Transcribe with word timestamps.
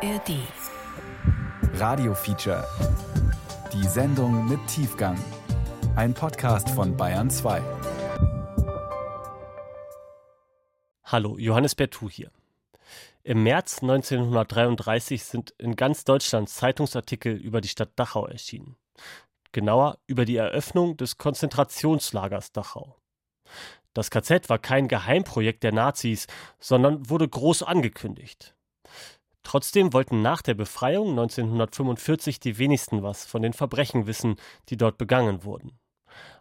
ARD. 0.00 0.30
Radio 1.74 2.14
Feature. 2.14 2.64
Die 3.72 3.82
Sendung 3.88 4.48
mit 4.48 4.64
Tiefgang. 4.68 5.18
Ein 5.96 6.14
Podcast 6.14 6.70
von 6.70 6.96
Bayern 6.96 7.28
2. 7.28 7.60
Hallo, 11.02 11.36
Johannes 11.36 11.74
Bertou 11.74 12.08
hier. 12.08 12.30
Im 13.24 13.42
März 13.42 13.82
1933 13.82 15.24
sind 15.24 15.50
in 15.58 15.74
ganz 15.74 16.04
Deutschland 16.04 16.48
Zeitungsartikel 16.48 17.34
über 17.34 17.60
die 17.60 17.68
Stadt 17.68 17.90
Dachau 17.96 18.24
erschienen. 18.26 18.76
Genauer 19.50 19.98
über 20.06 20.24
die 20.24 20.36
Eröffnung 20.36 20.96
des 20.96 21.18
Konzentrationslagers 21.18 22.52
Dachau. 22.52 23.00
Das 23.94 24.10
KZ 24.10 24.48
war 24.48 24.60
kein 24.60 24.86
Geheimprojekt 24.86 25.64
der 25.64 25.72
Nazis, 25.72 26.28
sondern 26.60 27.10
wurde 27.10 27.28
groß 27.28 27.64
angekündigt. 27.64 28.54
Trotzdem 29.42 29.92
wollten 29.92 30.20
nach 30.20 30.42
der 30.42 30.54
Befreiung 30.54 31.10
1945 31.10 32.40
die 32.40 32.58
wenigsten 32.58 33.02
was 33.02 33.24
von 33.24 33.42
den 33.42 33.52
Verbrechen 33.52 34.06
wissen, 34.06 34.36
die 34.68 34.76
dort 34.76 34.98
begangen 34.98 35.44
wurden. 35.44 35.78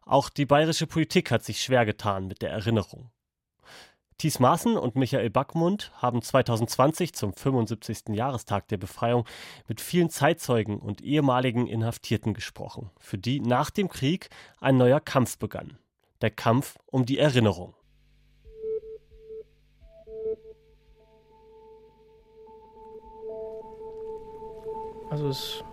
Auch 0.05 0.29
die 0.29 0.45
bayerische 0.45 0.87
Politik 0.87 1.31
hat 1.31 1.43
sich 1.43 1.61
schwer 1.61 1.85
getan 1.85 2.27
mit 2.27 2.41
der 2.41 2.51
Erinnerung. 2.51 3.11
Thies 4.17 4.39
Maaßen 4.39 4.77
und 4.77 4.95
Michael 4.95 5.29
Backmund 5.29 5.91
haben 6.01 6.23
2020 6.23 7.13
zum 7.13 7.33
75. 7.33 8.15
Jahrestag 8.15 8.67
der 8.67 8.77
Befreiung 8.77 9.25
mit 9.67 9.79
vielen 9.79 10.09
Zeitzeugen 10.09 10.79
und 10.79 11.01
ehemaligen 11.01 11.67
Inhaftierten 11.67 12.33
gesprochen, 12.33 12.89
für 12.99 13.19
die 13.19 13.39
nach 13.39 13.69
dem 13.69 13.89
Krieg 13.89 14.29
ein 14.59 14.75
neuer 14.75 15.01
Kampf 15.01 15.37
begann. 15.37 15.77
Der 16.21 16.31
Kampf 16.31 16.79
um 16.87 17.05
die 17.05 17.19
Erinnerung. 17.19 17.75
Also 25.09 25.29
es 25.29 25.63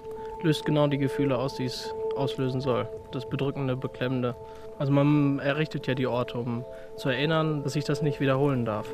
löst 0.43 0.65
genau 0.65 0.87
die 0.87 0.99
Gefühle 0.99 1.37
aus, 1.39 1.57
die 1.57 1.65
es 1.65 1.93
auslösen 2.17 2.61
soll. 2.61 2.89
Das 3.13 3.29
Bedrückende, 3.29 3.77
Beklemmende. 3.77 4.37
Also 4.79 4.93
man 4.93 5.39
errichtet 5.39 5.87
ja 5.87 5.95
die 5.95 6.07
Orte, 6.07 6.39
um 6.39 6.65
zu 6.97 7.09
erinnern, 7.09 7.63
dass 7.63 7.75
sich 7.75 7.85
das 7.85 8.03
nicht 8.03 8.21
wiederholen 8.21 8.65
darf. 8.65 8.89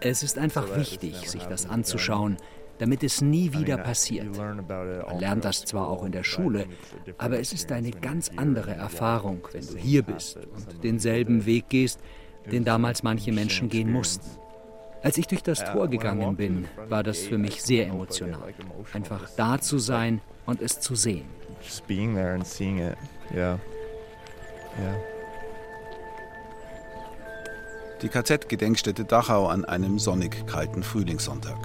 Es 0.00 0.22
ist 0.22 0.38
einfach 0.38 0.76
wichtig, 0.76 1.30
sich 1.30 1.44
das 1.44 1.68
anzuschauen, 1.68 2.38
damit 2.78 3.04
es 3.04 3.20
nie 3.20 3.52
wieder 3.52 3.76
passiert. 3.76 4.36
Man 4.36 4.66
lernt 5.20 5.44
das 5.44 5.64
zwar 5.64 5.88
auch 5.88 6.04
in 6.04 6.12
der 6.12 6.24
Schule, 6.24 6.66
aber 7.18 7.38
es 7.38 7.52
ist 7.52 7.70
eine 7.70 7.90
ganz 7.92 8.30
andere 8.34 8.74
Erfahrung, 8.74 9.46
wenn 9.52 9.66
du 9.66 9.76
hier 9.76 10.02
bist 10.02 10.38
und 10.38 10.82
denselben 10.82 11.46
Weg 11.46 11.68
gehst, 11.68 12.00
den 12.50 12.64
damals 12.64 13.02
manche 13.02 13.30
Menschen 13.32 13.68
gehen 13.68 13.92
mussten. 13.92 14.39
Als 15.02 15.16
ich 15.16 15.26
durch 15.26 15.42
das 15.42 15.64
Tor 15.64 15.88
gegangen 15.88 16.36
bin, 16.36 16.68
war 16.88 17.02
das 17.02 17.18
für 17.18 17.38
mich 17.38 17.62
sehr 17.62 17.86
emotional. 17.86 18.52
Einfach 18.92 19.28
da 19.36 19.60
zu 19.60 19.78
sein 19.78 20.20
und 20.46 20.60
es 20.60 20.80
zu 20.80 20.94
sehen. 20.94 21.24
Die 28.02 28.08
KZ-Gedenkstätte 28.08 29.04
Dachau 29.04 29.46
an 29.48 29.64
einem 29.64 29.98
sonnig 29.98 30.46
kalten 30.46 30.82
Frühlingssonntag. 30.82 31.58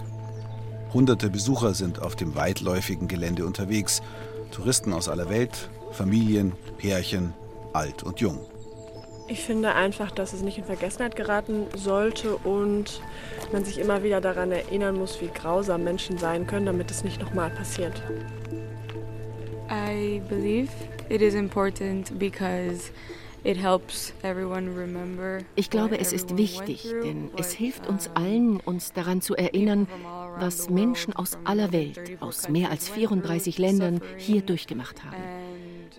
Hunderte 0.94 1.30
Besucher 1.30 1.73
sind 1.73 2.02
auf 2.02 2.16
dem 2.16 2.36
weitläufigen 2.36 3.08
Gelände 3.08 3.45
unterwegs. 3.45 4.02
Touristen 4.52 4.94
aus 4.94 5.09
aller 5.09 5.30
Welt, 5.30 5.69
Familien, 5.91 6.53
Pärchen, 6.78 7.33
alt 7.73 8.03
und 8.03 8.19
jung. 8.22 8.39
Ich 9.27 9.41
finde 9.41 9.73
einfach, 9.73 10.11
dass 10.11 10.33
es 10.33 10.41
nicht 10.41 10.59
in 10.59 10.65
Vergessenheit 10.65 11.15
geraten 11.15 11.65
sollte 11.75 12.37
und 12.37 13.01
man 13.51 13.65
sich 13.65 13.79
immer 13.79 14.03
wieder 14.03 14.21
daran 14.21 14.51
erinnern 14.51 14.97
muss, 14.97 15.19
wie 15.19 15.27
grausam 15.27 15.83
Menschen 15.83 16.17
sein 16.17 16.45
können, 16.45 16.67
damit 16.67 16.91
es 16.91 17.03
nicht 17.03 17.19
nochmal 17.19 17.50
passiert. 17.50 18.01
I 19.69 20.22
believe 20.29 20.69
it 21.09 21.22
is 21.22 21.33
important 21.33 22.17
because 22.19 22.91
ich 23.44 23.59
glaube, 25.69 26.00
es 26.00 26.13
ist 26.13 26.35
wichtig, 26.35 26.91
denn 27.03 27.29
es 27.38 27.51
hilft 27.51 27.88
uns 27.88 28.09
allen, 28.16 28.59
uns 28.59 28.91
daran 28.91 29.21
zu 29.21 29.35
erinnern, 29.35 29.88
was 30.39 30.71
Menschen 30.71 31.16
aus 31.16 31.38
aller 31.44 31.71
Welt, 31.71 32.00
aus 32.21 32.50
mehr 32.50 32.71
als 32.71 32.89
34 32.89 33.59
Ländern 33.59 34.01
hier 34.17 34.41
durchgemacht 34.41 35.03
haben. 35.03 35.16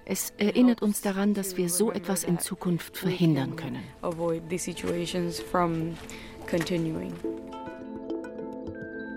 Es 0.08 0.32
erinnert 0.38 0.82
uns 0.82 1.00
daran, 1.00 1.34
dass 1.34 1.56
wir 1.56 1.68
so 1.68 1.90
etwas 1.90 2.22
in 2.22 2.38
Zukunft 2.38 2.96
verhindern 2.96 3.56
können. 3.56 3.82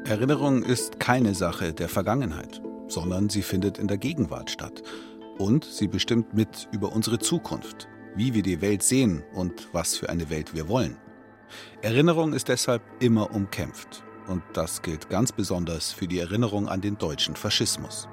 Erinnerung 0.05 0.63
ist 0.63 0.99
keine 0.99 1.35
Sache 1.35 1.73
der 1.73 1.89
Vergangenheit, 1.89 2.59
sondern 2.87 3.29
sie 3.29 3.43
findet 3.43 3.77
in 3.77 3.87
der 3.87 3.99
Gegenwart 3.99 4.49
statt. 4.49 4.81
Und 5.37 5.63
sie 5.63 5.87
bestimmt 5.87 6.33
mit 6.33 6.67
über 6.71 6.91
unsere 6.91 7.19
Zukunft, 7.19 7.87
wie 8.15 8.33
wir 8.33 8.41
die 8.41 8.59
Welt 8.61 8.81
sehen 8.81 9.21
und 9.35 9.69
was 9.71 9.95
für 9.95 10.09
eine 10.09 10.31
Welt 10.31 10.55
wir 10.55 10.67
wollen. 10.69 10.97
Erinnerung 11.83 12.33
ist 12.33 12.47
deshalb 12.47 12.81
immer 12.99 13.31
umkämpft. 13.35 14.03
Und 14.27 14.41
das 14.53 14.81
gilt 14.81 15.07
ganz 15.11 15.31
besonders 15.31 15.91
für 15.91 16.07
die 16.07 16.17
Erinnerung 16.17 16.67
an 16.67 16.81
den 16.81 16.97
deutschen 16.97 17.35
Faschismus. 17.35 18.07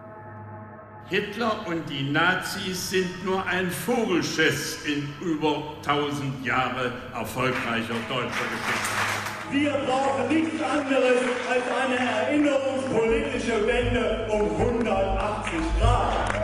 Hitler 1.08 1.64
und 1.68 1.88
die 1.88 2.10
Nazis 2.10 2.90
sind 2.90 3.24
nur 3.24 3.46
ein 3.46 3.70
Vogelschiss 3.70 4.78
in 4.84 5.08
über 5.24 5.74
1000 5.86 6.44
Jahre 6.44 6.92
erfolgreicher 7.14 7.94
deutscher 8.08 8.26
Geschichte. 8.26 9.52
Wir 9.52 9.70
brauchen 9.86 10.26
nichts 10.28 10.60
anderes 10.60 11.20
als 11.48 11.62
eine 11.80 11.96
erinnerungspolitische 11.96 13.64
Wende 13.68 14.26
um 14.32 14.50
180 14.60 15.52
Grad. 15.78 16.34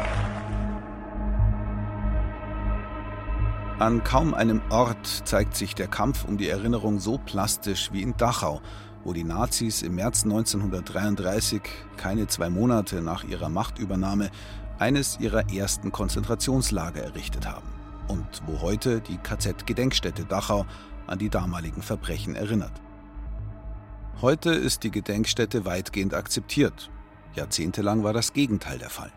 An 3.81 4.05
kaum 4.05 4.33
einem 4.33 4.63
Ort 4.71 5.23
zeigt 5.25 5.57
sich 5.57 5.75
der 5.75 5.89
Kampf 5.89 6.25
um 6.25 6.39
die 6.39 6.49
Erinnerung 6.49 7.01
so 7.01 7.19
plastisch 7.19 7.91
wie 7.93 8.03
in 8.03 8.17
Dachau, 8.17 8.63
wo 9.05 9.13
die 9.13 9.25
Nazis 9.25 9.83
im 9.83 9.95
März 9.97 10.25
1933, 10.25 11.63
keine 11.97 12.27
zwei 12.27 12.51
Monate 12.51 13.03
nach 13.03 13.25
ihrer 13.25 13.49
Machtübernahme, 13.49 14.31
eines 14.79 15.19
ihrer 15.21 15.53
ersten 15.53 15.93
Konzentrationslager 15.93 17.03
errichtet 17.03 17.47
haben 17.47 17.69
und 18.09 18.27
wo 18.47 18.61
heute 18.61 19.01
die 19.01 19.19
KZ-Gedenkstätte 19.19 20.25
Dachau 20.25 20.67
an 21.07 21.19
die 21.19 21.31
damaligen 21.31 21.83
Verbrechen 21.83 22.35
erinnert. 22.35 22.73
Heute 24.21 24.51
ist 24.51 24.83
die 24.83 24.91
Gedenkstätte 24.91 25.65
weitgehend 25.65 26.15
akzeptiert. 26.15 26.91
Jahrzehntelang 27.35 28.05
war 28.05 28.13
das 28.13 28.33
Gegenteil 28.33 28.79
der 28.79 28.91
Fall. 28.91 29.13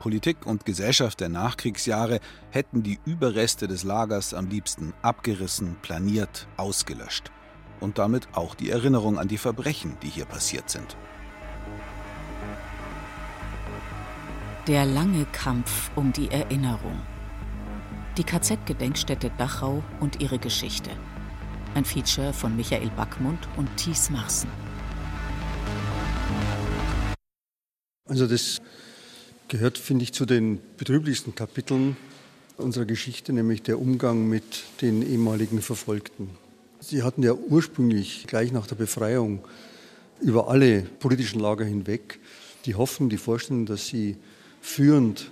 Politik 0.00 0.46
und 0.46 0.64
Gesellschaft 0.64 1.20
der 1.20 1.28
Nachkriegsjahre 1.28 2.20
hätten 2.50 2.82
die 2.82 2.98
Überreste 3.04 3.68
des 3.68 3.84
Lagers 3.84 4.32
am 4.32 4.48
liebsten 4.48 4.94
abgerissen, 5.02 5.76
planiert, 5.82 6.48
ausgelöscht. 6.56 7.30
Und 7.80 7.98
damit 7.98 8.28
auch 8.32 8.54
die 8.54 8.70
Erinnerung 8.70 9.18
an 9.18 9.28
die 9.28 9.38
Verbrechen, 9.38 9.96
die 10.02 10.08
hier 10.08 10.26
passiert 10.26 10.68
sind. 10.70 10.96
Der 14.66 14.84
lange 14.84 15.24
Kampf 15.32 15.90
um 15.96 16.12
die 16.12 16.30
Erinnerung. 16.30 17.00
Die 18.18 18.24
KZ-Gedenkstätte 18.24 19.30
Dachau 19.38 19.82
und 19.98 20.20
ihre 20.20 20.38
Geschichte. 20.38 20.90
Ein 21.74 21.84
Feature 21.84 22.32
von 22.32 22.54
Michael 22.56 22.90
Backmund 22.90 23.38
und 23.56 23.74
Thies 23.76 24.10
Marsen. 24.10 24.50
Also 28.06 28.26
das 28.26 28.60
gehört, 29.48 29.78
finde 29.78 30.02
ich, 30.02 30.12
zu 30.12 30.26
den 30.26 30.60
betrüblichsten 30.76 31.34
Kapiteln 31.34 31.96
unserer 32.56 32.84
Geschichte, 32.84 33.32
nämlich 33.32 33.62
der 33.62 33.80
Umgang 33.80 34.28
mit 34.28 34.64
den 34.82 35.02
ehemaligen 35.02 35.62
Verfolgten. 35.62 36.30
Sie 36.80 37.02
hatten 37.02 37.22
ja 37.22 37.32
ursprünglich 37.32 38.26
gleich 38.26 38.52
nach 38.52 38.66
der 38.66 38.74
Befreiung 38.74 39.44
über 40.20 40.48
alle 40.48 40.82
politischen 40.82 41.40
Lager 41.40 41.64
hinweg 41.64 42.18
die 42.66 42.74
Hoffnung, 42.74 43.08
die 43.08 43.16
Vorstellung, 43.16 43.66
dass 43.66 43.86
sie 43.86 44.16
führend 44.60 45.30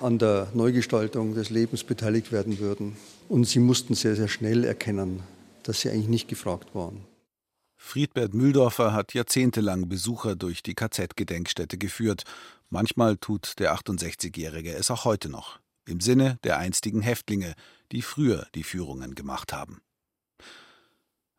an 0.00 0.18
der 0.18 0.48
Neugestaltung 0.54 1.34
des 1.34 1.50
Lebens 1.50 1.84
beteiligt 1.84 2.32
werden 2.32 2.58
würden. 2.58 2.96
Und 3.28 3.44
sie 3.44 3.60
mussten 3.60 3.94
sehr, 3.94 4.16
sehr 4.16 4.28
schnell 4.28 4.64
erkennen, 4.64 5.22
dass 5.62 5.80
sie 5.80 5.90
eigentlich 5.90 6.08
nicht 6.08 6.28
gefragt 6.28 6.74
waren. 6.74 7.04
Friedbert 7.76 8.34
Mühldorfer 8.34 8.92
hat 8.92 9.14
jahrzehntelang 9.14 9.88
Besucher 9.88 10.36
durch 10.36 10.62
die 10.62 10.74
KZ-Gedenkstätte 10.74 11.78
geführt 11.78 12.24
Manchmal 12.74 13.16
tut 13.18 13.60
der 13.60 13.72
68-Jährige 13.76 14.74
es 14.74 14.90
auch 14.90 15.04
heute 15.04 15.28
noch, 15.28 15.60
im 15.86 16.00
Sinne 16.00 16.40
der 16.42 16.58
einstigen 16.58 17.02
Häftlinge, 17.02 17.54
die 17.92 18.02
früher 18.02 18.48
die 18.56 18.64
Führungen 18.64 19.14
gemacht 19.14 19.52
haben. 19.52 19.80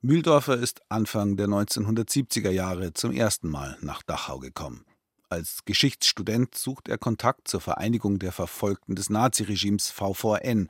Mühldorfer 0.06 0.60
ist 0.60 0.82
Anfang 0.88 1.36
der 1.36 1.48
1970er 1.48 2.52
Jahre 2.52 2.94
zum 2.94 3.12
ersten 3.12 3.50
Mal 3.50 3.76
nach 3.82 4.04
Dachau 4.04 4.38
gekommen. 4.38 4.86
Als 5.30 5.62
Geschichtsstudent 5.66 6.54
sucht 6.54 6.90
er 6.90 7.00
Kontakt 7.00 7.48
zur 7.48 7.60
Vereinigung 7.60 8.20
der 8.20 8.32
Verfolgten 8.32 8.94
des 8.94 9.10
Naziregimes 9.10 9.90
VVN 9.90 10.68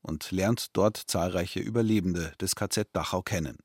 und 0.00 0.30
lernt 0.30 0.68
dort 0.72 0.96
zahlreiche 1.06 1.60
Überlebende 1.60 2.32
des 2.40 2.56
KZ 2.56 2.88
Dachau 2.94 3.20
kennen. 3.20 3.58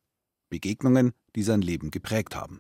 Begegnungen, 0.50 1.14
die 1.38 1.44
sein 1.44 1.62
Leben 1.62 1.90
geprägt 1.90 2.36
haben. 2.36 2.60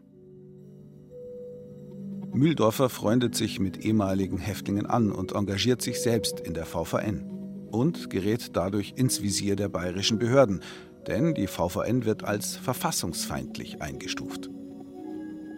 Mühldorfer 2.31 2.87
freundet 2.87 3.35
sich 3.35 3.59
mit 3.59 3.83
ehemaligen 3.83 4.37
Häftlingen 4.37 4.85
an 4.85 5.11
und 5.11 5.33
engagiert 5.33 5.81
sich 5.81 6.01
selbst 6.01 6.39
in 6.39 6.53
der 6.53 6.65
VVN 6.65 7.29
und 7.73 8.09
gerät 8.09 8.55
dadurch 8.55 8.93
ins 8.95 9.21
Visier 9.21 9.57
der 9.57 9.67
bayerischen 9.67 10.17
Behörden, 10.17 10.61
denn 11.07 11.33
die 11.33 11.47
VVN 11.47 12.05
wird 12.05 12.23
als 12.23 12.55
verfassungsfeindlich 12.55 13.81
eingestuft. 13.81 14.49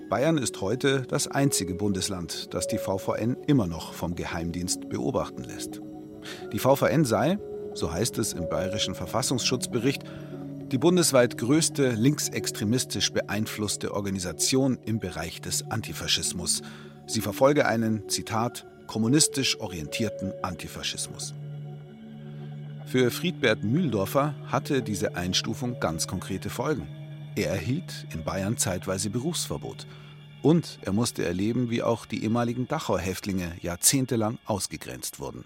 Bayern 0.09 0.37
ist 0.37 0.61
heute 0.61 1.01
das 1.01 1.27
einzige 1.27 1.73
Bundesland, 1.73 2.53
das 2.53 2.67
die 2.67 2.77
VVN 2.77 3.37
immer 3.47 3.65
noch 3.65 3.93
vom 3.93 4.15
Geheimdienst 4.15 4.87
beobachten 4.89 5.43
lässt. 5.43 5.81
Die 6.53 6.59
VVN 6.59 7.05
sei, 7.05 7.39
so 7.73 7.91
heißt 7.91 8.17
es 8.19 8.33
im 8.33 8.47
bayerischen 8.47 8.95
Verfassungsschutzbericht, 8.95 10.03
die 10.71 10.77
bundesweit 10.77 11.37
größte 11.37 11.91
linksextremistisch 11.91 13.11
beeinflusste 13.13 13.93
Organisation 13.93 14.79
im 14.85 14.99
Bereich 14.99 15.41
des 15.41 15.69
Antifaschismus. 15.69 16.61
Sie 17.07 17.21
verfolge 17.21 17.65
einen, 17.65 18.09
Zitat, 18.09 18.65
kommunistisch 18.87 19.59
orientierten 19.59 20.33
Antifaschismus. 20.41 21.33
Für 22.87 23.09
Friedbert 23.09 23.63
Mühldorfer 23.63 24.35
hatte 24.45 24.83
diese 24.83 25.15
Einstufung 25.15 25.79
ganz 25.79 26.07
konkrete 26.07 26.49
Folgen. 26.49 26.87
Er 27.35 27.49
erhielt 27.49 28.05
in 28.13 28.23
Bayern 28.23 28.57
zeitweise 28.57 29.09
Berufsverbot. 29.09 29.87
Und 30.43 30.77
er 30.83 30.93
musste 30.93 31.25
erleben, 31.25 31.71
wie 31.71 31.81
auch 31.81 32.05
die 32.05 32.23
ehemaligen 32.23 32.67
Dachau-Häftlinge 32.67 33.53
jahrzehntelang 33.61 34.37
ausgegrenzt 34.45 35.19
wurden. 35.19 35.45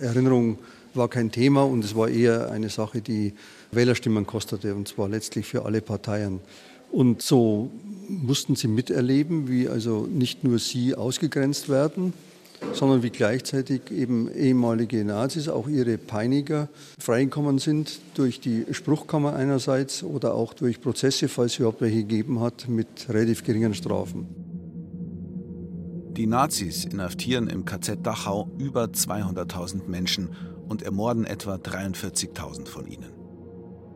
Erinnerung 0.00 0.58
war 0.94 1.08
kein 1.08 1.30
Thema 1.30 1.64
und 1.64 1.84
es 1.84 1.94
war 1.94 2.08
eher 2.08 2.50
eine 2.50 2.70
Sache, 2.70 3.02
die 3.02 3.34
Wählerstimmen 3.70 4.26
kostete, 4.26 4.74
und 4.74 4.88
zwar 4.88 5.08
letztlich 5.08 5.46
für 5.46 5.66
alle 5.66 5.82
Parteien. 5.82 6.40
Und 6.90 7.20
so 7.20 7.70
mussten 8.08 8.56
sie 8.56 8.68
miterleben, 8.68 9.48
wie 9.48 9.68
also 9.68 10.06
nicht 10.06 10.44
nur 10.44 10.58
sie 10.58 10.94
ausgegrenzt 10.94 11.68
werden, 11.68 12.14
sondern 12.72 13.02
wie 13.02 13.10
gleichzeitig 13.10 13.90
eben 13.90 14.30
ehemalige 14.32 15.04
Nazis, 15.04 15.48
auch 15.48 15.68
ihre 15.68 15.98
Peiniger, 15.98 16.68
freigekommen 16.98 17.58
sind 17.58 18.00
durch 18.14 18.40
die 18.40 18.66
Spruchkammer 18.70 19.34
einerseits 19.34 20.02
oder 20.02 20.34
auch 20.34 20.54
durch 20.54 20.80
Prozesse, 20.80 21.28
falls 21.28 21.52
es 21.52 21.58
überhaupt 21.58 21.80
welche 21.80 22.04
gegeben 22.04 22.40
hat, 22.40 22.68
mit 22.68 23.08
relativ 23.08 23.44
geringen 23.44 23.74
Strafen. 23.74 24.26
Die 26.16 26.26
Nazis 26.26 26.84
inhaftieren 26.84 27.48
im 27.48 27.64
KZ 27.64 28.04
Dachau 28.04 28.50
über 28.58 28.86
200.000 28.86 29.86
Menschen 29.86 30.30
und 30.66 30.82
ermorden 30.82 31.24
etwa 31.24 31.54
43.000 31.54 32.66
von 32.66 32.86
ihnen. 32.86 33.12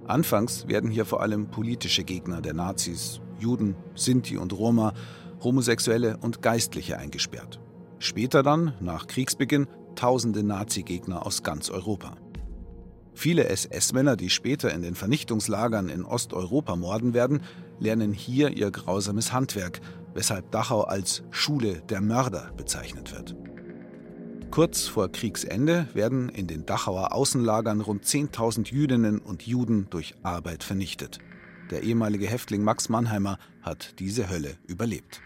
Anfangs 0.06 0.68
werden 0.68 0.90
hier 0.90 1.04
vor 1.04 1.20
allem 1.20 1.48
politische 1.48 2.04
Gegner 2.04 2.40
der 2.40 2.54
Nazis, 2.54 3.20
Juden, 3.38 3.76
Sinti 3.94 4.36
und 4.36 4.52
Roma, 4.52 4.94
Homosexuelle 5.42 6.16
und 6.18 6.42
Geistliche 6.42 6.98
eingesperrt. 6.98 7.61
Später 8.02 8.42
dann, 8.42 8.74
nach 8.80 9.06
Kriegsbeginn, 9.06 9.68
tausende 9.94 10.42
Nazi-Gegner 10.42 11.24
aus 11.24 11.44
ganz 11.44 11.70
Europa. 11.70 12.16
Viele 13.14 13.44
SS-Männer, 13.44 14.16
die 14.16 14.28
später 14.28 14.74
in 14.74 14.82
den 14.82 14.96
Vernichtungslagern 14.96 15.88
in 15.88 16.04
Osteuropa 16.04 16.74
morden 16.74 17.14
werden, 17.14 17.42
lernen 17.78 18.12
hier 18.12 18.50
ihr 18.50 18.72
grausames 18.72 19.32
Handwerk, 19.32 19.80
weshalb 20.14 20.50
Dachau 20.50 20.82
als 20.82 21.22
Schule 21.30 21.80
der 21.90 22.00
Mörder 22.00 22.50
bezeichnet 22.56 23.12
wird. 23.12 23.36
Kurz 24.50 24.88
vor 24.88 25.12
Kriegsende 25.12 25.86
werden 25.94 26.28
in 26.28 26.48
den 26.48 26.66
Dachauer 26.66 27.14
Außenlagern 27.14 27.82
rund 27.82 28.04
10.000 28.04 28.72
Jüdinnen 28.72 29.20
und 29.20 29.46
Juden 29.46 29.86
durch 29.90 30.16
Arbeit 30.24 30.64
vernichtet. 30.64 31.20
Der 31.70 31.84
ehemalige 31.84 32.26
Häftling 32.26 32.64
Max 32.64 32.88
Mannheimer 32.88 33.38
hat 33.62 34.00
diese 34.00 34.28
Hölle 34.28 34.56
überlebt. 34.66 35.22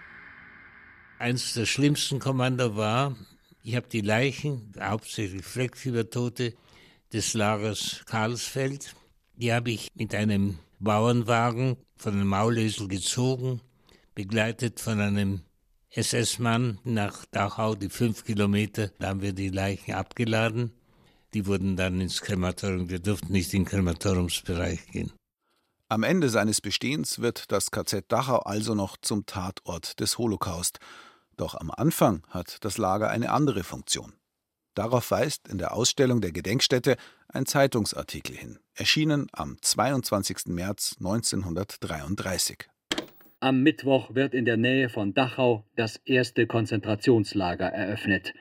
Eins 1.19 1.55
der 1.55 1.65
schlimmsten 1.65 2.19
Kommando 2.19 2.77
war, 2.77 3.17
ich 3.63 3.75
habe 3.75 3.89
die 3.89 4.03
Leichen, 4.03 4.73
hauptsächlich 4.79 5.45
Fleckfiebertote, 5.45 6.55
des 7.13 7.33
Lagers 7.33 8.03
Karlsfeld, 8.05 8.95
die 9.35 9.53
habe 9.53 9.71
ich 9.71 9.89
mit 9.95 10.15
einem 10.15 10.59
Bauernwagen 10.79 11.79
von 11.97 12.15
einem 12.15 12.29
Maulesel 12.29 12.89
gezogen, 12.89 13.63
begleitet 14.15 14.79
von 14.79 15.01
einem 15.01 15.41
SS-Mann 15.91 16.81
nach 16.85 17.25
Dachau, 17.31 17.75
die 17.75 17.89
fünf 17.89 18.25
Kilometer, 18.25 18.91
da 18.99 19.09
haben 19.09 19.23
wir 19.23 19.33
die 19.33 19.49
Leichen 19.49 19.95
abgeladen. 19.95 20.73
Die 21.33 21.47
wurden 21.47 21.77
dann 21.77 22.01
ins 22.01 22.21
Krematorium, 22.21 22.91
wir 22.91 22.99
durften 22.99 23.33
nicht 23.33 23.55
in 23.55 23.63
den 23.63 23.69
Krematoriumsbereich 23.69 24.87
gehen. 24.89 25.13
Am 25.89 26.03
Ende 26.03 26.29
seines 26.31 26.61
Bestehens 26.61 27.21
wird 27.21 27.53
das 27.53 27.71
KZ 27.71 28.11
Dachau 28.11 28.41
also 28.41 28.75
noch 28.75 28.97
zum 29.01 29.25
Tatort 29.25 30.01
des 30.01 30.19
Holocaust. 30.19 30.81
Doch 31.37 31.55
am 31.55 31.71
Anfang 31.71 32.23
hat 32.31 32.65
das 32.65 32.79
Lager 32.79 33.11
eine 33.11 33.31
andere 33.31 33.63
Funktion. 33.63 34.15
Darauf 34.75 35.11
weist 35.11 35.49
in 35.49 35.59
der 35.59 35.75
Ausstellung 35.75 36.21
der 36.21 36.33
Gedenkstätte 36.33 36.97
ein 37.29 37.47
Zeitungsartikel 37.47 38.37
hin, 38.37 38.59
erschienen 38.75 39.27
am 39.33 39.57
22. 39.61 40.47
März 40.47 40.97
1933. 40.99 42.69
Am 43.41 43.63
Mittwoch 43.63 44.15
wird 44.15 44.35
in 44.35 44.45
der 44.45 44.57
Nähe 44.57 44.89
von 44.89 45.15
Dachau 45.15 45.65
das 45.77 45.97
erste 46.05 46.47
Konzentrationslager 46.47 47.67
eröffnet. 47.67 48.33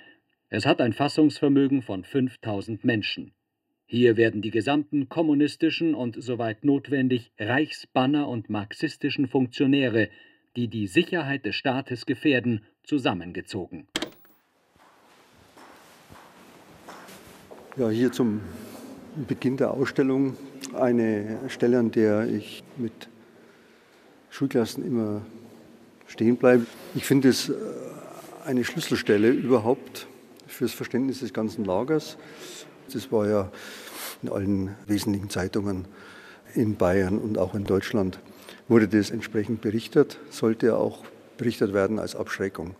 Es 0.49 0.65
hat 0.65 0.79
ein 0.79 0.93
Fassungsvermögen 0.93 1.81
von 1.81 2.03
5000 2.03 2.85
Menschen. 2.85 3.33
Hier 3.85 4.17
werden 4.17 4.41
die 4.41 4.51
gesamten 4.51 5.09
kommunistischen 5.09 5.95
und 5.95 6.21
soweit 6.21 6.63
notwendig 6.63 7.31
Reichsbanner 7.37 8.27
und 8.27 8.49
marxistischen 8.49 9.27
Funktionäre, 9.27 10.09
die 10.55 10.67
die 10.67 10.87
Sicherheit 10.87 11.45
des 11.45 11.55
Staates 11.55 12.05
gefährden, 12.05 12.65
zusammengezogen. 12.83 13.87
Ja, 17.77 17.89
hier 17.89 18.11
zum 18.11 18.41
Beginn 19.27 19.57
der 19.57 19.71
Ausstellung 19.71 20.37
eine 20.73 21.39
Stelle, 21.49 21.79
an 21.79 21.91
der 21.91 22.27
ich 22.27 22.63
mit 22.77 23.09
Schulklassen 24.29 24.85
immer 24.85 25.21
stehen 26.07 26.37
bleibe. 26.37 26.65
Ich 26.93 27.05
finde 27.05 27.29
es 27.29 27.49
äh, 27.49 27.53
eine 28.45 28.63
Schlüsselstelle 28.63 29.29
überhaupt 29.29 30.07
fürs 30.47 30.73
Verständnis 30.73 31.19
des 31.19 31.33
ganzen 31.33 31.65
Lagers. 31.65 32.17
Das 32.93 33.11
war 33.11 33.27
ja 33.27 33.51
in 34.21 34.29
allen 34.29 34.75
wesentlichen 34.87 35.29
Zeitungen 35.29 35.85
in 36.53 36.75
Bayern 36.75 37.17
und 37.17 37.37
auch 37.37 37.55
in 37.55 37.65
Deutschland 37.65 38.19
wurde 38.67 38.87
das 38.87 39.11
entsprechend 39.11 39.61
berichtet, 39.61 40.19
sollte 40.29 40.77
auch 40.77 41.03
berichtet 41.37 41.73
werden 41.73 41.99
als 41.99 42.15
Abschreckung. 42.15 42.75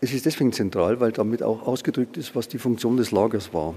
Es 0.00 0.12
ist 0.12 0.24
deswegen 0.24 0.52
zentral, 0.52 0.98
weil 1.00 1.12
damit 1.12 1.42
auch 1.42 1.66
ausgedrückt 1.66 2.16
ist, 2.16 2.34
was 2.34 2.48
die 2.48 2.58
Funktion 2.58 2.96
des 2.96 3.10
Lagers 3.10 3.52
war. 3.52 3.74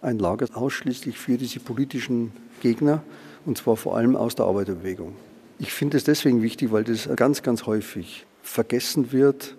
Ein 0.00 0.18
Lager 0.18 0.46
ausschließlich 0.54 1.18
für 1.18 1.36
diese 1.36 1.60
politischen 1.60 2.32
Gegner 2.62 3.02
und 3.44 3.58
zwar 3.58 3.76
vor 3.76 3.96
allem 3.96 4.16
aus 4.16 4.34
der 4.34 4.46
Arbeiterbewegung. 4.46 5.14
Ich 5.58 5.72
finde 5.72 5.96
es 5.96 6.04
deswegen 6.04 6.42
wichtig, 6.42 6.72
weil 6.72 6.84
das 6.84 7.08
ganz, 7.14 7.42
ganz 7.42 7.66
häufig 7.66 8.26
vergessen 8.42 9.12
wird 9.12 9.56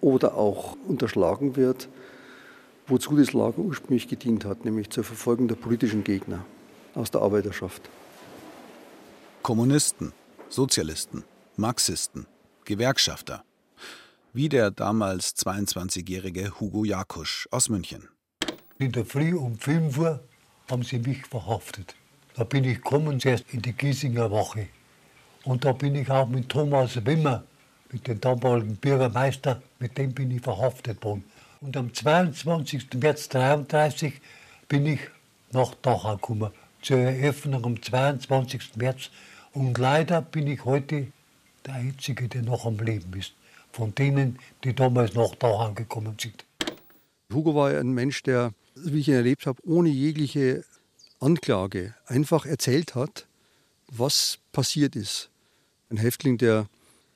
oder 0.00 0.36
auch 0.36 0.76
unterschlagen 0.88 1.56
wird, 1.56 1.88
wozu 2.86 3.16
das 3.16 3.32
Lager 3.32 3.58
ursprünglich 3.58 4.08
gedient 4.08 4.44
hat, 4.44 4.64
nämlich 4.64 4.90
zur 4.90 5.04
Verfolgung 5.04 5.48
der 5.48 5.54
politischen 5.54 6.02
Gegner 6.02 6.44
aus 6.94 7.10
der 7.10 7.20
Arbeiterschaft. 7.20 7.88
Kommunisten, 9.42 10.12
Sozialisten, 10.50 11.24
Marxisten, 11.56 12.26
Gewerkschafter, 12.66 13.42
wie 14.34 14.50
der 14.50 14.70
damals 14.70 15.34
22-jährige 15.34 16.60
Hugo 16.60 16.84
Jakusch 16.84 17.48
aus 17.50 17.70
München. 17.70 18.08
In 18.78 18.92
der 18.92 19.06
Früh 19.06 19.34
um 19.34 19.58
5 19.58 19.96
Uhr 19.96 20.20
haben 20.70 20.82
sie 20.82 20.98
mich 20.98 21.26
verhaftet. 21.26 21.94
Da 22.34 22.44
bin 22.44 22.64
ich 22.64 22.76
gekommen 22.76 23.18
zuerst 23.18 23.46
in 23.52 23.62
die 23.62 23.72
Giesinger 23.72 24.30
Woche. 24.30 24.68
Und 25.44 25.64
da 25.64 25.72
bin 25.72 25.94
ich 25.94 26.10
auch 26.10 26.28
mit 26.28 26.50
Thomas 26.50 27.04
Wimmer, 27.06 27.44
mit 27.90 28.06
dem 28.06 28.20
damaligen 28.20 28.76
Bürgermeister, 28.76 29.62
mit 29.78 29.96
dem 29.96 30.12
bin 30.12 30.30
ich 30.32 30.42
verhaftet 30.42 31.02
worden. 31.02 31.24
Und 31.62 31.76
am 31.78 31.92
22. 31.92 32.92
März 32.94 33.24
1933 33.34 34.20
bin 34.68 34.84
ich 34.84 35.00
nach 35.50 35.74
Dachau 35.76 36.16
gekommen, 36.16 36.50
zur 36.82 36.98
Eröffnung 36.98 37.64
am 37.64 37.82
22. 37.82 38.76
März. 38.76 39.10
Und 39.52 39.78
leider 39.78 40.22
bin 40.22 40.46
ich 40.46 40.64
heute 40.64 41.08
der 41.66 41.74
Einzige, 41.74 42.28
der 42.28 42.42
noch 42.42 42.66
am 42.66 42.78
Leben 42.78 43.12
ist, 43.18 43.34
von 43.72 43.94
denen, 43.94 44.38
die 44.64 44.74
damals 44.74 45.14
nach 45.14 45.34
Dachau 45.34 45.72
gekommen 45.72 46.16
sind. 46.20 46.44
Hugo 47.32 47.54
war 47.54 47.70
ein 47.70 47.92
Mensch, 47.92 48.22
der, 48.22 48.52
wie 48.74 49.00
ich 49.00 49.08
ihn 49.08 49.14
erlebt 49.14 49.46
habe, 49.46 49.60
ohne 49.64 49.88
jegliche 49.88 50.64
Anklage 51.20 51.94
einfach 52.06 52.46
erzählt 52.46 52.94
hat, 52.94 53.26
was 53.88 54.38
passiert 54.52 54.96
ist. 54.96 55.30
Ein 55.90 55.96
Häftling, 55.96 56.38
der 56.38 56.66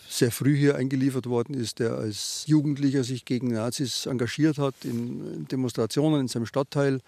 sehr 0.09 0.31
früh 0.31 0.57
hier 0.57 0.77
eingeliefert 0.77 1.27
worden 1.27 1.55
ist, 1.55 1.79
der 1.79 1.95
als 1.95 2.45
Jugendlicher 2.47 3.05
sich 3.05 3.25
gegen 3.25 3.49
Nazis 3.49 4.07
engagiert 4.07 4.59
hat 4.59 4.75
in 4.85 5.47
Demonstrationen 5.49 6.23
in 6.23 6.29
seinem 6.29 6.47
Stadtteil 6.47 7.01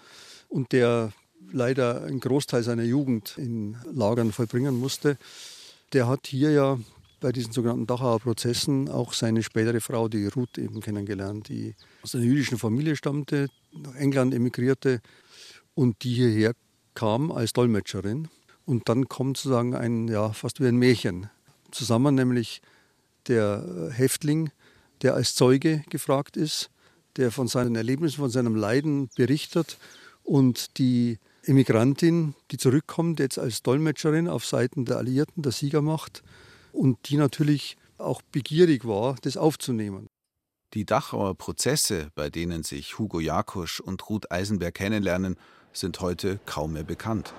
und 0.48 0.72
der 0.72 1.12
leider 1.52 2.02
einen 2.02 2.20
Großteil 2.20 2.62
seiner 2.62 2.82
Jugend 2.82 3.36
in 3.36 3.76
Lagern 3.92 4.32
vollbringen 4.32 4.78
musste, 4.78 5.16
der 5.92 6.08
hat 6.08 6.26
hier 6.26 6.50
ja 6.50 6.78
bei 7.20 7.32
diesen 7.32 7.52
sogenannten 7.52 7.86
Dachauer 7.86 8.20
Prozessen 8.20 8.88
auch 8.88 9.12
seine 9.12 9.42
spätere 9.42 9.80
Frau, 9.80 10.08
die 10.08 10.26
Ruth, 10.26 10.58
eben 10.58 10.80
kennengelernt, 10.80 11.48
die 11.48 11.74
aus 12.02 12.14
einer 12.14 12.24
jüdischen 12.24 12.58
Familie 12.58 12.96
stammte, 12.96 13.48
nach 13.72 13.94
England 13.94 14.34
emigrierte 14.34 15.00
und 15.74 16.02
die 16.04 16.14
hierher 16.14 16.52
kam 16.94 17.32
als 17.32 17.52
Dolmetscherin. 17.52 18.28
Und 18.64 18.88
dann 18.88 19.08
kommt 19.08 19.36
sozusagen 19.36 19.74
ein, 19.74 20.08
ja, 20.08 20.32
fast 20.32 20.60
wie 20.60 20.66
ein 20.66 20.76
Märchen 20.76 21.30
zusammen, 21.70 22.14
nämlich 22.14 22.60
der 23.28 23.90
Häftling, 23.92 24.50
der 25.02 25.14
als 25.14 25.34
Zeuge 25.34 25.84
gefragt 25.88 26.36
ist, 26.36 26.70
der 27.16 27.30
von 27.30 27.48
seinen 27.48 27.76
Erlebnissen, 27.76 28.16
von 28.18 28.30
seinem 28.30 28.56
Leiden 28.56 29.08
berichtet 29.16 29.78
und 30.22 30.78
die 30.78 31.18
Immigrantin, 31.46 32.34
die 32.50 32.56
zurückkommt, 32.56 33.20
jetzt 33.20 33.38
als 33.38 33.62
Dolmetscherin 33.62 34.28
auf 34.28 34.44
Seiten 34.44 34.84
der 34.84 34.98
Alliierten, 34.98 35.42
der 35.42 35.52
Siegermacht, 35.52 36.22
und 36.72 37.08
die 37.08 37.16
natürlich 37.16 37.76
auch 37.98 38.20
begierig 38.20 38.84
war, 38.84 39.16
das 39.22 39.36
aufzunehmen. 39.36 40.08
Die 40.74 40.84
Dachauer 40.84 41.36
Prozesse, 41.36 42.10
bei 42.14 42.30
denen 42.30 42.64
sich 42.64 42.98
Hugo 42.98 43.20
Jakusch 43.20 43.80
und 43.80 44.08
Ruth 44.10 44.30
Eisenberg 44.32 44.74
kennenlernen, 44.74 45.36
sind 45.72 46.00
heute 46.00 46.40
kaum 46.46 46.72
mehr 46.72 46.84
bekannt. 46.84 47.32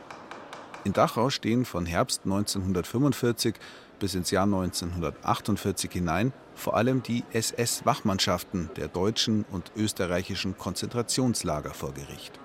In 0.85 0.93
Dachau 0.93 1.29
stehen 1.29 1.65
von 1.65 1.85
Herbst 1.85 2.21
1945 2.23 3.55
bis 3.99 4.15
ins 4.15 4.31
Jahr 4.31 4.45
1948 4.45 5.91
hinein 5.91 6.31
vor 6.55 6.75
allem 6.75 7.03
die 7.03 7.23
SS-Wachmannschaften 7.33 8.69
der 8.77 8.87
deutschen 8.87 9.43
und 9.51 9.71
österreichischen 9.75 10.57
Konzentrationslager 10.57 11.73
vor 11.73 11.93
Gericht. 11.93 12.39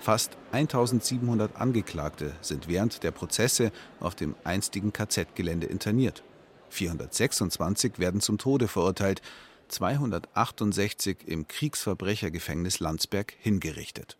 Fast 0.00 0.36
1700 0.52 1.56
Angeklagte 1.56 2.34
sind 2.40 2.68
während 2.68 3.02
der 3.02 3.10
Prozesse 3.10 3.72
auf 3.98 4.14
dem 4.14 4.34
einstigen 4.44 4.92
KZ-Gelände 4.92 5.66
interniert. 5.66 6.22
426 6.70 7.98
werden 7.98 8.20
zum 8.20 8.38
Tode 8.38 8.68
verurteilt, 8.68 9.22
268 9.68 11.26
im 11.26 11.48
Kriegsverbrechergefängnis 11.48 12.78
Landsberg 12.80 13.34
hingerichtet. 13.40 14.16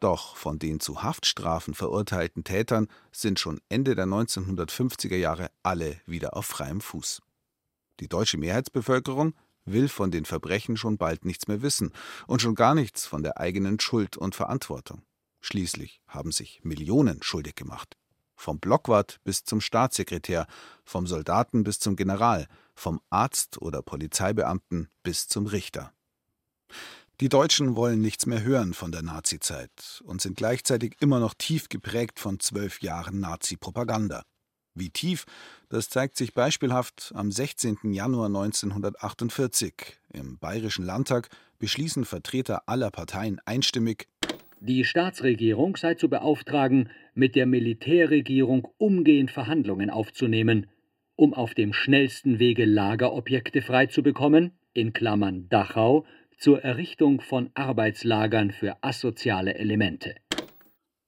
Doch 0.00 0.36
von 0.36 0.58
den 0.58 0.80
zu 0.80 1.02
Haftstrafen 1.02 1.74
verurteilten 1.74 2.44
Tätern 2.44 2.88
sind 3.12 3.38
schon 3.40 3.60
Ende 3.68 3.94
der 3.94 4.06
1950er 4.06 5.16
Jahre 5.16 5.50
alle 5.62 5.96
wieder 6.06 6.36
auf 6.36 6.46
freiem 6.46 6.80
Fuß. 6.80 7.22
Die 8.00 8.08
deutsche 8.08 8.36
Mehrheitsbevölkerung 8.36 9.34
will 9.66 9.88
von 9.88 10.10
den 10.10 10.24
Verbrechen 10.24 10.76
schon 10.76 10.96
bald 10.96 11.24
nichts 11.24 11.48
mehr 11.48 11.62
wissen 11.62 11.92
und 12.26 12.40
schon 12.40 12.54
gar 12.54 12.74
nichts 12.74 13.04
von 13.06 13.22
der 13.22 13.38
eigenen 13.38 13.78
Schuld 13.78 14.16
und 14.16 14.34
Verantwortung. 14.34 15.02
Schließlich 15.40 16.00
haben 16.08 16.32
sich 16.32 16.60
Millionen 16.64 17.22
schuldig 17.22 17.54
gemacht. 17.54 17.96
Vom 18.36 18.58
Blockwart 18.58 19.18
bis 19.24 19.44
zum 19.44 19.60
Staatssekretär, 19.60 20.46
vom 20.84 21.06
Soldaten 21.06 21.64
bis 21.64 21.78
zum 21.78 21.96
General, 21.96 22.46
vom 22.74 23.00
Arzt 23.10 23.60
oder 23.62 23.82
Polizeibeamten 23.82 24.88
bis 25.02 25.28
zum 25.28 25.46
Richter. 25.46 25.92
Die 27.20 27.30
Deutschen 27.30 27.76
wollen 27.76 28.02
nichts 28.02 28.26
mehr 28.26 28.42
hören 28.42 28.74
von 28.74 28.92
der 28.92 29.00
Nazizeit 29.00 30.02
und 30.04 30.20
sind 30.20 30.36
gleichzeitig 30.36 30.96
immer 31.00 31.18
noch 31.18 31.32
tief 31.32 31.70
geprägt 31.70 32.20
von 32.20 32.40
zwölf 32.40 32.82
Jahren 32.82 33.20
Nazi-Propaganda. 33.20 34.22
Wie 34.76 34.90
tief, 34.90 35.24
das 35.70 35.88
zeigt 35.88 36.16
sich 36.16 36.34
beispielhaft 36.34 37.12
am 37.16 37.32
16. 37.32 37.78
Januar 37.92 38.26
1948. 38.26 39.72
Im 40.12 40.38
Bayerischen 40.38 40.84
Landtag 40.84 41.30
beschließen 41.58 42.04
Vertreter 42.04 42.62
aller 42.66 42.90
Parteien 42.90 43.40
einstimmig, 43.46 44.06
die 44.60 44.84
Staatsregierung 44.84 45.76
sei 45.76 45.94
zu 45.94 46.08
beauftragen, 46.08 46.88
mit 47.14 47.36
der 47.36 47.46
Militärregierung 47.46 48.66
umgehend 48.78 49.30
Verhandlungen 49.30 49.90
aufzunehmen, 49.90 50.66
um 51.14 51.34
auf 51.34 51.54
dem 51.54 51.72
schnellsten 51.72 52.38
Wege 52.38 52.64
Lagerobjekte 52.64 53.62
freizubekommen, 53.62 54.52
in 54.72 54.92
Klammern 54.92 55.48
Dachau, 55.48 56.06
zur 56.38 56.62
Errichtung 56.62 57.20
von 57.20 57.50
Arbeitslagern 57.54 58.50
für 58.50 58.76
asoziale 58.82 59.54
Elemente. 59.54 60.14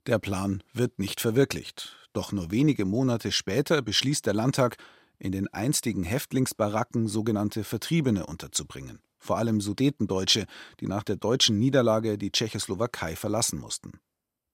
Der 0.07 0.19
Plan 0.19 0.63
wird 0.73 0.99
nicht 0.99 1.21
verwirklicht. 1.21 1.98
Doch 2.13 2.33
nur 2.33 2.51
wenige 2.51 2.85
Monate 2.85 3.33
später 3.33 3.83
beschließt 3.83 4.27
der 4.27 4.35
Landtag, 4.35 4.77
in 5.19 5.33
den 5.33 5.49
einstigen 5.49 6.05
Häftlingsbaracken 6.05 7.09
sogenannte 7.09 7.65
Vertriebene 7.65 8.27
unterzubringen, 8.27 9.01
vor 9.19 9.37
allem 9.39 9.61
Sudetendeutsche, 9.61 10.47
die 10.81 10.87
nach 10.87 11.03
der 11.03 11.17
deutschen 11.17 11.59
Niederlage 11.59 12.19
die 12.19 12.31
Tschechoslowakei 12.31 13.17
verlassen 13.17 13.59
mussten. 13.59 14.01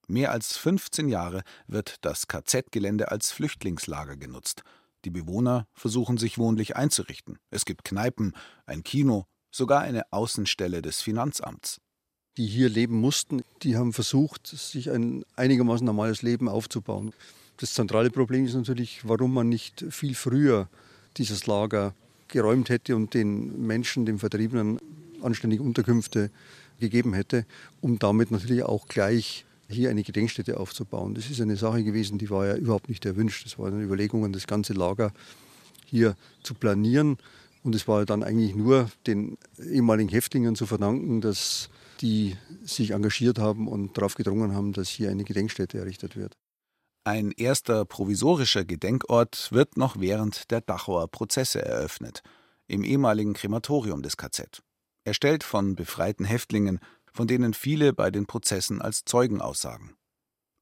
Mehr 0.06 0.32
als 0.32 0.56
15 0.56 1.08
Jahre 1.08 1.42
wird 1.66 1.96
das 2.02 2.28
KZ-Gelände 2.28 3.10
als 3.10 3.30
Flüchtlingslager 3.32 4.16
genutzt. 4.16 4.62
Die 5.04 5.10
Bewohner 5.10 5.66
versuchen 5.72 6.18
sich 6.18 6.38
wohnlich 6.38 6.76
einzurichten. 6.76 7.38
Es 7.50 7.64
gibt 7.64 7.84
Kneipen, 7.84 8.34
ein 8.66 8.82
Kino, 8.82 9.26
sogar 9.50 9.82
eine 9.82 10.12
Außenstelle 10.12 10.82
des 10.82 11.00
Finanzamts. 11.00 11.80
Die 12.36 12.46
hier 12.46 12.68
leben 12.68 12.98
mussten, 12.98 13.42
die 13.62 13.76
haben 13.76 13.92
versucht, 13.92 14.46
sich 14.46 14.90
ein 14.90 15.24
einigermaßen 15.36 15.86
normales 15.86 16.22
Leben 16.22 16.48
aufzubauen. 16.48 17.12
Das 17.58 17.74
zentrale 17.74 18.10
Problem 18.10 18.44
ist 18.46 18.54
natürlich, 18.54 19.00
warum 19.04 19.34
man 19.34 19.48
nicht 19.48 19.84
viel 19.90 20.14
früher 20.14 20.68
dieses 21.16 21.46
Lager 21.46 21.94
geräumt 22.28 22.68
hätte 22.68 22.96
und 22.96 23.14
den 23.14 23.66
Menschen, 23.66 24.06
den 24.06 24.18
Vertriebenen, 24.18 24.78
anständige 25.22 25.62
Unterkünfte 25.62 26.30
gegeben 26.80 27.14
hätte, 27.14 27.46
um 27.80 27.98
damit 27.98 28.30
natürlich 28.30 28.62
auch 28.62 28.88
gleich 28.88 29.46
hier 29.68 29.90
eine 29.90 30.02
Gedenkstätte 30.02 30.58
aufzubauen. 30.58 31.14
Das 31.14 31.30
ist 31.30 31.40
eine 31.40 31.56
Sache 31.56 31.82
gewesen, 31.82 32.18
die 32.18 32.28
war 32.28 32.46
ja 32.46 32.56
überhaupt 32.56 32.88
nicht 32.88 33.06
erwünscht. 33.06 33.46
Das 33.46 33.58
waren 33.58 33.80
Überlegungen, 33.80 34.32
das 34.32 34.46
ganze 34.46 34.74
Lager 34.74 35.12
hier 35.86 36.16
zu 36.42 36.54
planieren. 36.54 37.16
Und 37.62 37.74
es 37.74 37.88
war 37.88 38.04
dann 38.04 38.22
eigentlich 38.22 38.54
nur 38.54 38.90
den 39.06 39.38
ehemaligen 39.58 40.10
Häftlingen 40.10 40.54
zu 40.54 40.66
verdanken, 40.66 41.22
dass 41.22 41.70
die 42.02 42.36
sich 42.64 42.90
engagiert 42.90 43.38
haben 43.38 43.68
und 43.68 43.96
darauf 43.96 44.16
gedrungen 44.16 44.54
haben, 44.54 44.72
dass 44.74 44.88
hier 44.88 45.10
eine 45.10 45.24
Gedenkstätte 45.24 45.78
errichtet 45.78 46.16
wird. 46.16 46.36
Ein 47.06 47.32
erster 47.32 47.84
provisorischer 47.84 48.64
Gedenkort 48.64 49.52
wird 49.52 49.76
noch 49.76 50.00
während 50.00 50.50
der 50.50 50.62
Dachauer 50.62 51.06
Prozesse 51.08 51.62
eröffnet, 51.62 52.22
im 52.66 52.82
ehemaligen 52.82 53.34
Krematorium 53.34 54.00
des 54.00 54.16
KZ. 54.16 54.62
Erstellt 55.04 55.44
von 55.44 55.74
befreiten 55.74 56.24
Häftlingen, 56.24 56.80
von 57.12 57.26
denen 57.26 57.52
viele 57.52 57.92
bei 57.92 58.10
den 58.10 58.24
Prozessen 58.24 58.80
als 58.80 59.04
Zeugen 59.04 59.42
aussagen. 59.42 59.94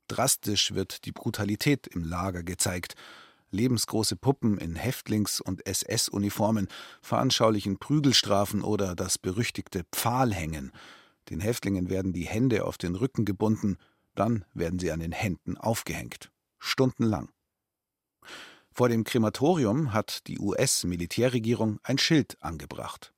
Drastisch 0.08 0.74
wird 0.74 1.04
die 1.04 1.12
Brutalität 1.12 1.86
im 1.86 2.02
Lager 2.02 2.42
gezeigt. 2.42 2.96
Lebensgroße 3.52 4.16
Puppen 4.16 4.58
in 4.58 4.74
Häftlings- 4.74 5.40
und 5.40 5.64
SS-Uniformen 5.64 6.66
veranschaulichen 7.02 7.78
Prügelstrafen 7.78 8.62
oder 8.62 8.96
das 8.96 9.16
berüchtigte 9.16 9.84
Pfahlhängen. 9.92 10.72
Den 11.30 11.38
Häftlingen 11.38 11.88
werden 11.88 12.12
die 12.12 12.26
Hände 12.26 12.64
auf 12.64 12.78
den 12.78 12.96
Rücken 12.96 13.24
gebunden, 13.24 13.76
dann 14.14 14.44
werden 14.54 14.78
sie 14.78 14.90
an 14.92 15.00
den 15.00 15.12
Händen 15.12 15.56
aufgehängt. 15.56 16.30
Stundenlang. 16.58 17.30
Vor 18.74 18.88
dem 18.88 19.04
Krematorium 19.04 19.92
hat 19.92 20.26
die 20.28 20.38
US-Militärregierung 20.38 21.78
ein 21.82 21.98
Schild 21.98 22.36
angebracht. 22.40 23.12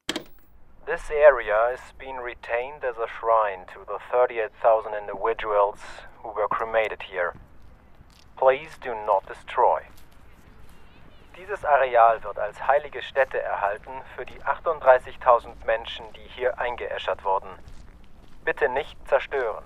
This 0.87 1.11
area 1.11 1.71
is 1.73 1.81
being 1.99 2.19
retained 2.19 2.85
as 2.85 2.97
a 2.99 3.09
shrine 3.09 3.65
to 3.73 3.85
the 3.87 3.99
38,000 4.11 4.93
individuals 4.95 5.79
who 6.23 6.35
were 6.35 6.49
cremated 6.49 7.03
here. 7.03 7.33
Please 8.37 8.77
do 8.83 8.95
not 9.07 9.25
destroy. 9.29 9.81
Dieses 11.37 11.65
Areal 11.65 12.23
wird 12.23 12.39
als 12.39 12.65
heilige 12.67 13.03
Stätte 13.03 13.41
erhalten 13.41 13.91
für 14.15 14.25
die 14.25 14.41
38.000 14.43 15.65
Menschen, 15.67 16.05
die 16.13 16.29
hier 16.29 16.59
eingeäschert 16.59 17.25
wurden. 17.25 17.49
Bitte 18.45 18.69
nicht 18.69 18.97
zerstören. 19.09 19.65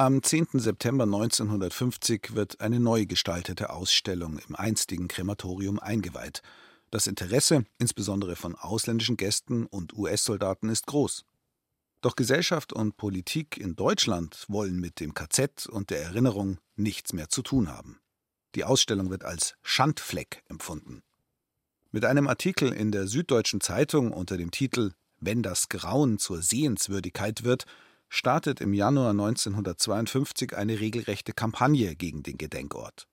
Am 0.00 0.22
10. 0.22 0.46
September 0.54 1.04
1950 1.04 2.34
wird 2.34 2.62
eine 2.62 2.80
neu 2.80 3.04
gestaltete 3.04 3.68
Ausstellung 3.68 4.38
im 4.48 4.56
einstigen 4.56 5.08
Krematorium 5.08 5.78
eingeweiht. 5.78 6.40
Das 6.90 7.06
Interesse, 7.06 7.66
insbesondere 7.78 8.34
von 8.34 8.56
ausländischen 8.56 9.18
Gästen 9.18 9.66
und 9.66 9.92
US-Soldaten, 9.92 10.70
ist 10.70 10.86
groß. 10.86 11.26
Doch 12.00 12.16
Gesellschaft 12.16 12.72
und 12.72 12.96
Politik 12.96 13.58
in 13.58 13.76
Deutschland 13.76 14.46
wollen 14.48 14.80
mit 14.80 15.00
dem 15.00 15.12
KZ 15.12 15.66
und 15.66 15.90
der 15.90 16.00
Erinnerung 16.00 16.56
nichts 16.76 17.12
mehr 17.12 17.28
zu 17.28 17.42
tun 17.42 17.68
haben. 17.68 18.00
Die 18.54 18.64
Ausstellung 18.64 19.10
wird 19.10 19.26
als 19.26 19.56
Schandfleck 19.60 20.42
empfunden. 20.48 21.02
Mit 21.90 22.06
einem 22.06 22.26
Artikel 22.26 22.72
in 22.72 22.90
der 22.90 23.06
Süddeutschen 23.06 23.60
Zeitung 23.60 24.12
unter 24.12 24.38
dem 24.38 24.50
Titel 24.50 24.92
Wenn 25.18 25.42
das 25.42 25.68
Grauen 25.68 26.18
zur 26.18 26.40
Sehenswürdigkeit 26.40 27.44
wird, 27.44 27.66
startet 28.10 28.60
im 28.60 28.74
Januar 28.74 29.10
1952 29.10 30.56
eine 30.56 30.78
regelrechte 30.80 31.32
Kampagne 31.32 31.96
gegen 31.96 32.22
den 32.22 32.36
Gedenkort. 32.36 33.06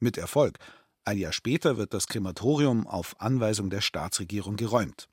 Mit 0.00 0.16
Erfolg. 0.16 0.58
Ein 1.04 1.18
Jahr 1.18 1.32
später 1.32 1.76
wird 1.76 1.92
das 1.92 2.06
Krematorium 2.06 2.86
auf 2.86 3.20
Anweisung 3.20 3.68
der 3.68 3.82
Staatsregierung 3.82 4.56
geräumt. 4.56 5.08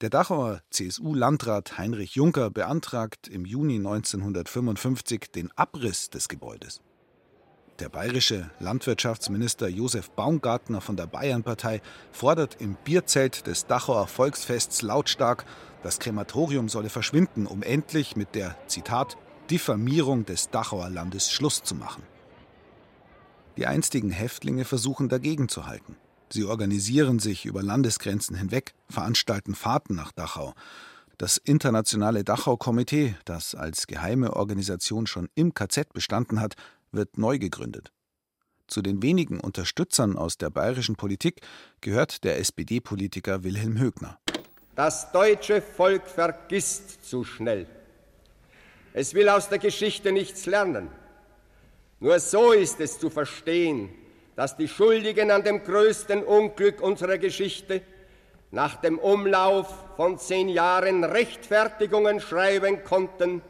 Der 0.00 0.08
Dachauer 0.08 0.62
CSU-Landrat 0.70 1.76
Heinrich 1.78 2.14
Juncker 2.14 2.50
beantragt 2.50 3.28
im 3.28 3.44
Juni 3.44 3.76
1955 3.76 5.30
den 5.34 5.50
Abriss 5.52 6.08
des 6.08 6.28
Gebäudes. 6.28 6.80
Der 7.80 7.88
bayerische 7.88 8.50
Landwirtschaftsminister 8.60 9.66
Josef 9.66 10.08
Baumgartner 10.12 10.80
von 10.80 10.96
der 10.96 11.08
Bayernpartei 11.08 11.82
fordert 12.12 12.60
im 12.60 12.76
Bierzelt 12.84 13.48
des 13.48 13.66
Dachauer 13.66 14.06
Volksfests 14.06 14.82
lautstark, 14.82 15.44
das 15.82 15.98
Krematorium 15.98 16.68
solle 16.68 16.88
verschwinden, 16.88 17.46
um 17.46 17.64
endlich 17.64 18.14
mit 18.14 18.36
der, 18.36 18.56
Zitat, 18.68 19.16
Diffamierung 19.50 20.24
des 20.24 20.50
Dachauer 20.50 20.88
Landes 20.88 21.32
Schluss 21.32 21.64
zu 21.64 21.74
machen. 21.74 22.04
Die 23.56 23.66
einstigen 23.66 24.10
Häftlinge 24.10 24.64
versuchen 24.64 25.08
dagegen 25.08 25.48
zu 25.48 25.66
halten. 25.66 25.96
Sie 26.30 26.44
organisieren 26.44 27.18
sich 27.18 27.44
über 27.44 27.62
Landesgrenzen 27.62 28.36
hinweg, 28.36 28.72
veranstalten 28.88 29.56
Fahrten 29.56 29.96
nach 29.96 30.12
Dachau. 30.12 30.54
Das 31.18 31.38
internationale 31.38 32.22
Dachau-Komitee, 32.24 33.16
das 33.24 33.56
als 33.56 33.88
geheime 33.88 34.34
Organisation 34.34 35.06
schon 35.06 35.28
im 35.34 35.54
KZ 35.54 35.92
bestanden 35.92 36.40
hat, 36.40 36.56
wird 36.94 37.18
neu 37.18 37.38
gegründet. 37.38 37.92
Zu 38.66 38.80
den 38.80 39.02
wenigen 39.02 39.40
Unterstützern 39.40 40.16
aus 40.16 40.38
der 40.38 40.50
bayerischen 40.50 40.96
Politik 40.96 41.42
gehört 41.80 42.24
der 42.24 42.38
SPD-Politiker 42.38 43.44
Wilhelm 43.44 43.78
Högner. 43.78 44.18
Das 44.74 45.12
deutsche 45.12 45.60
Volk 45.60 46.06
vergisst 46.06 47.08
zu 47.08 47.24
schnell. 47.24 47.66
Es 48.92 49.14
will 49.14 49.28
aus 49.28 49.48
der 49.48 49.58
Geschichte 49.58 50.12
nichts 50.12 50.46
lernen. 50.46 50.88
Nur 52.00 52.18
so 52.20 52.52
ist 52.52 52.80
es 52.80 52.98
zu 52.98 53.10
verstehen, 53.10 53.90
dass 54.36 54.56
die 54.56 54.68
Schuldigen 54.68 55.30
an 55.30 55.44
dem 55.44 55.62
größten 55.62 56.22
Unglück 56.24 56.80
unserer 56.80 57.18
Geschichte 57.18 57.82
nach 58.50 58.76
dem 58.76 58.98
Umlauf 58.98 59.72
von 59.96 60.18
zehn 60.18 60.48
Jahren 60.48 61.04
Rechtfertigungen 61.04 62.20
schreiben 62.20 62.84
konnten, 62.84 63.42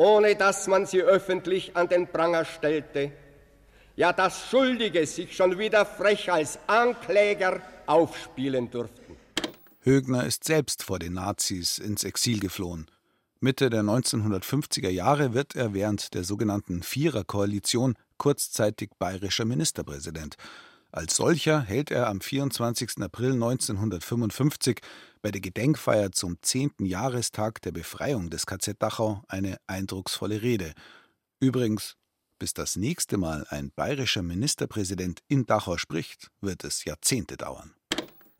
ohne 0.00 0.34
dass 0.34 0.66
man 0.66 0.86
sie 0.86 1.02
öffentlich 1.02 1.76
an 1.76 1.86
den 1.86 2.06
Pranger 2.06 2.46
stellte, 2.46 3.12
ja 3.96 4.14
dass 4.14 4.48
Schuldige 4.48 5.06
sich 5.06 5.36
schon 5.36 5.58
wieder 5.58 5.84
frech 5.84 6.32
als 6.32 6.58
Ankläger 6.66 7.60
aufspielen 7.84 8.70
durften. 8.70 9.16
Högner 9.80 10.24
ist 10.24 10.44
selbst 10.44 10.82
vor 10.82 10.98
den 10.98 11.12
Nazis 11.12 11.76
ins 11.76 12.04
Exil 12.04 12.40
geflohen. 12.40 12.86
Mitte 13.40 13.68
der 13.68 13.82
1950er 13.82 14.88
Jahre 14.88 15.34
wird 15.34 15.54
er 15.54 15.74
während 15.74 16.14
der 16.14 16.24
sogenannten 16.24 16.82
Viererkoalition 16.82 17.94
kurzzeitig 18.16 18.92
bayerischer 18.98 19.44
Ministerpräsident. 19.44 20.36
Als 20.92 21.16
solcher 21.16 21.60
hält 21.60 21.90
er 21.90 22.08
am 22.08 22.22
24. 22.22 23.02
April 23.02 23.34
1955 23.34 24.80
bei 25.22 25.30
der 25.30 25.40
Gedenkfeier 25.40 26.12
zum 26.12 26.36
10. 26.40 26.72
Jahrestag 26.80 27.60
der 27.62 27.72
Befreiung 27.72 28.30
des 28.30 28.46
KZ 28.46 28.82
Dachau 28.82 29.22
eine 29.28 29.58
eindrucksvolle 29.66 30.42
Rede. 30.42 30.72
Übrigens, 31.40 31.96
bis 32.38 32.54
das 32.54 32.76
nächste 32.76 33.18
Mal 33.18 33.46
ein 33.50 33.70
bayerischer 33.70 34.22
Ministerpräsident 34.22 35.20
in 35.28 35.44
Dachau 35.46 35.76
spricht, 35.76 36.30
wird 36.40 36.64
es 36.64 36.84
Jahrzehnte 36.84 37.36
dauern. 37.36 37.74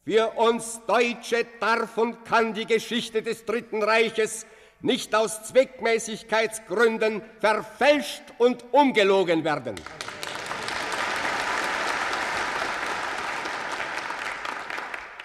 Für 0.04 0.32
uns 0.38 0.80
Deutsche 0.86 1.46
darf 1.60 1.98
und 1.98 2.24
kann 2.24 2.54
die 2.54 2.66
Geschichte 2.66 3.22
des 3.22 3.44
Dritten 3.44 3.82
Reiches 3.82 4.46
nicht 4.80 5.14
aus 5.14 5.44
Zweckmäßigkeitsgründen 5.44 7.20
verfälscht 7.38 8.22
und 8.38 8.64
umgelogen 8.72 9.44
werden. 9.44 9.74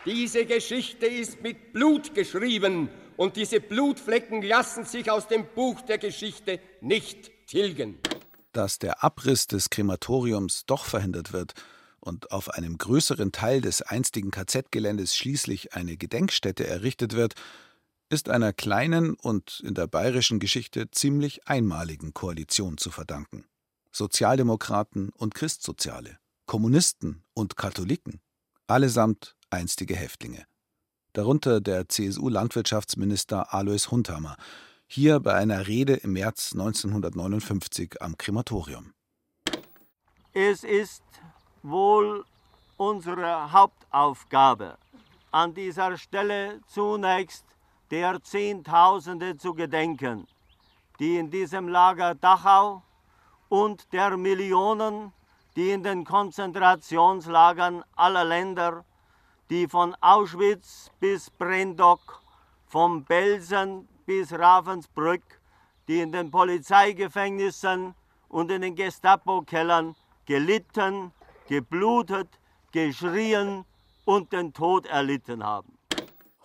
Diese 0.05 0.45
Geschichte 0.45 1.07
ist 1.07 1.41
mit 1.41 1.73
Blut 1.73 2.13
geschrieben 2.13 2.89
und 3.17 3.37
diese 3.37 3.59
Blutflecken 3.59 4.43
lassen 4.43 4.85
sich 4.85 5.09
aus 5.09 5.27
dem 5.27 5.47
Buch 5.55 5.81
der 5.81 5.97
Geschichte 5.97 6.59
nicht 6.79 7.31
tilgen. 7.47 7.97
Dass 8.51 8.77
der 8.77 9.03
Abriss 9.03 9.47
des 9.47 9.71
Krematoriums 9.71 10.67
doch 10.67 10.85
verhindert 10.85 11.33
wird 11.33 11.53
und 11.99 12.31
auf 12.31 12.51
einem 12.51 12.77
größeren 12.77 13.31
Teil 13.31 13.61
des 13.61 13.81
einstigen 13.81 14.29
KZ-Geländes 14.29 15.15
schließlich 15.15 15.73
eine 15.73 15.97
Gedenkstätte 15.97 16.67
errichtet 16.67 17.13
wird, 17.13 17.33
ist 18.09 18.29
einer 18.29 18.53
kleinen 18.53 19.15
und 19.15 19.63
in 19.65 19.73
der 19.73 19.87
bayerischen 19.87 20.39
Geschichte 20.39 20.91
ziemlich 20.91 21.47
einmaligen 21.47 22.13
Koalition 22.13 22.77
zu 22.77 22.91
verdanken. 22.91 23.45
Sozialdemokraten 23.91 25.09
und 25.09 25.33
Christsoziale, 25.33 26.19
Kommunisten 26.45 27.23
und 27.33 27.57
Katholiken, 27.57 28.21
allesamt 28.67 29.34
einstige 29.49 29.95
Häftlinge. 29.95 30.45
Darunter 31.13 31.61
der 31.61 31.87
CSU-Landwirtschaftsminister 31.87 33.53
Alois 33.53 33.89
Hundhammer, 33.89 34.35
hier 34.87 35.19
bei 35.19 35.33
einer 35.33 35.67
Rede 35.67 35.93
im 35.93 36.13
März 36.13 36.51
1959 36.53 38.01
am 38.01 38.17
Krematorium. 38.17 38.93
Es 40.33 40.63
ist 40.63 41.03
wohl 41.63 42.25
unsere 42.77 43.51
Hauptaufgabe, 43.51 44.77
an 45.31 45.53
dieser 45.53 45.97
Stelle 45.97 46.59
zunächst 46.67 47.45
der 47.91 48.21
Zehntausende 48.21 49.37
zu 49.37 49.53
gedenken, 49.53 50.27
die 50.99 51.17
in 51.17 51.29
diesem 51.29 51.67
Lager 51.67 52.15
Dachau 52.15 52.83
und 53.49 53.91
der 53.93 54.17
Millionen, 54.17 55.13
die 55.55 55.71
in 55.71 55.83
den 55.83 56.03
Konzentrationslagern 56.03 57.83
aller 57.95 58.25
Länder, 58.25 58.83
die 59.49 59.67
von 59.67 59.95
Auschwitz 60.01 60.91
bis 60.99 61.29
Brendock, 61.29 62.21
vom 62.65 63.03
Belsen 63.03 63.87
bis 64.05 64.31
Ravensbrück, 64.31 65.23
die 65.87 65.99
in 65.99 66.11
den 66.11 66.31
Polizeigefängnissen 66.31 67.93
und 68.27 68.51
in 68.51 68.61
den 68.61 68.75
Gestapo-Kellern 68.75 69.95
gelitten, 70.25 71.11
geblutet, 71.47 72.27
geschrien 72.71 73.65
und 74.03 74.33
den 74.33 74.53
Tod 74.53 74.85
erlitten 74.87 75.43
haben. 75.43 75.77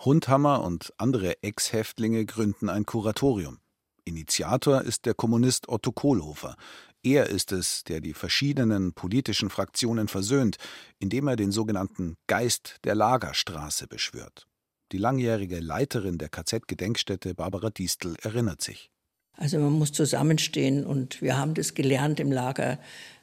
Hundhammer 0.05 0.63
und 0.63 0.93
andere 0.97 1.43
Ex-Häftlinge 1.43 2.25
gründen 2.25 2.69
ein 2.69 2.87
Kuratorium. 2.87 3.59
Initiator 4.05 4.83
ist 4.83 5.05
der 5.07 5.15
Kommunist 5.15 5.69
Otto 5.69 5.93
Kohlhofer. 5.93 6.57
Er 7.03 7.31
ist 7.31 7.53
es, 7.53 7.83
der 7.85 8.01
die 8.01 8.13
verschiedenen 8.13 8.93
politischen 8.93 9.49
Fraktionen 9.49 10.07
versöhnt, 10.07 10.57
indem 10.99 11.29
er 11.29 11.37
den 11.37 11.51
sogenannten 11.51 12.17
Geist 12.27 12.77
der 12.85 12.95
Lagerstraße 12.95 13.87
beschwört. 13.87 14.47
Die 14.93 14.99
langjährige 14.99 15.61
Leiterin 15.61 16.19
der 16.19 16.29
KZ-Gedenkstätte 16.29 17.35
Barbara 17.35 17.71
Distel 17.71 18.17
erinnert 18.23 18.61
sich. 18.61 18.91
Also 19.33 19.59
man 19.59 19.73
muss 19.73 19.93
zusammenstehen 19.93 20.85
und 20.85 21.23
wir 21.23 21.39
haben 21.39 21.55
das 21.55 21.73
gelernt 21.73 22.21
im 22.21 22.31
Lager, 22.31 22.79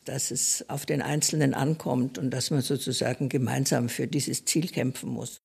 dass 0.06 0.32
es 0.32 0.68
auf 0.70 0.86
den 0.88 1.04
Einzelnen 1.04 1.54
ankommt 1.54 2.18
und 2.18 2.32
dass 2.32 2.50
man 2.50 2.62
sozusagen 2.62 3.30
gemeinsam 3.30 3.90
für 3.90 4.08
dieses 4.08 4.46
Ziel 4.46 4.70
kämpfen 4.70 5.10
muss. 5.10 5.42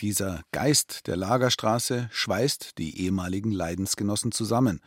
Dieser 0.00 0.42
Geist 0.52 1.06
der 1.06 1.16
Lagerstraße 1.16 2.08
schweißt 2.12 2.78
die 2.78 3.02
ehemaligen 3.02 3.50
Leidensgenossen 3.50 4.32
zusammen. 4.32 4.80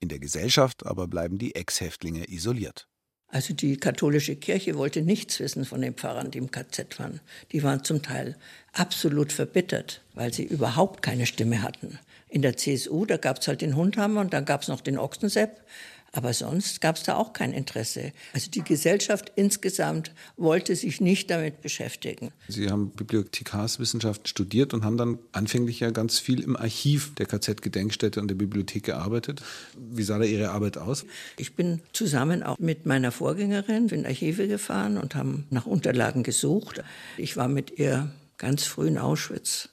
In 0.00 0.08
der 0.08 0.18
Gesellschaft 0.18 0.86
aber 0.86 1.06
bleiben 1.06 1.38
die 1.38 1.54
Ex-Häftlinge 1.54 2.28
isoliert. 2.28 2.88
Also 3.32 3.54
die 3.54 3.76
katholische 3.76 4.34
Kirche 4.34 4.74
wollte 4.74 5.02
nichts 5.02 5.38
wissen 5.38 5.64
von 5.64 5.80
den 5.80 5.94
Pfarrern, 5.94 6.32
die 6.32 6.38
im 6.38 6.50
KZ 6.50 6.98
waren. 6.98 7.20
Die 7.52 7.62
waren 7.62 7.84
zum 7.84 8.02
Teil 8.02 8.36
absolut 8.72 9.32
verbittert, 9.32 10.02
weil 10.14 10.32
sie 10.32 10.42
überhaupt 10.42 11.00
keine 11.02 11.26
Stimme 11.26 11.62
hatten. 11.62 11.98
In 12.28 12.42
der 12.42 12.56
CSU, 12.56 13.06
da 13.06 13.18
gab 13.18 13.38
es 13.38 13.46
halt 13.46 13.60
den 13.60 13.76
Hundhammer 13.76 14.20
und 14.20 14.32
dann 14.32 14.44
gab 14.44 14.62
es 14.62 14.68
noch 14.68 14.80
den 14.80 14.98
Ochsensepp. 14.98 15.62
Aber 16.12 16.32
sonst 16.32 16.80
gab 16.80 16.96
es 16.96 17.04
da 17.04 17.14
auch 17.14 17.32
kein 17.32 17.52
Interesse. 17.52 18.12
Also 18.32 18.50
die 18.50 18.64
Gesellschaft 18.64 19.30
insgesamt 19.36 20.12
wollte 20.36 20.74
sich 20.74 21.00
nicht 21.00 21.30
damit 21.30 21.60
beschäftigen. 21.60 22.32
Sie 22.48 22.68
haben 22.68 22.90
Bibliothekarswissenschaften 22.90 24.26
studiert 24.26 24.74
und 24.74 24.84
haben 24.84 24.96
dann 24.96 25.18
anfänglich 25.32 25.80
ja 25.80 25.90
ganz 25.90 26.18
viel 26.18 26.40
im 26.40 26.56
Archiv 26.56 27.14
der 27.14 27.26
KZ-Gedenkstätte 27.26 28.20
und 28.20 28.28
der 28.28 28.34
Bibliothek 28.34 28.84
gearbeitet. 28.84 29.42
Wie 29.78 30.02
sah 30.02 30.18
da 30.18 30.24
Ihre 30.24 30.50
Arbeit 30.50 30.78
aus? 30.78 31.04
Ich 31.36 31.54
bin 31.54 31.80
zusammen 31.92 32.42
auch 32.42 32.58
mit 32.58 32.86
meiner 32.86 33.12
Vorgängerin 33.12 33.88
in 33.88 34.04
Archive 34.04 34.48
gefahren 34.48 34.98
und 34.98 35.14
haben 35.14 35.46
nach 35.50 35.66
Unterlagen 35.66 36.24
gesucht. 36.24 36.82
Ich 37.18 37.36
war 37.36 37.48
mit 37.48 37.78
ihr 37.78 38.10
ganz 38.36 38.64
früh 38.64 38.88
in 38.88 38.98
Auschwitz. 38.98 39.68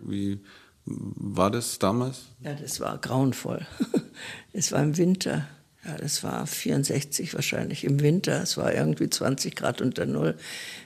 Wie 0.00 0.40
war 0.86 1.50
das 1.50 1.78
damals? 1.78 2.22
Ja, 2.40 2.54
das 2.54 2.80
war 2.80 2.98
grauenvoll. 2.98 3.66
es 4.52 4.72
war 4.72 4.82
im 4.82 4.96
Winter 4.96 5.46
ja, 5.88 5.96
das 5.96 6.22
war 6.22 6.46
64 6.46 7.34
wahrscheinlich 7.34 7.84
im 7.84 8.00
Winter, 8.00 8.42
es 8.42 8.56
war 8.56 8.74
irgendwie 8.74 9.08
20 9.08 9.56
Grad 9.56 9.80
unter 9.80 10.04
Null, 10.04 10.36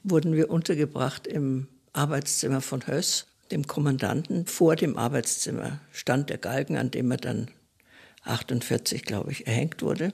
wurden 0.05 0.35
wir 0.35 0.51
untergebracht 0.51 1.27
im 1.27 1.67
Arbeitszimmer 1.93 2.61
von 2.61 2.87
Höss, 2.87 3.27
dem 3.51 3.67
Kommandanten. 3.67 4.47
Vor 4.47 4.77
dem 4.77 4.97
Arbeitszimmer 4.97 5.81
stand 5.93 6.31
der 6.31 6.39
Galgen, 6.39 6.77
an 6.77 6.91
dem 6.91 7.11
er 7.11 7.17
dann 7.17 7.51
48, 8.25 9.03
glaube 9.03 9.33
ich, 9.33 9.47
erhängt 9.47 9.83
wurde. 9.83 10.13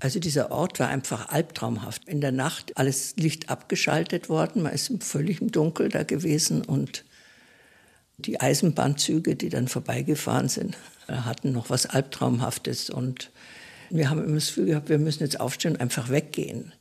Also 0.00 0.20
dieser 0.20 0.50
Ort 0.50 0.78
war 0.78 0.88
einfach 0.88 1.30
albtraumhaft. 1.30 2.06
In 2.06 2.20
der 2.20 2.32
Nacht 2.32 2.76
alles 2.76 3.16
Licht 3.16 3.48
abgeschaltet 3.48 4.28
worden, 4.28 4.62
man 4.62 4.74
ist 4.74 4.90
im 4.90 5.50
Dunkel 5.50 5.88
da 5.88 6.02
gewesen 6.02 6.62
und 6.62 7.04
Die 8.18 8.40
Eisenbahnzüge, 8.40 9.36
die 9.36 9.48
dann 9.48 9.68
vorbeigefahren 9.68 10.48
sind, 10.48 10.76
hatten 11.06 11.52
noch 11.52 11.70
was 11.70 11.86
Albtraumhaftes 11.86 12.88
und 12.90 13.30
wir 13.90 14.10
haben 14.10 14.24
immer 14.24 14.34
das 14.34 14.48
Gefühl 14.48 14.66
gehabt, 14.66 14.88
wir 14.88 14.98
müssen 14.98 15.22
jetzt 15.22 15.40
aufstehen 15.40 15.72
und 15.72 15.80
einfach 15.80 16.08
weggehen. 16.10 16.72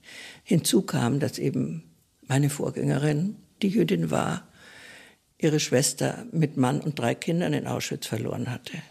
Hinzu 0.44 0.82
kam, 0.82 1.20
dass 1.20 1.40
eben 1.40 1.84
meine 2.28 2.50
Vorgängerin, 2.50 3.38
die 3.62 3.70
Jüdin 3.70 4.12
war, 4.12 4.48
ihre 5.38 5.60
Schwester 5.60 6.26
mit 6.32 6.58
Mann 6.58 6.82
und 6.82 6.98
drei 6.98 7.16
Kindern 7.16 7.54
in 7.54 7.68
Auschwitz 7.68 8.08
verloren 8.08 8.50
hatte. 8.50 8.82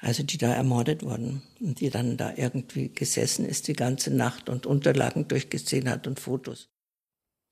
Also 0.00 0.22
die 0.22 0.38
da 0.38 0.52
ermordet 0.52 1.02
wurden 1.02 1.42
und 1.60 1.80
die 1.80 1.90
dann 1.90 2.16
da 2.16 2.32
irgendwie 2.36 2.88
gesessen 2.88 3.44
ist 3.44 3.66
die 3.66 3.72
ganze 3.72 4.12
Nacht 4.12 4.48
und 4.48 4.64
Unterlagen 4.64 5.26
durchgesehen 5.26 5.90
hat 5.90 6.06
und 6.06 6.20
Fotos. 6.20 6.68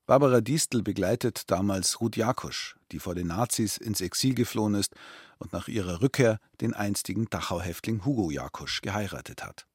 Barbara 0.05 0.39
Distel 0.39 0.83
begleitet 0.83 1.51
damals 1.51 1.99
Ruth 1.99 2.15
Jakusch, 2.15 2.77
die 2.93 2.99
vor 2.99 3.13
den 3.13 3.27
Nazis 3.27 3.75
ins 3.75 3.99
Exil 3.99 4.35
geflohen 4.35 4.75
ist 4.75 4.93
und 5.37 5.53
nach 5.53 5.67
ihrer 5.67 6.01
Rückkehr 6.01 6.39
den 6.61 6.73
einstigen 6.73 7.29
Dachau-Häftling 7.29 8.05
Hugo 8.05 8.31
Jakusch 8.31 8.81
geheiratet 8.81 9.43
hat. 9.43 9.67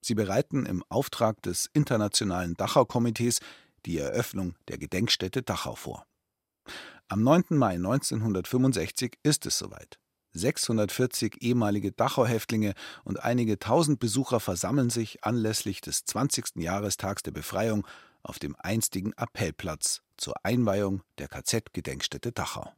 Sie 0.00 0.14
bereiten 0.14 0.66
im 0.66 0.84
Auftrag 0.88 1.40
des 1.42 1.70
Internationalen 1.72 2.54
Dachau-Komitees 2.54 3.40
die 3.86 3.98
Eröffnung 3.98 4.54
der 4.68 4.78
Gedenkstätte 4.78 5.42
Dachau 5.42 5.74
vor. 5.74 6.06
Am 7.08 7.22
9. 7.22 7.44
Mai 7.50 7.74
1965 7.74 9.18
ist 9.22 9.46
es 9.46 9.58
soweit. 9.58 9.98
640 10.32 11.42
ehemalige 11.42 11.92
Dachau-Häftlinge 11.92 12.74
und 13.04 13.22
einige 13.22 13.58
tausend 13.58 14.00
Besucher 14.00 14.40
versammeln 14.40 14.90
sich 14.90 15.24
anlässlich 15.24 15.80
des 15.80 16.04
20. 16.04 16.56
Jahrestags 16.56 17.22
der 17.22 17.30
Befreiung 17.30 17.86
auf 18.22 18.38
dem 18.38 18.56
einstigen 18.58 19.12
Appellplatz 19.12 20.02
zur 20.16 20.34
Einweihung 20.44 21.02
der 21.18 21.28
KZ-Gedenkstätte 21.28 22.32
Dachau. 22.32 22.72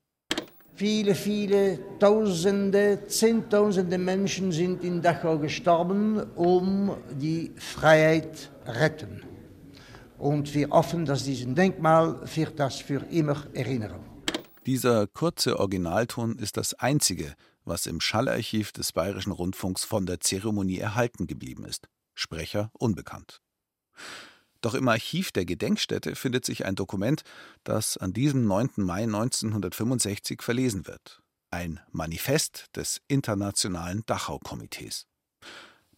Viele, 0.76 1.14
viele 1.14 1.78
Tausende, 1.98 3.06
Zehntausende 3.06 3.96
Menschen 3.96 4.52
sind 4.52 4.84
in 4.84 5.00
Dachau 5.00 5.38
gestorben, 5.38 6.20
um 6.34 6.94
die 7.18 7.50
Freiheit 7.56 8.50
retten. 8.66 9.22
Und 10.18 10.52
wir 10.52 10.68
hoffen, 10.68 11.06
dass 11.06 11.24
diesen 11.24 11.54
Denkmal 11.54 12.20
wird 12.34 12.60
das 12.60 12.76
für 12.76 13.02
immer 13.10 13.46
erinnern. 13.54 14.00
Dieser 14.66 15.06
kurze 15.06 15.58
Originalton 15.58 16.38
ist 16.38 16.58
das 16.58 16.74
einzige, 16.74 17.36
was 17.64 17.86
im 17.86 17.98
Schallarchiv 17.98 18.72
des 18.72 18.92
Bayerischen 18.92 19.32
Rundfunks 19.32 19.82
von 19.82 20.04
der 20.04 20.20
Zeremonie 20.20 20.78
erhalten 20.78 21.26
geblieben 21.26 21.64
ist. 21.64 21.88
Sprecher 22.14 22.70
unbekannt. 22.74 23.40
Doch 24.66 24.74
im 24.74 24.88
Archiv 24.88 25.30
der 25.30 25.44
Gedenkstätte 25.44 26.16
findet 26.16 26.44
sich 26.44 26.66
ein 26.66 26.74
Dokument, 26.74 27.22
das 27.62 27.96
an 27.96 28.12
diesem 28.12 28.48
9. 28.48 28.70
Mai 28.78 29.04
1965 29.04 30.42
verlesen 30.42 30.88
wird. 30.88 31.22
Ein 31.52 31.78
Manifest 31.92 32.74
des 32.74 33.00
Internationalen 33.06 34.02
Dachau-Komitees. 34.06 35.06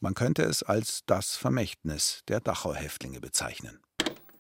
Man 0.01 0.13
könnte 0.13 0.43
es 0.43 0.63
als 0.63 1.01
das 1.07 1.35
Vermächtnis 1.35 2.21
der 2.29 2.41
Dachau-Häftlinge 2.41 3.21
bezeichnen. 3.21 3.81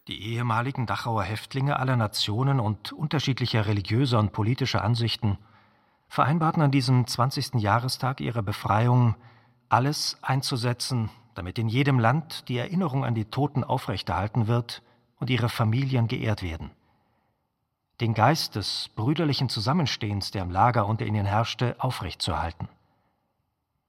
Die 0.09 0.23
ehemaligen 0.35 0.85
Dachauer 0.85 1.23
Häftlinge 1.23 1.79
aller 1.79 1.97
Nationen 1.97 2.61
und 2.61 2.93
unterschiedlicher 2.93 3.64
religiöser 3.64 4.19
und 4.19 4.33
politischer 4.33 4.85
Ansichten 4.85 5.38
vereinbarten 6.07 6.61
an 6.61 6.71
diesem 6.71 7.07
20. 7.07 7.55
Jahrestag 7.55 8.21
ihrer 8.21 8.43
Befreiung, 8.43 9.17
alles 9.71 10.19
einzusetzen, 10.21 11.09
damit 11.38 11.57
in 11.57 11.68
jedem 11.68 12.01
Land 12.01 12.48
die 12.48 12.59
Erinnerung 12.59 13.05
an 13.05 13.14
die 13.14 13.24
Toten 13.24 13.62
aufrechterhalten 13.62 14.48
wird 14.48 14.83
und 15.20 15.31
ihre 15.31 15.48
Familien 15.48 16.09
geehrt 16.09 16.42
werden. 16.42 16.72
Den 18.01 18.12
Geist 18.12 18.57
des 18.57 18.90
brüderlichen 18.96 19.48
Zusammenstehens, 19.48 20.33
der 20.33 20.42
im 20.42 20.51
Lager 20.51 20.87
unter 20.87 21.07
ihnen 21.07 21.27
herrschte, 21.27 21.77
aufrechtzuerhalten. 21.79 22.68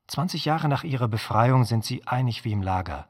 20 0.07 0.45
Jahre 0.45 0.69
nach 0.69 0.83
ihrer 0.83 1.07
Befreiung 1.07 1.65
sind 1.65 1.83
sie 1.83 2.05
einig 2.05 2.45
wie 2.45 2.51
im 2.51 2.61
Lager. 2.61 3.07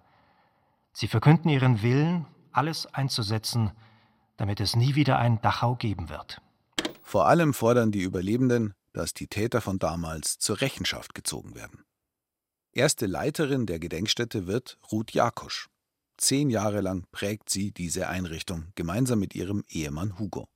Sie 0.93 1.07
verkünden 1.07 1.49
ihren 1.49 1.81
Willen 1.81 2.25
alles 2.53 2.85
einzusetzen, 2.93 3.71
damit 4.37 4.61
es 4.61 4.73
nie 4.73 4.95
wieder 4.95 5.19
ein 5.19 5.41
Dachau 5.41 5.75
geben 5.75 6.07
wird. 6.07 6.41
Vor 7.01 7.27
allem 7.27 7.53
fordern 7.53 7.91
die 7.91 8.03
Überlebenden, 8.03 8.73
dass 8.93 9.13
die 9.13 9.27
Täter 9.27 9.59
von 9.59 9.79
damals 9.79 10.39
zur 10.39 10.61
Rechenschaft 10.61 11.13
gezogen 11.13 11.55
werden. 11.55 11.83
Erste 12.79 13.07
Leiterin 13.07 13.65
der 13.65 13.77
Gedenkstätte 13.77 14.47
wird 14.47 14.77
Ruth 14.89 15.11
Jakusch. 15.11 15.67
Zehn 16.15 16.49
Jahre 16.49 16.79
lang 16.79 17.03
prägt 17.11 17.49
sie 17.49 17.73
diese 17.73 18.07
Einrichtung 18.07 18.67
gemeinsam 18.75 19.19
mit 19.19 19.35
ihrem 19.35 19.65
Ehemann 19.67 20.17
Hugo. 20.17 20.47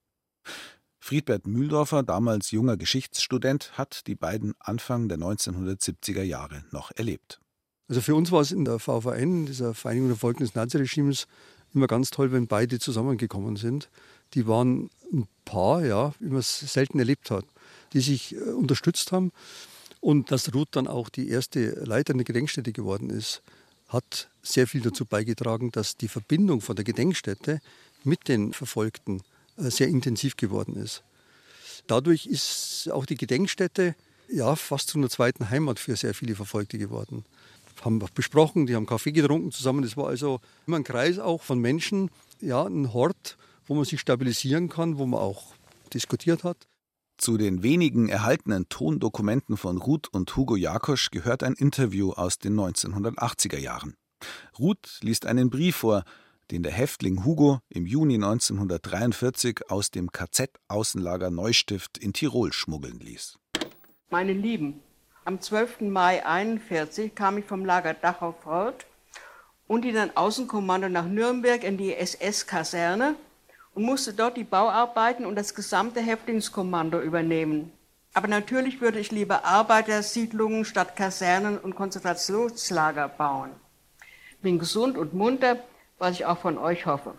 Friedbert 0.99 1.47
Mühldorfer, 1.47 2.01
damals 2.01 2.51
junger 2.51 2.77
Geschichtsstudent, 2.77 3.77
hat 3.77 4.07
die 4.07 4.15
beiden 4.15 4.53
Anfang 4.59 5.09
der 5.09 5.17
1970er 5.17 6.21
Jahre 6.21 6.63
noch 6.71 6.91
erlebt. 6.95 7.41
Also 7.89 7.99
für 7.99 8.15
uns 8.15 8.31
war 8.31 8.39
es 8.39 8.53
in 8.53 8.63
der 8.63 8.79
VVN, 8.79 9.45
dieser 9.45 9.73
Vereinigung 9.73 10.07
der 10.07 10.17
Folgen 10.17 10.45
des 10.45 10.55
Naziregimes, 10.55 11.27
immer 11.73 11.87
ganz 11.87 12.09
toll, 12.09 12.31
wenn 12.31 12.47
beide 12.47 12.79
zusammengekommen 12.79 13.57
sind. 13.57 13.89
Die 14.33 14.47
waren 14.47 14.89
ein 15.11 15.27
Paar, 15.43 15.85
ja, 15.85 16.13
wie 16.21 16.29
man 16.29 16.37
es 16.37 16.57
selten 16.57 16.99
erlebt 16.99 17.31
hat, 17.31 17.43
die 17.91 17.99
sich 17.99 18.33
äh, 18.33 18.51
unterstützt 18.51 19.11
haben. 19.11 19.33
Und 20.03 20.31
dass 20.31 20.53
Ruth 20.53 20.67
dann 20.71 20.87
auch 20.87 21.07
die 21.07 21.29
erste 21.29 21.69
Leiterin 21.85 22.17
der 22.17 22.25
Gedenkstätte 22.25 22.73
geworden 22.73 23.09
ist, 23.09 23.41
hat 23.87 24.29
sehr 24.41 24.67
viel 24.67 24.81
dazu 24.81 25.05
beigetragen, 25.05 25.71
dass 25.71 25.95
die 25.95 26.09
Verbindung 26.09 26.59
von 26.59 26.75
der 26.75 26.83
Gedenkstätte 26.83 27.61
mit 28.03 28.27
den 28.27 28.51
Verfolgten 28.51 29.21
äh, 29.55 29.69
sehr 29.69 29.87
intensiv 29.87 30.35
geworden 30.35 30.75
ist. 30.75 31.03
Dadurch 31.87 32.25
ist 32.25 32.89
auch 32.91 33.05
die 33.05 33.15
Gedenkstätte 33.15 33.95
ja, 34.27 34.55
fast 34.57 34.89
zu 34.89 34.97
einer 34.97 35.09
zweiten 35.09 35.49
Heimat 35.49 35.79
für 35.79 35.95
sehr 35.95 36.13
viele 36.13 36.35
Verfolgte 36.35 36.77
geworden 36.77 37.23
haben 37.81 37.99
besprochen, 38.13 38.65
die 38.65 38.75
haben 38.75 38.85
Kaffee 38.85 39.11
getrunken 39.11 39.51
zusammen. 39.51 39.81
Das 39.81 39.97
war 39.97 40.07
also 40.07 40.39
immer 40.67 40.77
ein 40.77 40.83
Kreis 40.83 41.19
auch 41.19 41.41
von 41.41 41.59
Menschen, 41.59 42.09
ja, 42.39 42.63
ein 42.63 42.93
Hort, 42.93 43.37
wo 43.67 43.73
man 43.73 43.85
sich 43.85 43.99
stabilisieren 43.99 44.69
kann, 44.69 44.97
wo 44.97 45.05
man 45.05 45.19
auch 45.19 45.53
diskutiert 45.93 46.43
hat. 46.43 46.57
Zu 47.17 47.37
den 47.37 47.63
wenigen 47.63 48.09
erhaltenen 48.09 48.67
Tondokumenten 48.69 49.55
von 49.55 49.77
Ruth 49.77 50.07
und 50.11 50.35
Hugo 50.35 50.55
Jakosch 50.55 51.11
gehört 51.11 51.43
ein 51.43 51.53
Interview 51.53 52.11
aus 52.11 52.39
den 52.39 52.59
1980er 52.59 53.59
Jahren. 53.59 53.95
Ruth 54.57 54.99
liest 55.01 55.25
einen 55.25 55.49
Brief 55.49 55.77
vor, 55.77 56.03
den 56.51 56.63
der 56.63 56.71
Häftling 56.71 57.23
Hugo 57.23 57.59
im 57.69 57.85
Juni 57.85 58.15
1943 58.15 59.69
aus 59.69 59.91
dem 59.91 60.11
KZ-Außenlager 60.11 61.29
Neustift 61.29 61.97
in 61.97 62.13
Tirol 62.13 62.51
schmuggeln 62.51 62.99
ließ. 62.99 63.37
Meine 64.09 64.33
Lieben, 64.33 64.81
am 65.25 65.39
12. 65.39 65.81
Mai 65.81 66.25
1941 66.25 67.15
kam 67.15 67.37
ich 67.37 67.45
vom 67.45 67.63
Lager 67.63 67.93
Dachau-Fort 67.93 68.85
und 69.67 69.85
in 69.85 69.97
ein 69.97 70.15
Außenkommando 70.15 70.89
nach 70.89 71.07
Nürnberg 71.07 71.63
in 71.63 71.77
die 71.77 71.95
SS-Kaserne 71.95 73.15
und 73.75 73.83
musste 73.83 74.13
dort 74.13 74.37
die 74.37 74.43
Bauarbeiten 74.43 75.25
und 75.25 75.35
das 75.35 75.55
gesamte 75.55 76.01
Häftlingskommando 76.01 76.99
übernehmen. 77.01 77.71
Aber 78.13 78.27
natürlich 78.27 78.79
würde 78.79 78.99
ich 78.99 79.11
lieber 79.11 79.43
Arbeitersiedlungen 79.43 80.65
statt 80.65 80.95
Kasernen 80.95 81.57
und 81.57 81.75
Konzentrationslager 81.75 83.07
bauen. 83.09 83.49
Bin 84.41 84.59
gesund 84.59 84.97
und 84.97 85.13
munter, 85.13 85.57
was 85.97 86.11
ich 86.15 86.25
auch 86.25 86.37
von 86.37 86.57
euch 86.57 86.85
hoffe. 86.85 87.15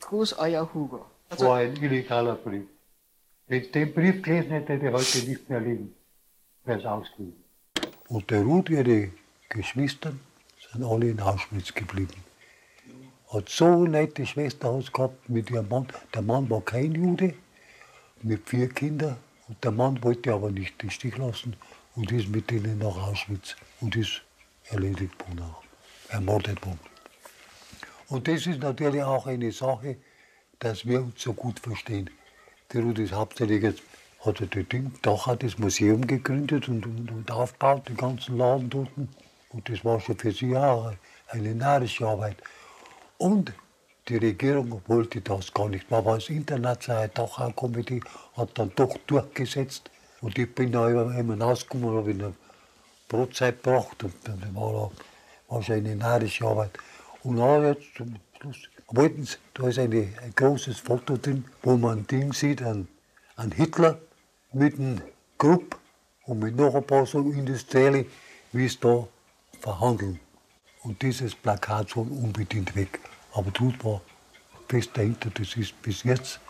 Gruß, 0.00 0.38
euer 0.38 0.72
Hugo. 0.72 1.06
Das 1.30 1.40
war 1.40 1.56
ein 1.56 1.74
illegaler 1.76 2.36
Brief. 2.36 2.66
Wenn 3.48 3.62
ich 3.62 3.72
den 3.72 3.92
Brief 3.92 4.22
gelesen 4.22 4.50
hätte, 4.50 4.74
hätte 4.74 4.86
ich 4.86 4.92
heute 4.92 5.28
nicht 5.28 5.48
mehr 5.48 5.60
leben. 5.60 5.94
Wäre 6.64 6.78
es 6.78 6.86
ausgegangen. 6.86 7.44
Und 8.08 8.30
der 8.30 8.42
Ruth, 8.42 8.70
ihre 8.70 9.10
Geschwister, 9.48 10.12
sind 10.72 10.84
alle 10.84 11.10
in 11.10 11.20
Auschwitz 11.20 11.74
geblieben. 11.74 12.25
Hat 13.36 13.50
so 13.50 13.84
nette 13.84 14.24
Schwesterhaus 14.24 14.90
gehabt 14.90 15.28
mit 15.28 15.50
ihrem 15.50 15.68
Mann. 15.68 15.86
Der 16.14 16.22
Mann 16.22 16.48
war 16.48 16.62
kein 16.62 16.94
Jude, 16.94 17.34
mit 18.22 18.48
vier 18.48 18.66
Kindern. 18.70 19.18
Und 19.46 19.62
der 19.62 19.72
Mann 19.72 20.02
wollte 20.02 20.32
aber 20.32 20.50
nicht 20.50 20.80
den 20.82 20.90
Stich 20.90 21.18
lassen 21.18 21.54
und 21.96 22.10
ist 22.12 22.28
mit 22.28 22.50
ihnen 22.50 22.78
nach 22.78 22.96
Auschwitz 22.96 23.54
und 23.82 23.94
ist 23.94 24.22
erledigt 24.70 25.12
worden 25.20 25.42
auch, 25.42 25.62
ermordet 26.08 26.64
worden. 26.64 26.80
Und 28.08 28.26
das 28.26 28.46
ist 28.46 28.60
natürlich 28.60 29.02
auch 29.02 29.26
eine 29.26 29.52
Sache, 29.52 29.96
dass 30.58 30.86
wir 30.86 31.02
uns 31.02 31.20
so 31.20 31.34
gut 31.34 31.60
verstehen. 31.60 32.08
Die 32.72 32.78
Ruth 32.78 33.00
ist 33.00 33.12
hauptsächlich 33.12 33.82
hat 34.24 34.40
er 34.40 34.46
das 34.46 34.68
Ding, 34.68 34.92
Dach 35.02 35.26
hat 35.26 35.42
das 35.42 35.58
Museum 35.58 36.06
gegründet 36.06 36.68
und, 36.68 36.86
und, 36.86 37.10
und 37.10 37.30
aufgebaut, 37.30 37.86
den 37.86 37.98
ganzen 37.98 38.38
Laden 38.38 38.70
dort. 38.70 38.88
Und 38.96 39.68
das 39.68 39.84
war 39.84 40.00
schon 40.00 40.16
für 40.16 40.32
sie 40.32 40.56
auch 40.56 40.94
eine 41.28 41.54
narische 41.54 42.08
Arbeit. 42.08 42.38
Und 43.18 43.52
die 44.08 44.16
Regierung 44.16 44.80
wollte 44.86 45.20
das 45.20 45.52
gar 45.52 45.68
nicht. 45.68 45.90
Aber 45.92 46.14
das 46.14 46.28
internationale 46.28 47.08
Dachau-Komitee 47.08 48.00
hat 48.36 48.50
dann 48.58 48.72
doch 48.76 48.96
durchgesetzt. 49.06 49.90
Und 50.20 50.38
ich 50.38 50.54
bin 50.54 50.72
da 50.72 50.88
immer, 50.88 51.40
rausgekommen 51.40 51.88
und 51.90 51.96
habe 51.96 52.10
eine 52.10 52.34
Brotzeit 53.08 53.62
gebracht. 53.62 54.02
Und 54.04 54.14
dann 54.24 54.54
war, 54.54 54.90
war 55.48 55.70
eine 55.70 55.96
narische 55.96 56.46
Arbeit. 56.46 56.72
Und 57.22 57.36
dann 57.36 57.64
jetzt 57.64 57.94
zum 57.96 58.16
Schluss 58.38 58.68
wollten 58.88 59.24
sie, 59.24 59.36
da 59.54 59.68
ist 59.68 59.78
eine, 59.78 60.08
ein 60.22 60.32
großes 60.34 60.78
Foto 60.78 61.16
drin, 61.16 61.44
wo 61.62 61.76
man 61.76 61.98
ein 61.98 62.06
Ding 62.06 62.32
sieht, 62.32 62.62
an, 62.62 62.88
an 63.36 63.50
Hitler 63.52 63.98
mit 64.52 64.78
einem 64.78 65.00
Grupp 65.38 65.78
und 66.24 66.38
mit 66.38 66.56
noch 66.56 66.74
ein 66.74 66.84
paar 66.84 67.06
so 67.06 67.18
Industrielle, 67.18 68.06
wie 68.52 68.66
es 68.66 68.78
da 68.78 69.06
verhandeln. 69.60 70.20
Und 70.86 71.02
dieses 71.02 71.34
Plakat 71.34 71.90
soll 71.90 72.06
unbedingt 72.06 72.76
weg. 72.76 73.00
Aber 73.32 73.52
tut 73.52 73.84
war 73.84 74.00
fest 74.68 74.90
dahinter, 74.94 75.30
das 75.30 75.56
ist 75.56 75.82
bis 75.82 76.04
jetzt 76.04 76.40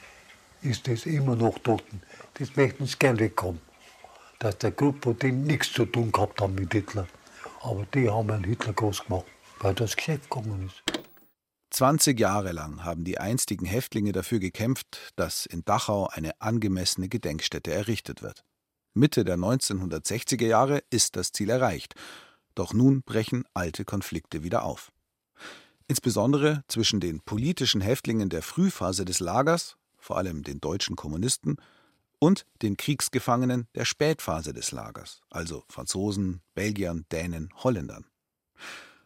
ist 0.60 0.86
das 0.88 1.06
immer 1.06 1.34
noch 1.34 1.58
dort. 1.60 1.84
Das 2.34 2.54
möchten 2.54 2.84
sie 2.84 2.98
gerne 2.98 3.18
wegkommen. 3.18 3.62
Dass 4.38 4.58
der 4.58 4.72
Gruppe 4.72 5.14
die 5.14 5.32
nichts 5.32 5.72
zu 5.72 5.86
tun 5.86 6.12
gehabt 6.12 6.38
haben 6.42 6.54
mit 6.54 6.70
Hitler. 6.70 7.06
Aber 7.62 7.86
die 7.94 8.10
haben 8.10 8.30
einen 8.30 8.44
Hitler 8.44 8.74
groß 8.74 9.06
gemacht, 9.06 9.24
weil 9.60 9.72
das 9.72 9.96
Geschäft 9.96 10.24
gekommen 10.24 10.66
ist. 10.66 10.82
20 11.70 12.20
Jahre 12.20 12.52
lang 12.52 12.84
haben 12.84 13.04
die 13.04 13.18
einstigen 13.18 13.66
Häftlinge 13.66 14.12
dafür 14.12 14.38
gekämpft, 14.38 15.12
dass 15.16 15.46
in 15.46 15.64
Dachau 15.64 16.08
eine 16.08 16.38
angemessene 16.42 17.08
Gedenkstätte 17.08 17.72
errichtet 17.72 18.22
wird. 18.22 18.44
Mitte 18.92 19.24
der 19.24 19.36
1960er 19.36 20.46
Jahre 20.46 20.82
ist 20.90 21.16
das 21.16 21.32
Ziel 21.32 21.48
erreicht. 21.48 21.94
Doch 22.56 22.74
nun 22.74 23.02
brechen 23.02 23.44
alte 23.54 23.84
Konflikte 23.84 24.42
wieder 24.42 24.64
auf. 24.64 24.90
Insbesondere 25.86 26.64
zwischen 26.66 26.98
den 26.98 27.20
politischen 27.20 27.80
Häftlingen 27.80 28.28
der 28.28 28.42
Frühphase 28.42 29.04
des 29.04 29.20
Lagers, 29.20 29.76
vor 29.98 30.16
allem 30.16 30.42
den 30.42 30.60
deutschen 30.60 30.96
Kommunisten, 30.96 31.58
und 32.18 32.46
den 32.62 32.76
Kriegsgefangenen 32.76 33.68
der 33.74 33.84
Spätphase 33.84 34.52
des 34.52 34.72
Lagers, 34.72 35.20
also 35.30 35.64
Franzosen, 35.68 36.40
Belgiern, 36.54 37.04
Dänen, 37.12 37.50
Holländern. 37.62 38.06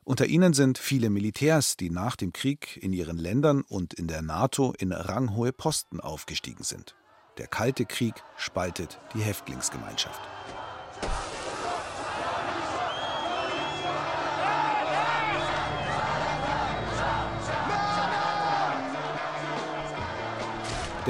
Unter 0.04 0.26
ihnen 0.26 0.54
sind 0.54 0.78
viele 0.78 1.10
Militärs, 1.10 1.76
die 1.76 1.90
nach 1.90 2.16
dem 2.16 2.32
Krieg 2.32 2.78
in 2.80 2.92
ihren 2.92 3.18
Ländern 3.18 3.62
und 3.62 3.94
in 3.94 4.06
der 4.06 4.22
NATO 4.22 4.72
in 4.78 4.92
ranghohe 4.92 5.52
Posten 5.52 6.00
aufgestiegen 6.00 6.64
sind. 6.64 6.94
Der 7.36 7.48
Kalte 7.48 7.84
Krieg 7.84 8.14
spaltet 8.36 9.00
die 9.12 9.20
Häftlingsgemeinschaft. 9.20 10.20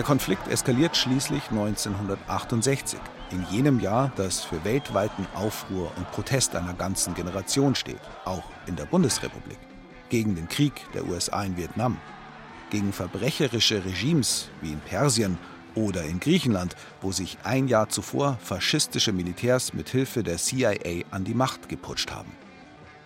Der 0.00 0.06
Konflikt 0.06 0.48
eskaliert 0.48 0.96
schließlich 0.96 1.50
1968, 1.50 2.98
in 3.32 3.44
jenem 3.50 3.80
Jahr, 3.80 4.10
das 4.16 4.40
für 4.40 4.64
weltweiten 4.64 5.26
Aufruhr 5.34 5.92
und 5.94 6.10
Protest 6.10 6.56
einer 6.56 6.72
ganzen 6.72 7.12
Generation 7.12 7.74
steht, 7.74 8.00
auch 8.24 8.44
in 8.66 8.76
der 8.76 8.86
Bundesrepublik, 8.86 9.58
gegen 10.08 10.36
den 10.36 10.48
Krieg 10.48 10.72
der 10.94 11.06
USA 11.06 11.42
in 11.42 11.58
Vietnam, 11.58 11.98
gegen 12.70 12.94
verbrecherische 12.94 13.84
Regimes 13.84 14.48
wie 14.62 14.72
in 14.72 14.80
Persien 14.80 15.36
oder 15.74 16.02
in 16.04 16.18
Griechenland, 16.18 16.76
wo 17.02 17.12
sich 17.12 17.36
ein 17.42 17.68
Jahr 17.68 17.90
zuvor 17.90 18.38
faschistische 18.42 19.12
Militärs 19.12 19.74
mit 19.74 19.90
Hilfe 19.90 20.22
der 20.22 20.38
CIA 20.38 21.04
an 21.10 21.24
die 21.24 21.34
Macht 21.34 21.68
geputscht 21.68 22.10
haben. 22.10 22.32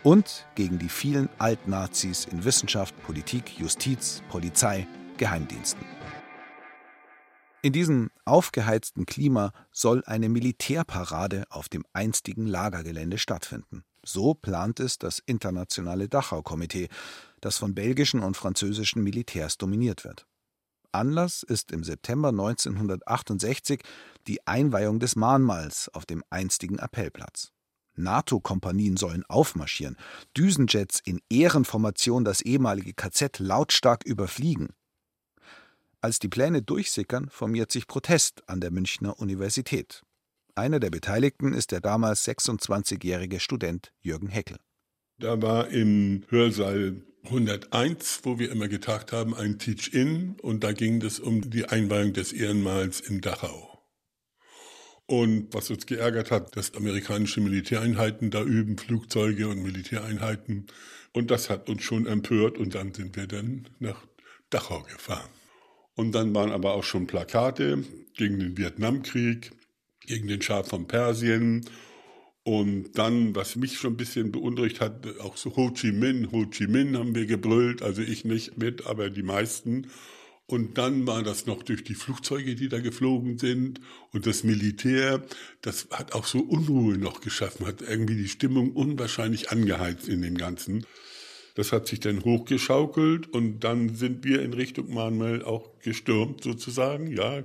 Und 0.04 0.46
gegen 0.54 0.78
die 0.78 0.88
vielen 0.88 1.28
Altnazis 1.38 2.24
in 2.24 2.44
Wissenschaft, 2.44 2.94
Politik, 3.02 3.58
Justiz, 3.58 4.22
Polizei, 4.28 4.86
Geheimdiensten. 5.16 5.84
In 7.64 7.72
diesem 7.72 8.10
aufgeheizten 8.26 9.06
Klima 9.06 9.54
soll 9.72 10.04
eine 10.04 10.28
Militärparade 10.28 11.44
auf 11.48 11.70
dem 11.70 11.86
einstigen 11.94 12.46
Lagergelände 12.46 13.16
stattfinden. 13.16 13.84
So 14.04 14.34
plant 14.34 14.80
es 14.80 14.98
das 14.98 15.18
internationale 15.24 16.10
Dachau-Komitee, 16.10 16.90
das 17.40 17.56
von 17.56 17.74
belgischen 17.74 18.20
und 18.20 18.36
französischen 18.36 19.02
Militärs 19.02 19.56
dominiert 19.56 20.04
wird. 20.04 20.26
Anlass 20.92 21.42
ist 21.42 21.72
im 21.72 21.84
September 21.84 22.28
1968 22.28 23.80
die 24.26 24.46
Einweihung 24.46 25.00
des 25.00 25.16
Mahnmals 25.16 25.88
auf 25.94 26.04
dem 26.04 26.22
einstigen 26.28 26.78
Appellplatz. 26.78 27.50
NATO-Kompanien 27.94 28.98
sollen 28.98 29.24
aufmarschieren, 29.24 29.96
Düsenjets 30.36 31.00
in 31.02 31.18
Ehrenformation 31.30 32.26
das 32.26 32.42
ehemalige 32.42 32.92
KZ 32.92 33.38
lautstark 33.38 34.04
überfliegen. 34.04 34.74
Als 36.04 36.18
die 36.18 36.28
Pläne 36.28 36.60
durchsickern, 36.60 37.30
formiert 37.30 37.72
sich 37.72 37.86
Protest 37.86 38.46
an 38.46 38.60
der 38.60 38.70
Münchner 38.70 39.18
Universität. 39.18 40.02
Einer 40.54 40.78
der 40.78 40.90
Beteiligten 40.90 41.54
ist 41.54 41.72
der 41.72 41.80
damals 41.80 42.28
26-jährige 42.28 43.40
Student 43.40 43.90
Jürgen 44.02 44.28
Heckel. 44.28 44.58
Da 45.18 45.40
war 45.40 45.68
im 45.68 46.24
Hörsaal 46.28 47.00
101, 47.22 48.20
wo 48.24 48.38
wir 48.38 48.52
immer 48.52 48.68
getagt 48.68 49.12
haben, 49.12 49.34
ein 49.34 49.58
Teach-In 49.58 50.36
und 50.42 50.62
da 50.62 50.72
ging 50.72 51.00
es 51.00 51.20
um 51.20 51.50
die 51.50 51.64
Einweihung 51.70 52.12
des 52.12 52.34
Ehrenmals 52.34 53.00
in 53.00 53.22
Dachau. 53.22 53.82
Und 55.06 55.54
was 55.54 55.70
uns 55.70 55.86
geärgert 55.86 56.30
hat, 56.30 56.54
dass 56.54 56.74
amerikanische 56.74 57.40
Militäreinheiten 57.40 58.30
da 58.30 58.42
üben, 58.42 58.76
Flugzeuge 58.76 59.48
und 59.48 59.62
Militäreinheiten. 59.62 60.66
Und 61.14 61.30
das 61.30 61.48
hat 61.48 61.70
uns 61.70 61.82
schon 61.82 62.04
empört 62.06 62.58
und 62.58 62.74
dann 62.74 62.92
sind 62.92 63.16
wir 63.16 63.26
dann 63.26 63.70
nach 63.78 64.04
Dachau 64.50 64.82
gefahren. 64.82 65.30
Und 65.94 66.12
dann 66.12 66.34
waren 66.34 66.50
aber 66.50 66.74
auch 66.74 66.84
schon 66.84 67.06
Plakate 67.06 67.84
gegen 68.16 68.38
den 68.38 68.56
Vietnamkrieg, 68.58 69.52
gegen 70.06 70.28
den 70.28 70.42
Schah 70.42 70.62
von 70.62 70.86
Persien. 70.86 71.64
Und 72.42 72.98
dann, 72.98 73.34
was 73.34 73.56
mich 73.56 73.78
schon 73.78 73.94
ein 73.94 73.96
bisschen 73.96 74.30
beunruhigt 74.30 74.80
hat, 74.80 75.18
auch 75.20 75.36
so 75.36 75.56
Ho 75.56 75.70
Chi 75.70 75.92
Minh, 75.92 76.30
Ho 76.30 76.44
Chi 76.46 76.66
Minh 76.66 76.96
haben 76.96 77.14
wir 77.14 77.26
gebrüllt, 77.26 77.80
also 77.80 78.02
ich 78.02 78.24
nicht 78.24 78.58
mit, 78.58 78.86
aber 78.86 79.08
die 79.08 79.22
meisten. 79.22 79.86
Und 80.46 80.76
dann 80.76 81.06
war 81.06 81.22
das 81.22 81.46
noch 81.46 81.62
durch 81.62 81.84
die 81.84 81.94
Flugzeuge, 81.94 82.54
die 82.54 82.68
da 82.68 82.80
geflogen 82.80 83.38
sind 83.38 83.80
und 84.12 84.26
das 84.26 84.44
Militär, 84.44 85.24
das 85.62 85.88
hat 85.90 86.12
auch 86.12 86.26
so 86.26 86.40
Unruhe 86.40 86.98
noch 86.98 87.22
geschaffen, 87.22 87.66
hat 87.66 87.80
irgendwie 87.80 88.16
die 88.16 88.28
Stimmung 88.28 88.72
unwahrscheinlich 88.72 89.50
angeheizt 89.50 90.06
in 90.06 90.20
dem 90.20 90.36
Ganzen. 90.36 90.84
Das 91.54 91.72
hat 91.72 91.86
sich 91.86 92.00
dann 92.00 92.24
hochgeschaukelt 92.24 93.32
und 93.32 93.60
dann 93.60 93.94
sind 93.94 94.24
wir 94.24 94.42
in 94.42 94.52
Richtung 94.52 94.92
Mahnmal 94.92 95.44
auch 95.44 95.70
gestürmt 95.80 96.42
sozusagen, 96.42 97.06
ja. 97.06 97.44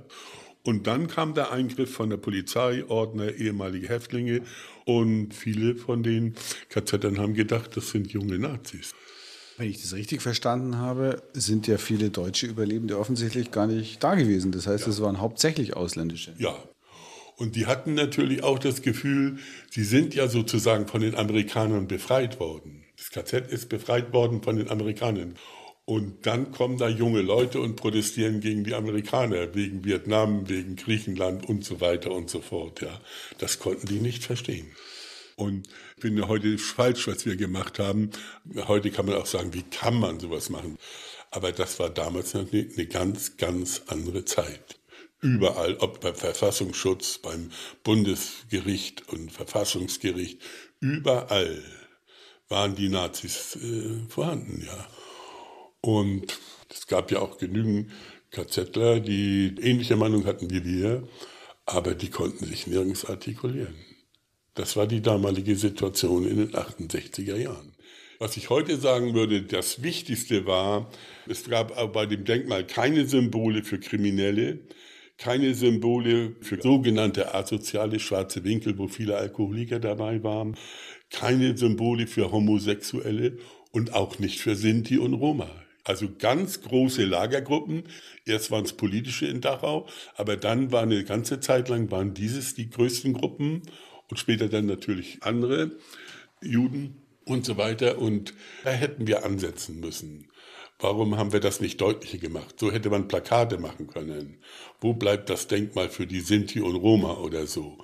Und 0.62 0.86
dann 0.86 1.06
kam 1.06 1.32
der 1.34 1.52
Eingriff 1.52 1.92
von 1.94 2.10
der 2.10 2.18
Polizei, 2.18 2.84
Ordner, 2.86 3.32
ehemalige 3.34 3.88
Häftlinge 3.88 4.42
und 4.84 5.32
viele 5.32 5.76
von 5.76 6.02
den 6.02 6.34
KZern 6.68 7.18
haben 7.18 7.34
gedacht, 7.34 7.76
das 7.76 7.90
sind 7.90 8.12
junge 8.12 8.38
Nazis. 8.38 8.94
Wenn 9.56 9.70
ich 9.70 9.80
das 9.80 9.94
richtig 9.94 10.22
verstanden 10.22 10.76
habe, 10.78 11.22
sind 11.34 11.66
ja 11.66 11.78
viele 11.78 12.10
deutsche 12.10 12.46
Überlebende 12.46 12.98
offensichtlich 12.98 13.50
gar 13.50 13.66
nicht 13.66 14.02
da 14.02 14.14
gewesen. 14.14 14.52
Das 14.52 14.66
heißt, 14.66 14.86
es 14.88 14.98
ja. 14.98 15.04
waren 15.04 15.20
hauptsächlich 15.20 15.76
ausländische. 15.76 16.34
Ja. 16.38 16.56
Und 17.36 17.56
die 17.56 17.66
hatten 17.66 17.94
natürlich 17.94 18.42
auch 18.42 18.58
das 18.58 18.82
Gefühl, 18.82 19.38
sie 19.70 19.84
sind 19.84 20.14
ja 20.14 20.28
sozusagen 20.28 20.86
von 20.86 21.00
den 21.00 21.14
Amerikanern 21.14 21.88
befreit 21.88 22.40
worden. 22.40 22.79
Das 23.00 23.08
KZ 23.24 23.50
ist 23.50 23.70
befreit 23.70 24.12
worden 24.12 24.42
von 24.42 24.56
den 24.56 24.68
Amerikanern. 24.68 25.36
Und 25.86 26.26
dann 26.26 26.52
kommen 26.52 26.76
da 26.76 26.86
junge 26.86 27.22
Leute 27.22 27.60
und 27.60 27.76
protestieren 27.76 28.40
gegen 28.40 28.62
die 28.62 28.74
Amerikaner, 28.74 29.54
wegen 29.54 29.84
Vietnam, 29.84 30.48
wegen 30.50 30.76
Griechenland 30.76 31.48
und 31.48 31.64
so 31.64 31.80
weiter 31.80 32.12
und 32.12 32.28
so 32.28 32.42
fort. 32.42 32.82
Ja, 32.82 33.00
das 33.38 33.58
konnten 33.58 33.86
die 33.86 34.00
nicht 34.00 34.22
verstehen. 34.22 34.66
Und 35.34 35.66
ich 35.96 36.02
finde 36.02 36.28
heute 36.28 36.58
falsch, 36.58 37.08
was 37.08 37.24
wir 37.24 37.36
gemacht 37.36 37.78
haben. 37.78 38.10
Heute 38.68 38.90
kann 38.90 39.06
man 39.06 39.14
auch 39.14 39.26
sagen, 39.26 39.54
wie 39.54 39.62
kann 39.62 39.98
man 39.98 40.20
sowas 40.20 40.50
machen? 40.50 40.76
Aber 41.30 41.52
das 41.52 41.78
war 41.78 41.88
damals 41.88 42.34
eine, 42.34 42.48
eine 42.50 42.86
ganz, 42.86 43.38
ganz 43.38 43.82
andere 43.86 44.26
Zeit. 44.26 44.78
Überall, 45.22 45.76
ob 45.78 46.00
beim 46.00 46.14
Verfassungsschutz, 46.14 47.18
beim 47.18 47.50
Bundesgericht 47.82 49.08
und 49.08 49.32
Verfassungsgericht, 49.32 50.40
überall 50.80 51.62
waren 52.50 52.74
die 52.74 52.88
Nazis 52.88 53.56
äh, 53.56 54.08
vorhanden, 54.08 54.62
ja. 54.66 54.88
Und 55.80 56.38
es 56.68 56.86
gab 56.86 57.10
ja 57.10 57.20
auch 57.20 57.38
genügend 57.38 57.90
KZler, 58.32 59.00
die 59.00 59.54
ähnliche 59.60 59.96
Meinung 59.96 60.26
hatten 60.26 60.50
wie 60.50 60.64
wir, 60.64 61.08
aber 61.64 61.94
die 61.94 62.10
konnten 62.10 62.44
sich 62.44 62.66
nirgends 62.66 63.06
artikulieren. 63.06 63.74
Das 64.54 64.76
war 64.76 64.86
die 64.86 65.00
damalige 65.00 65.56
Situation 65.56 66.26
in 66.26 66.36
den 66.36 66.50
68er 66.50 67.36
Jahren. 67.36 67.72
Was 68.18 68.36
ich 68.36 68.50
heute 68.50 68.76
sagen 68.76 69.14
würde, 69.14 69.42
das 69.42 69.82
Wichtigste 69.82 70.44
war, 70.44 70.90
es 71.26 71.48
gab 71.48 71.92
bei 71.94 72.04
dem 72.04 72.24
Denkmal 72.24 72.66
keine 72.66 73.06
Symbole 73.06 73.62
für 73.62 73.78
Kriminelle, 73.78 74.58
keine 75.16 75.54
Symbole 75.54 76.36
für 76.40 76.60
sogenannte 76.60 77.34
asoziale 77.34 77.98
schwarze 78.00 78.44
Winkel, 78.44 78.76
wo 78.76 78.88
viele 78.88 79.16
Alkoholiker 79.16 79.78
dabei 79.78 80.22
waren, 80.22 80.56
keine 81.10 81.56
Symbole 81.56 82.06
für 82.06 82.32
Homosexuelle 82.32 83.38
und 83.72 83.94
auch 83.94 84.18
nicht 84.18 84.40
für 84.40 84.56
Sinti 84.56 84.98
und 84.98 85.14
Roma. 85.14 85.50
Also 85.84 86.08
ganz 86.18 86.60
große 86.62 87.04
Lagergruppen. 87.04 87.84
Erst 88.26 88.50
waren 88.50 88.64
es 88.64 88.74
politische 88.74 89.26
in 89.26 89.40
Dachau, 89.40 89.88
aber 90.14 90.36
dann 90.36 90.72
war 90.72 90.82
eine 90.82 91.04
ganze 91.04 91.40
Zeit 91.40 91.68
lang 91.68 91.90
waren 91.90 92.14
dieses 92.14 92.54
die 92.54 92.70
größten 92.70 93.12
Gruppen 93.14 93.62
und 94.08 94.18
später 94.18 94.48
dann 94.48 94.66
natürlich 94.66 95.22
andere 95.22 95.72
Juden 96.42 97.02
und 97.24 97.46
so 97.46 97.56
weiter. 97.56 97.98
Und 97.98 98.34
da 98.64 98.70
hätten 98.70 99.06
wir 99.06 99.24
ansetzen 99.24 99.80
müssen. 99.80 100.28
Warum 100.78 101.18
haben 101.18 101.32
wir 101.32 101.40
das 101.40 101.60
nicht 101.60 101.80
deutlicher 101.80 102.18
gemacht? 102.18 102.58
So 102.58 102.72
hätte 102.72 102.88
man 102.88 103.06
Plakate 103.06 103.58
machen 103.58 103.86
können. 103.86 104.38
Wo 104.80 104.94
bleibt 104.94 105.28
das 105.28 105.46
Denkmal 105.46 105.90
für 105.90 106.06
die 106.06 106.20
Sinti 106.20 106.60
und 106.60 106.76
Roma 106.76 107.14
oder 107.18 107.46
so? 107.46 107.78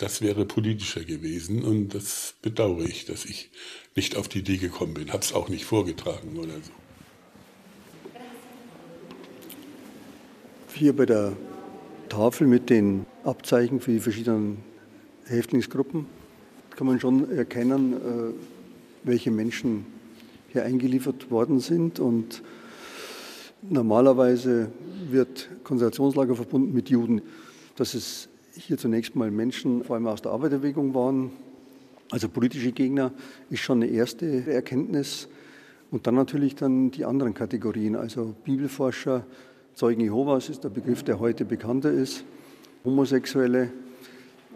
Das 0.00 0.22
wäre 0.22 0.46
politischer 0.46 1.04
gewesen 1.04 1.62
und 1.62 1.94
das 1.94 2.32
bedauere 2.40 2.86
ich, 2.86 3.04
dass 3.04 3.26
ich 3.26 3.50
nicht 3.94 4.16
auf 4.16 4.28
die 4.28 4.38
Idee 4.38 4.56
gekommen 4.56 4.94
bin. 4.94 5.12
Habe 5.12 5.22
es 5.22 5.34
auch 5.34 5.50
nicht 5.50 5.66
vorgetragen 5.66 6.38
oder 6.38 6.54
so. 6.54 6.72
Hier 10.72 10.96
bei 10.96 11.04
der 11.04 11.36
Tafel 12.08 12.46
mit 12.46 12.70
den 12.70 13.04
Abzeichen 13.24 13.78
für 13.78 13.92
die 13.92 14.00
verschiedenen 14.00 14.64
Häftlingsgruppen 15.26 16.06
kann 16.70 16.86
man 16.86 16.98
schon 16.98 17.30
erkennen, 17.30 17.92
äh, 17.92 18.32
welche 19.02 19.30
Menschen 19.30 19.84
hier 20.48 20.64
eingeliefert 20.64 21.30
worden 21.30 21.60
sind. 21.60 22.00
Und 22.00 22.42
normalerweise 23.60 24.72
wird 25.10 25.50
Konzentrationslager 25.62 26.36
verbunden 26.36 26.72
mit 26.72 26.88
Juden. 26.88 27.20
Dass 27.76 27.92
es 27.92 28.30
hier 28.64 28.78
zunächst 28.78 29.16
mal 29.16 29.30
Menschen, 29.30 29.84
vor 29.84 29.96
allem 29.96 30.06
aus 30.06 30.22
der 30.22 30.32
Arbeiterbewegung 30.32 30.94
waren, 30.94 31.30
also 32.10 32.28
politische 32.28 32.72
Gegner, 32.72 33.12
ist 33.48 33.60
schon 33.60 33.82
eine 33.82 33.90
erste 33.90 34.46
Erkenntnis. 34.46 35.28
Und 35.90 36.06
dann 36.06 36.14
natürlich 36.14 36.54
dann 36.54 36.90
die 36.90 37.04
anderen 37.04 37.34
Kategorien, 37.34 37.96
also 37.96 38.34
Bibelforscher, 38.44 39.24
Zeugen 39.74 40.02
Jehovas 40.02 40.48
ist 40.48 40.64
der 40.64 40.68
Begriff, 40.68 41.02
der 41.02 41.20
heute 41.20 41.44
bekannter 41.44 41.90
ist, 41.90 42.24
Homosexuelle, 42.84 43.72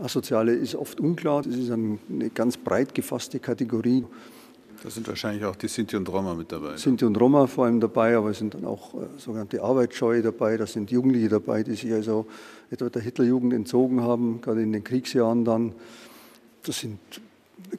Asoziale 0.01 0.53
ist 0.53 0.75
oft 0.75 1.01
unklar, 1.01 1.43
das 1.43 1.57
ist 1.57 1.71
eine 1.71 1.99
ganz 2.35 2.57
breit 2.57 2.95
gefasste 2.95 3.39
Kategorie. 3.39 4.05
Da 4.85 4.91
sind 4.91 5.09
wahrscheinlich 5.09 5.47
auch 5.47 5.57
die 5.57 5.67
Sinti 5.67 5.97
und 5.97 6.07
Roma 6.11 6.35
mit 6.35 6.53
dabei. 6.53 6.77
Sinti 6.77 7.07
und 7.07 7.19
Roma 7.19 7.47
vor 7.47 7.65
allem 7.65 7.81
dabei, 7.81 8.19
aber 8.19 8.29
es 8.29 8.39
sind 8.39 8.53
dann 8.53 8.67
auch 8.67 8.93
äh, 8.93 9.07
sogenannte 9.17 9.63
Arbeitsscheue 9.63 10.21
dabei, 10.21 10.59
da 10.59 10.67
sind 10.67 10.91
Jugendliche 10.91 11.31
dabei, 11.31 11.63
die 11.63 11.75
sich 11.75 11.91
also 11.91 12.27
etwa 12.71 12.91
der 12.91 13.01
Hitlerjugend 13.01 13.55
entzogen 13.55 14.03
haben, 14.03 14.43
gerade 14.43 14.61
in 14.61 14.73
den 14.73 14.85
Kriegsjahren 14.85 15.47
dann. 15.47 15.73
Da 16.65 16.73
sind 16.73 16.99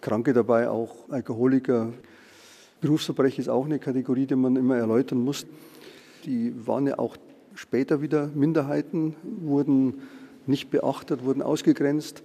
Kranke 0.01 0.33
dabei, 0.33 0.67
auch 0.67 0.95
Alkoholiker. 1.09 1.93
Berufsverbrechen 2.81 3.43
ist 3.43 3.49
auch 3.49 3.65
eine 3.65 3.77
Kategorie, 3.77 4.25
die 4.25 4.35
man 4.35 4.55
immer 4.55 4.77
erläutern 4.77 5.19
muss. 5.19 5.45
Die 6.25 6.55
waren 6.65 6.87
ja 6.87 6.97
auch 6.97 7.17
später 7.53 8.01
wieder 8.01 8.31
Minderheiten, 8.33 9.15
wurden 9.21 10.01
nicht 10.47 10.71
beachtet, 10.71 11.23
wurden 11.23 11.43
ausgegrenzt. 11.43 12.23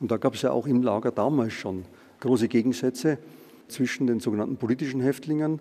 Und 0.00 0.10
da 0.10 0.16
gab 0.16 0.34
es 0.34 0.42
ja 0.42 0.50
auch 0.50 0.66
im 0.66 0.82
Lager 0.82 1.12
damals 1.12 1.52
schon 1.52 1.84
große 2.18 2.48
Gegensätze 2.48 3.16
zwischen 3.70 4.06
den 4.06 4.20
sogenannten 4.20 4.56
politischen 4.56 5.00
Häftlingen 5.00 5.60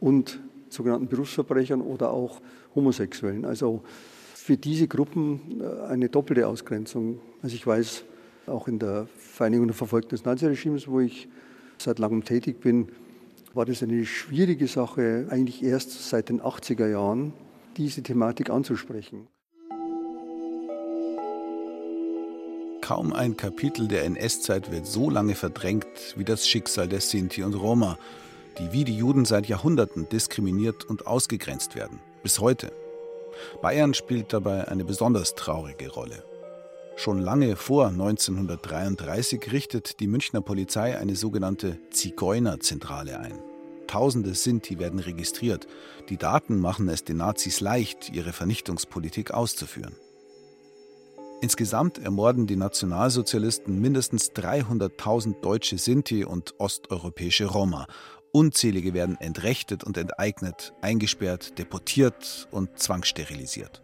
und 0.00 0.40
sogenannten 0.68 1.08
Berufsverbrechern 1.08 1.80
oder 1.80 2.10
auch 2.10 2.40
Homosexuellen. 2.74 3.44
Also 3.44 3.82
für 4.34 4.56
diese 4.56 4.86
Gruppen 4.86 5.60
äh, 5.60 5.86
eine 5.86 6.08
doppelte 6.08 6.46
Ausgrenzung. 6.46 7.20
Also 7.42 7.56
ich 7.56 7.66
weiß, 7.66 8.04
auch 8.46 8.68
in 8.68 8.78
der 8.78 9.08
Vereinigung 9.16 9.66
der 9.66 9.74
Verfolgten 9.74 10.10
des 10.10 10.24
Naziregimes, 10.24 10.88
wo 10.88 11.00
ich 11.00 11.28
seit 11.78 11.98
langem 11.98 12.24
tätig 12.24 12.60
bin, 12.60 12.88
war 13.54 13.64
das 13.64 13.82
eine 13.82 14.04
schwierige 14.04 14.66
Sache, 14.66 15.26
eigentlich 15.30 15.62
erst 15.62 16.08
seit 16.08 16.28
den 16.28 16.40
80er 16.40 16.88
Jahren, 16.88 17.32
diese 17.76 18.02
Thematik 18.02 18.50
anzusprechen. 18.50 19.26
Kaum 22.86 23.12
ein 23.12 23.36
Kapitel 23.36 23.88
der 23.88 24.04
NS-Zeit 24.04 24.70
wird 24.70 24.86
so 24.86 25.10
lange 25.10 25.34
verdrängt 25.34 26.14
wie 26.14 26.22
das 26.22 26.46
Schicksal 26.46 26.86
der 26.86 27.00
Sinti 27.00 27.42
und 27.42 27.54
Roma, 27.54 27.98
die 28.60 28.70
wie 28.70 28.84
die 28.84 28.96
Juden 28.96 29.24
seit 29.24 29.48
Jahrhunderten 29.48 30.08
diskriminiert 30.08 30.84
und 30.84 31.04
ausgegrenzt 31.04 31.74
werden. 31.74 31.98
Bis 32.22 32.38
heute. 32.38 32.70
Bayern 33.60 33.92
spielt 33.92 34.32
dabei 34.32 34.68
eine 34.68 34.84
besonders 34.84 35.34
traurige 35.34 35.90
Rolle. 35.90 36.22
Schon 36.94 37.18
lange 37.18 37.56
vor 37.56 37.88
1933 37.88 39.50
richtet 39.50 39.98
die 39.98 40.06
Münchner 40.06 40.40
Polizei 40.40 40.96
eine 40.96 41.16
sogenannte 41.16 41.80
Zigeunerzentrale 41.90 43.18
ein. 43.18 43.42
Tausende 43.88 44.32
Sinti 44.36 44.78
werden 44.78 45.00
registriert. 45.00 45.66
Die 46.08 46.18
Daten 46.18 46.60
machen 46.60 46.88
es 46.88 47.02
den 47.02 47.16
Nazis 47.16 47.58
leicht, 47.58 48.10
ihre 48.12 48.32
Vernichtungspolitik 48.32 49.32
auszuführen. 49.32 49.96
Insgesamt 51.42 51.98
ermorden 51.98 52.46
die 52.46 52.56
Nationalsozialisten 52.56 53.78
mindestens 53.78 54.32
300.000 54.32 55.40
deutsche 55.42 55.76
Sinti 55.76 56.24
und 56.24 56.54
osteuropäische 56.58 57.44
Roma. 57.44 57.86
Unzählige 58.32 58.94
werden 58.94 59.20
entrechtet 59.20 59.84
und 59.84 59.98
enteignet, 59.98 60.72
eingesperrt, 60.80 61.58
deportiert 61.58 62.48
und 62.50 62.78
zwangssterilisiert. 62.78 63.82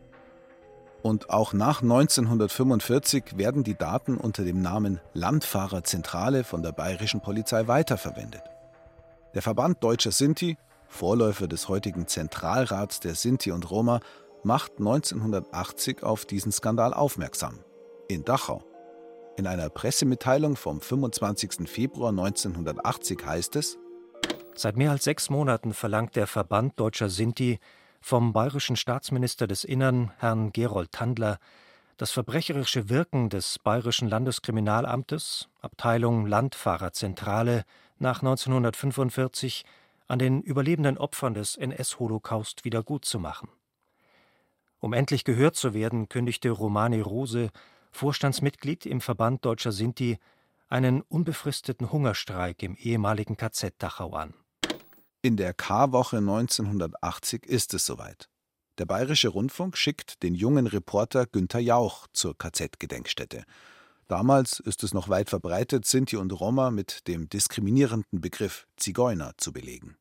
Und 1.03 1.31
auch 1.31 1.53
nach 1.53 1.83
1945 1.83 3.37
werden 3.37 3.65
die 3.65 3.77
Daten 3.77 4.17
unter 4.17 4.45
dem 4.45 4.63
Namen 4.63 5.01
Landfahrerzentrale 5.13 6.45
von 6.45 6.63
der 6.63 6.73
bayerischen 6.73 7.21
Polizei 7.21 7.67
weiterverwendet. 7.67 8.43
Der 9.35 9.43
Verband 9.43 9.83
Deutscher 9.83 10.13
Sinti, 10.13 10.57
Vorläufer 10.89 11.49
des 11.49 11.69
heutigen 11.69 12.07
Zentralrats 12.07 13.01
der 13.01 13.15
Sinti 13.15 13.51
und 13.51 13.71
Roma, 13.71 14.01
macht 14.43 14.79
1980 14.79 16.03
auf 16.03 16.25
diesen 16.27 16.53
Skandal 16.53 16.95
aufmerksam. 16.95 17.61
In 18.09 18.25
Dachau. 18.25 18.63
In 19.37 19.47
einer 19.47 19.71
Pressemitteilung 19.71 20.57
vom 20.57 20.81
25. 20.81 21.69
Februar 21.69 22.11
1980 22.11 23.25
heißt 23.25 23.57
es, 23.57 23.79
Seit 24.55 24.77
mehr 24.77 24.91
als 24.91 25.05
sechs 25.05 25.31
Monaten 25.31 25.73
verlangt 25.73 26.15
der 26.15 26.27
Verband 26.27 26.79
Deutscher 26.79 27.09
Sinti 27.09 27.59
vom 28.03 28.33
bayerischen 28.33 28.77
Staatsminister 28.77 29.47
des 29.47 29.65
Innern, 29.65 30.13
Herrn 30.19 30.53
Gerold 30.53 30.93
Tandler, 30.93 31.39
das 31.97 32.11
verbrecherische 32.11 32.89
Wirken 32.89 33.31
des 33.31 33.59
bayerischen 33.59 34.09
Landeskriminalamtes, 34.09 35.49
Abteilung 35.61 36.27
Landfahrerzentrale, 36.27 37.65
nach 37.99 38.21
1945 38.21 39.65
an 40.09 40.19
den 40.19 40.43
überlebenden 40.43 40.99
Opfern 40.99 41.33
des 41.33 41.57
NS-Holocaust 41.57 42.65
wiedergutzumachen. 42.65 43.49
Um 44.83 44.95
endlich 44.95 45.23
gehört 45.23 45.55
zu 45.55 45.75
werden, 45.75 46.09
kündigte 46.09 46.51
Romani 46.51 47.01
Rose, 47.01 47.51
Vorstandsmitglied 47.93 48.85
im 48.85 49.01
Verband 49.01 49.45
Deutscher 49.45 49.71
Sinti, 49.71 50.19
einen 50.69 51.03
unbefristeten 51.03 51.93
Hungerstreik 51.93 52.65
im 52.65 52.75
ehemaligen 52.75 53.37
KZ 53.37 53.75
Dachau 53.79 54.13
an. 54.15 54.35
In 55.23 55.37
der 55.37 55.55
K-Woche 55.55 56.17
1980 56.17 57.47
ist 57.47 57.75
es 57.75 57.87
soweit. 57.87 58.29
Der 58.79 58.87
Bayerische 58.87 59.29
Rundfunk 59.29 59.79
schickt 59.79 60.21
den 60.25 60.35
jungen 60.35 60.67
Reporter 60.67 61.27
Günther 61.27 61.61
Jauch 61.61 62.09
zur 62.13 62.37
KZ-Gedenkstätte. 62.37 63.45
Damals 64.09 64.59
ist 64.59 64.83
es 64.83 64.93
noch 64.93 65.09
weit 65.09 65.31
verbreitet, 65.31 65.87
Sinti 65.87 66.17
und 66.17 66.33
Roma 66.33 66.73
mit 66.73 67.07
dem 67.07 67.29
diskriminierenden 67.29 68.21
Begriff 68.21 68.67
Zigeuner 68.77 69.35
zu 69.37 69.53
belegen. 69.53 69.97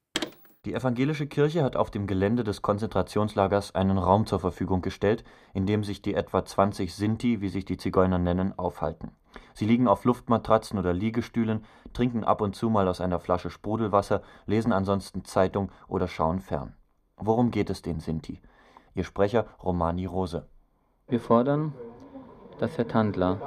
Die 0.66 0.76
evangelische 0.76 1.26
Kirche 1.26 1.64
hat 1.64 1.76
auf 1.76 1.90
dem 1.90 2.06
Gelände 2.06 2.44
des 2.44 2.62
Konzentrationslagers 2.62 3.74
einen 3.74 3.98
Raum 3.98 4.28
zur 4.28 4.40
Verfügung 4.40 4.84
gestellt, 4.84 5.24
in 5.56 5.66
dem 5.66 5.84
sich 5.84 6.04
die 6.04 6.14
etwa 6.14 6.46
20 6.46 6.94
Sinti, 6.94 7.42
wie 7.42 7.50
sich 7.50 7.66
die 7.66 7.78
Zigeuner 7.78 8.20
nennen, 8.20 8.54
aufhalten. 8.60 9.10
Sie 9.56 9.66
liegen 9.66 9.88
auf 9.88 10.06
Luftmatratzen 10.06 10.78
oder 10.78 10.94
Liegestühlen, 10.94 11.66
trinken 11.94 12.24
ab 12.24 12.42
und 12.42 12.56
zu 12.56 12.70
mal 12.70 12.88
aus 12.88 13.02
einer 13.02 13.20
Flasche 13.20 13.50
Sprudelwasser, 13.50 14.22
lesen 14.46 14.72
ansonsten 14.72 15.26
Zeitung 15.26 15.72
oder 15.88 16.08
schauen 16.08 16.42
fern. 16.42 16.76
Worum 17.18 17.50
geht 17.50 17.72
es 17.72 17.82
den 17.82 18.00
Sinti? 18.00 18.40
Ihr 18.94 19.04
Sprecher 19.04 19.48
Romani 19.64 20.06
Rose. 20.06 20.48
Wir 21.08 21.20
fordern, 21.20 21.74
dass 22.60 22.78
Herr 22.78 22.88
Tandler 22.88 23.42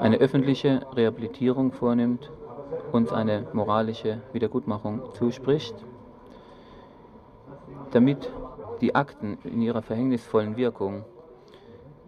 eine 0.00 0.16
öffentliche 0.16 0.80
Rehabilitierung 0.96 1.72
vornimmt, 1.72 2.32
uns 2.90 3.12
eine 3.12 3.46
moralische 3.52 4.22
Wiedergutmachung 4.32 5.02
zuspricht 5.12 5.74
damit 7.92 8.30
die 8.80 8.94
Akten 8.94 9.38
in 9.44 9.60
ihrer 9.62 9.82
verhängnisvollen 9.82 10.56
Wirkung 10.56 11.04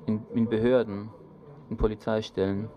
in, 0.07 0.23
in 0.35 0.49
Behörden, 0.49 1.11
in 1.71 1.77
Polizeistellen 1.77 2.69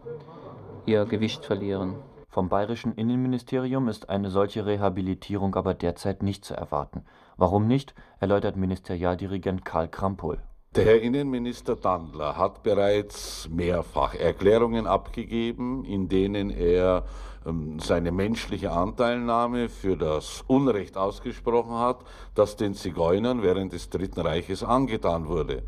ihr 0.86 1.06
Gewicht 1.06 1.46
verlieren. 1.46 1.96
Vom 2.28 2.50
bayerischen 2.50 2.94
Innenministerium 2.96 3.88
ist 3.88 4.10
eine 4.10 4.30
solche 4.30 4.66
Rehabilitierung 4.66 5.56
aber 5.56 5.74
derzeit 5.74 6.22
nicht 6.22 6.44
zu 6.44 6.54
erwarten. 6.54 7.06
Warum 7.38 7.66
nicht, 7.68 7.96
erläutert 8.20 8.58
Ministerialdirigent 8.58 9.64
Karl 9.64 9.88
Krampol. 9.88 10.40
Der 10.76 10.84
Herr 10.84 11.02
Innenminister 11.02 11.78
Dandler 11.78 12.36
hat 12.36 12.62
bereits 12.62 13.48
mehrfach 13.50 14.14
Erklärungen 14.14 14.88
abgegeben, 14.88 15.86
in 15.86 16.10
denen 16.10 16.50
er 16.50 17.06
ähm, 17.46 17.80
seine 17.80 18.12
menschliche 18.12 18.74
Anteilnahme 18.74 19.70
für 19.70 19.96
das 19.96 20.44
Unrecht 20.48 20.98
ausgesprochen 20.98 21.76
hat, 21.76 22.00
das 22.34 22.58
den 22.58 22.74
Zigeunern 22.74 23.42
während 23.42 23.72
des 23.72 23.90
Dritten 23.90 24.20
Reiches 24.20 24.66
angetan 24.66 25.30
wurde. 25.30 25.64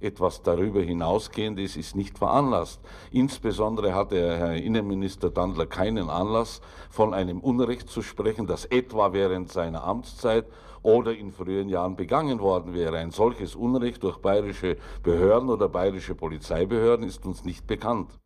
Etwas 0.00 0.42
darüber 0.42 0.80
hinausgehendes 0.80 1.76
ist 1.76 1.94
nicht 1.94 2.16
veranlasst. 2.18 2.80
Insbesondere 3.10 3.94
hat 3.94 4.12
der 4.12 4.38
Herr 4.38 4.54
Innenminister 4.54 5.28
Dandler 5.28 5.66
keinen 5.66 6.08
Anlass, 6.08 6.62
von 6.88 7.12
einem 7.12 7.40
Unrecht 7.40 7.90
zu 7.90 8.00
sprechen, 8.00 8.46
das 8.46 8.64
etwa 8.64 9.12
während 9.12 9.52
seiner 9.52 9.84
Amtszeit 9.84 10.46
oder 10.86 11.16
in 11.16 11.32
früheren 11.32 11.68
Jahren 11.68 11.96
begangen 11.96 12.38
worden 12.38 12.72
wäre. 12.72 12.98
Ein 12.98 13.10
solches 13.10 13.56
Unrecht 13.56 14.04
durch 14.04 14.18
bayerische 14.18 14.76
Behörden 15.02 15.50
oder 15.50 15.68
bayerische 15.68 16.14
Polizeibehörden 16.14 17.04
ist 17.04 17.26
uns 17.26 17.44
nicht 17.44 17.66
bekannt. 17.66 18.20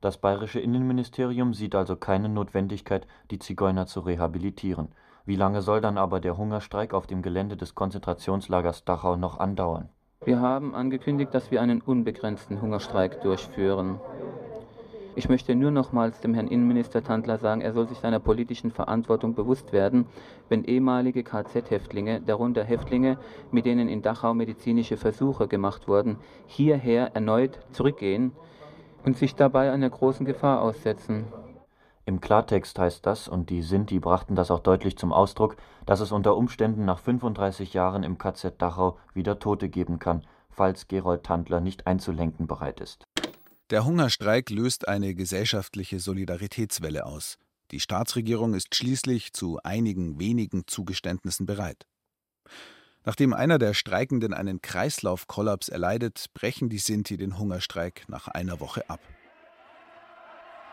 Das 0.00 0.16
bayerische 0.16 0.58
Innenministerium 0.58 1.52
sieht 1.52 1.74
also 1.74 1.96
keine 1.96 2.30
Notwendigkeit, 2.30 3.06
die 3.30 3.38
Zigeuner 3.38 3.86
zu 3.86 4.00
rehabilitieren. 4.00 4.88
Wie 5.26 5.36
lange 5.36 5.60
soll 5.60 5.82
dann 5.82 5.98
aber 5.98 6.20
der 6.20 6.38
Hungerstreik 6.38 6.94
auf 6.94 7.06
dem 7.06 7.20
Gelände 7.20 7.58
des 7.58 7.74
Konzentrationslagers 7.74 8.86
Dachau 8.86 9.16
noch 9.16 9.38
andauern? 9.38 9.90
Wir 10.24 10.40
haben 10.40 10.74
angekündigt, 10.74 11.34
dass 11.34 11.50
wir 11.50 11.60
einen 11.60 11.82
unbegrenzten 11.82 12.62
Hungerstreik 12.62 13.20
durchführen. 13.20 14.00
Ich 15.18 15.28
möchte 15.28 15.56
nur 15.56 15.72
nochmals 15.72 16.20
dem 16.20 16.32
Herrn 16.32 16.46
Innenminister 16.46 17.02
Tandler 17.02 17.38
sagen, 17.38 17.60
er 17.60 17.72
soll 17.72 17.88
sich 17.88 17.98
seiner 17.98 18.20
politischen 18.20 18.70
Verantwortung 18.70 19.34
bewusst 19.34 19.72
werden, 19.72 20.06
wenn 20.48 20.62
ehemalige 20.62 21.24
KZ-Häftlinge, 21.24 22.20
darunter 22.20 22.62
Häftlinge, 22.62 23.18
mit 23.50 23.66
denen 23.66 23.88
in 23.88 24.00
Dachau 24.00 24.32
medizinische 24.32 24.96
Versuche 24.96 25.48
gemacht 25.48 25.88
wurden, 25.88 26.18
hierher 26.46 27.16
erneut 27.16 27.58
zurückgehen 27.72 28.30
und 29.04 29.16
sich 29.16 29.34
dabei 29.34 29.72
einer 29.72 29.90
großen 29.90 30.24
Gefahr 30.24 30.62
aussetzen. 30.62 31.24
Im 32.06 32.20
Klartext 32.20 32.78
heißt 32.78 33.04
das, 33.04 33.26
und 33.26 33.50
die 33.50 33.62
Sinti 33.62 33.98
brachten 33.98 34.36
das 34.36 34.52
auch 34.52 34.60
deutlich 34.60 34.96
zum 34.98 35.12
Ausdruck, 35.12 35.56
dass 35.84 35.98
es 35.98 36.12
unter 36.12 36.36
Umständen 36.36 36.84
nach 36.84 37.00
35 37.00 37.74
Jahren 37.74 38.04
im 38.04 38.18
KZ 38.18 38.62
Dachau 38.62 38.96
wieder 39.14 39.40
Tote 39.40 39.68
geben 39.68 39.98
kann, 39.98 40.22
falls 40.48 40.86
Gerold 40.86 41.24
Tandler 41.24 41.58
nicht 41.58 41.88
einzulenken 41.88 42.46
bereit 42.46 42.78
ist. 42.78 43.04
Der 43.70 43.84
Hungerstreik 43.84 44.48
löst 44.48 44.88
eine 44.88 45.14
gesellschaftliche 45.14 46.00
Solidaritätswelle 46.00 47.04
aus. 47.04 47.36
Die 47.70 47.80
Staatsregierung 47.80 48.54
ist 48.54 48.74
schließlich 48.74 49.34
zu 49.34 49.60
einigen 49.62 50.18
wenigen 50.18 50.66
Zugeständnissen 50.66 51.44
bereit. 51.44 51.86
Nachdem 53.04 53.34
einer 53.34 53.58
der 53.58 53.74
Streikenden 53.74 54.32
einen 54.32 54.62
Kreislaufkollaps 54.62 55.68
erleidet, 55.68 56.26
brechen 56.32 56.70
die 56.70 56.78
Sinti 56.78 57.18
den 57.18 57.38
Hungerstreik 57.38 58.04
nach 58.08 58.28
einer 58.28 58.58
Woche 58.60 58.88
ab. 58.88 59.00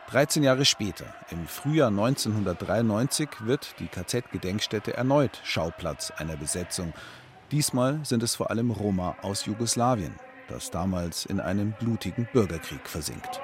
13 0.08 0.44
Jahre 0.44 0.64
später, 0.64 1.14
im 1.32 1.48
Frühjahr 1.48 1.90
1993, 1.90 3.28
wird 3.42 3.76
die 3.80 3.88
KZ-Gedenkstätte 3.88 4.94
erneut 4.94 5.42
Schauplatz 5.44 6.12
einer 6.12 6.38
Besetzung. 6.38 6.94
Diesmal 7.52 8.00
sind 8.06 8.24
es 8.24 8.36
vor 8.36 8.52
allem 8.52 8.72
Roma 8.72 9.18
aus 9.22 9.46
Jugoslawien, 9.46 10.16
das 10.48 10.72
damals 10.72 11.26
in 11.26 11.40
einem 11.40 11.74
blutigen 11.80 12.28
Bürgerkrieg 12.32 12.88
versinkt. 12.88 13.42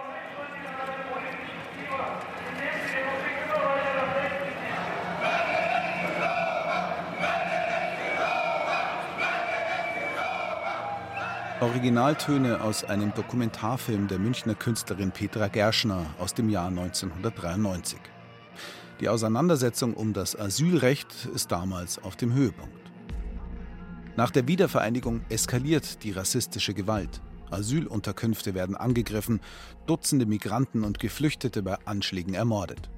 Originaltöne 11.61 12.59
aus 12.61 12.83
einem 12.83 13.13
Dokumentarfilm 13.13 14.07
der 14.07 14.17
Münchner 14.17 14.55
Künstlerin 14.55 15.11
Petra 15.11 15.47
Gerschner 15.47 16.07
aus 16.17 16.33
dem 16.33 16.49
Jahr 16.49 16.69
1993. 16.69 17.99
Die 18.99 19.07
Auseinandersetzung 19.07 19.93
um 19.93 20.11
das 20.11 20.35
Asylrecht 20.35 21.27
ist 21.35 21.51
damals 21.51 22.03
auf 22.03 22.15
dem 22.15 22.33
Höhepunkt. 22.33 22.80
Nach 24.17 24.29
der 24.29 24.47
Wiedervereinigung 24.47 25.21
eskaliert 25.29 26.03
die 26.03 26.11
rassistische 26.11 26.73
Gewalt. 26.73 27.21
Asylunterkünfte 27.49 28.53
werden 28.53 28.75
angegriffen, 28.75 29.41
Dutzende 29.85 30.25
Migranten 30.25 30.83
und 30.83 30.99
Geflüchtete 30.99 31.63
bei 31.63 31.77
Anschlägen 31.85 32.33
ermordet. 32.33 32.89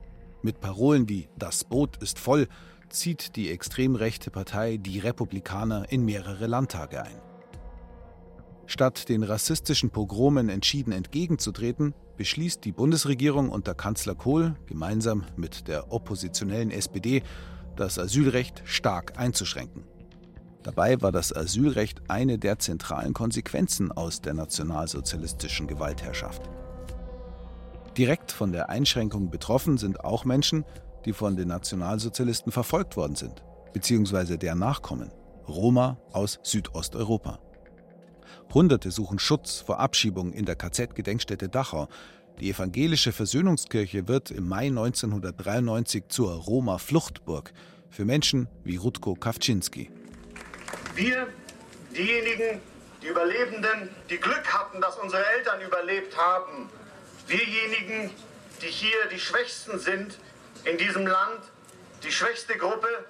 Mit 0.41 0.59
Parolen 0.59 1.09
wie 1.09 1.29
Das 1.37 1.63
Boot 1.63 1.97
ist 2.01 2.19
voll 2.19 2.47
zieht 2.89 3.35
die 3.35 3.49
extrem 3.49 3.95
rechte 3.95 4.29
Partei 4.29 4.77
Die 4.77 4.99
Republikaner 4.99 5.91
in 5.91 6.05
mehrere 6.05 6.47
Landtage 6.47 7.03
ein. 7.03 7.21
Statt 8.65 9.09
den 9.09 9.23
rassistischen 9.23 9.89
Pogromen 9.89 10.49
entschieden 10.49 10.93
entgegenzutreten, 10.93 11.93
beschließt 12.17 12.63
die 12.63 12.71
Bundesregierung 12.71 13.49
unter 13.49 13.73
Kanzler 13.73 14.15
Kohl 14.15 14.55
gemeinsam 14.67 15.25
mit 15.35 15.67
der 15.67 15.91
oppositionellen 15.91 16.71
SPD, 16.71 17.23
das 17.75 17.97
Asylrecht 17.97 18.61
stark 18.65 19.17
einzuschränken. 19.17 19.83
Dabei 20.63 21.01
war 21.01 21.11
das 21.11 21.35
Asylrecht 21.35 22.01
eine 22.07 22.39
der 22.39 22.57
zentralen 22.57 23.13
Konsequenzen 23.13 23.91
aus 23.91 24.21
der 24.21 24.33
nationalsozialistischen 24.33 25.67
Gewaltherrschaft. 25.67 26.49
Direkt 27.97 28.31
von 28.31 28.51
der 28.51 28.69
Einschränkung 28.69 29.29
betroffen 29.29 29.77
sind 29.77 30.03
auch 30.03 30.25
Menschen, 30.25 30.65
die 31.05 31.13
von 31.13 31.35
den 31.35 31.49
Nationalsozialisten 31.49 32.51
verfolgt 32.51 32.95
worden 32.95 33.15
sind, 33.15 33.43
beziehungsweise 33.73 34.37
deren 34.37 34.59
Nachkommen, 34.59 35.11
Roma 35.47 35.97
aus 36.13 36.39
Südosteuropa. 36.43 37.39
Hunderte 38.53 38.91
suchen 38.91 39.19
Schutz 39.19 39.59
vor 39.59 39.79
Abschiebung 39.79 40.31
in 40.31 40.45
der 40.45 40.55
KZ-Gedenkstätte 40.55 41.49
Dachau. 41.49 41.87
Die 42.39 42.49
evangelische 42.49 43.11
Versöhnungskirche 43.11 44.07
wird 44.07 44.31
im 44.31 44.47
Mai 44.47 44.67
1993 44.67 46.05
zur 46.07 46.33
Roma-Fluchtburg 46.33 47.51
für 47.89 48.05
Menschen 48.05 48.47
wie 48.63 48.77
Rutko 48.77 49.15
Kawczynski. 49.15 49.89
Wir, 50.95 51.27
diejenigen, 51.91 52.61
die 53.01 53.07
Überlebenden, 53.07 53.93
die 54.09 54.19
Glück 54.19 54.53
hatten, 54.53 54.79
dass 54.79 54.95
unsere 54.97 55.25
Eltern 55.25 55.61
überlebt 55.61 56.15
haben, 56.15 56.69
wirjenigen, 57.27 58.11
die 58.61 58.67
hier 58.67 59.05
die 59.11 59.19
Schwächsten 59.19 59.79
sind 59.79 60.17
in 60.65 60.77
diesem 60.77 61.07
Land, 61.07 61.41
die 62.03 62.11
schwächste 62.11 62.57
Gruppe, 62.57 63.05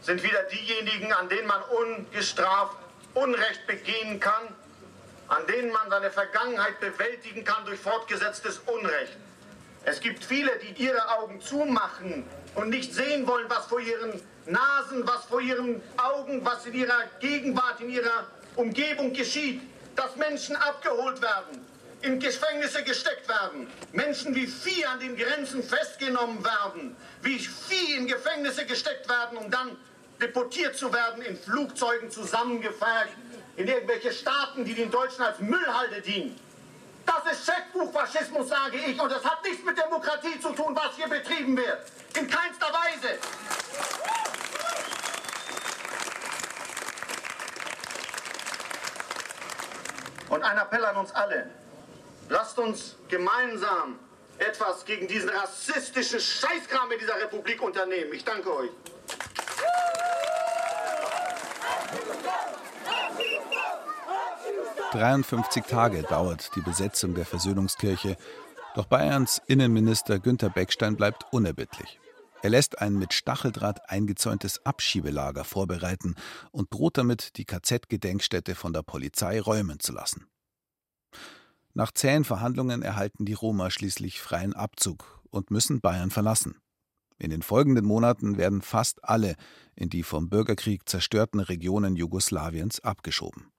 sind 0.00 0.22
wieder 0.24 0.42
diejenigen, 0.44 1.12
an 1.12 1.28
denen 1.28 1.46
man 1.46 1.62
ungestraft 1.62 2.76
Unrecht 3.14 3.66
begehen 3.66 4.18
kann, 4.18 4.48
an 5.28 5.46
denen 5.46 5.70
man 5.70 5.90
seine 5.90 6.10
Vergangenheit 6.10 6.80
bewältigen 6.80 7.44
kann 7.44 7.64
durch 7.66 7.78
fortgesetztes 7.78 8.58
Unrecht. 8.66 9.16
Es 9.84 10.00
gibt 10.00 10.24
viele, 10.24 10.50
die 10.58 10.82
ihre 10.82 11.08
Augen 11.18 11.40
zumachen 11.40 12.24
und 12.54 12.70
nicht 12.70 12.94
sehen 12.94 13.26
wollen, 13.26 13.48
was 13.48 13.66
vor 13.66 13.80
ihren 13.80 14.20
Nasen, 14.46 15.06
was 15.06 15.24
vor 15.26 15.40
ihren 15.40 15.80
Augen, 15.96 16.44
was 16.44 16.66
in 16.66 16.74
ihrer 16.74 17.04
Gegenwart, 17.20 17.80
in 17.80 17.90
ihrer 17.90 18.26
Umgebung 18.56 19.12
geschieht, 19.12 19.62
dass 19.96 20.16
Menschen 20.16 20.56
abgeholt 20.56 21.20
werden, 21.22 21.64
in 22.02 22.18
Gefängnisse 22.18 22.82
gesteckt 22.82 23.28
werden, 23.28 23.68
Menschen 23.92 24.34
wie 24.34 24.46
Vieh 24.46 24.84
an 24.86 24.98
den 24.98 25.16
Grenzen 25.16 25.62
festgenommen 25.62 26.44
werden, 26.44 26.96
wie 27.22 27.38
Vieh 27.38 27.94
in 27.96 28.06
Gefängnisse 28.06 28.66
gesteckt 28.66 29.08
werden, 29.08 29.38
um 29.38 29.50
dann 29.50 29.76
deportiert 30.20 30.76
zu 30.76 30.92
werden, 30.92 31.22
in 31.22 31.36
Flugzeugen 31.36 32.10
zusammengefercht, 32.10 33.16
in 33.56 33.68
irgendwelche 33.68 34.12
Staaten, 34.12 34.64
die 34.64 34.74
den 34.74 34.90
Deutschen 34.90 35.22
als 35.22 35.38
Müllhalde 35.40 36.00
dienen. 36.00 36.38
Das 37.06 37.32
ist 37.32 37.46
Scheckbuchfaschismus, 37.46 38.48
sage 38.48 38.78
ich, 38.78 39.00
und 39.00 39.10
das 39.10 39.24
hat 39.24 39.44
nichts 39.44 39.64
mit 39.64 39.76
Demokratie 39.78 40.40
zu 40.40 40.52
tun, 40.52 40.74
was 40.74 40.94
hier 40.96 41.08
betrieben 41.08 41.56
wird. 41.56 41.86
In 42.16 42.28
keinster 42.28 42.66
Weise. 42.66 43.18
Und 50.28 50.42
ein 50.42 50.58
Appell 50.58 50.84
an 50.84 50.96
uns 50.96 51.12
alle. 51.12 51.50
Lasst 52.28 52.58
uns 52.58 52.96
gemeinsam 53.08 53.98
etwas 54.38 54.84
gegen 54.84 55.06
diesen 55.06 55.28
rassistischen 55.28 56.20
Scheißkram 56.20 56.90
in 56.92 56.98
dieser 56.98 57.20
Republik 57.20 57.60
unternehmen. 57.62 58.12
Ich 58.12 58.24
danke 58.24 58.54
euch. 58.54 58.70
53 64.92 65.64
Tage 65.64 66.02
dauert 66.02 66.50
die 66.54 66.60
Besetzung 66.60 67.14
der 67.14 67.24
Versöhnungskirche, 67.24 68.18
doch 68.74 68.84
Bayerns 68.84 69.40
Innenminister 69.46 70.18
Günter 70.18 70.50
Beckstein 70.50 70.96
bleibt 70.96 71.24
unerbittlich. 71.32 71.98
Er 72.42 72.50
lässt 72.50 72.78
ein 72.78 72.98
mit 72.98 73.14
Stacheldraht 73.14 73.88
eingezäuntes 73.88 74.66
Abschiebelager 74.66 75.44
vorbereiten 75.44 76.14
und 76.50 76.74
droht 76.74 76.98
damit, 76.98 77.38
die 77.38 77.46
KZ-Gedenkstätte 77.46 78.54
von 78.54 78.74
der 78.74 78.82
Polizei 78.82 79.40
räumen 79.40 79.80
zu 79.80 79.92
lassen. 79.92 80.26
Nach 81.72 81.90
zähen 81.90 82.24
Verhandlungen 82.24 82.82
erhalten 82.82 83.24
die 83.24 83.32
Roma 83.32 83.70
schließlich 83.70 84.20
freien 84.20 84.52
Abzug 84.52 85.22
und 85.30 85.50
müssen 85.50 85.80
Bayern 85.80 86.10
verlassen. 86.10 86.60
In 87.16 87.30
den 87.30 87.40
folgenden 87.40 87.86
Monaten 87.86 88.36
werden 88.36 88.60
fast 88.60 89.02
alle 89.04 89.36
in 89.74 89.88
die 89.88 90.02
vom 90.02 90.28
Bürgerkrieg 90.28 90.86
zerstörten 90.86 91.40
Regionen 91.40 91.96
Jugoslawiens 91.96 92.80
abgeschoben. 92.80 93.51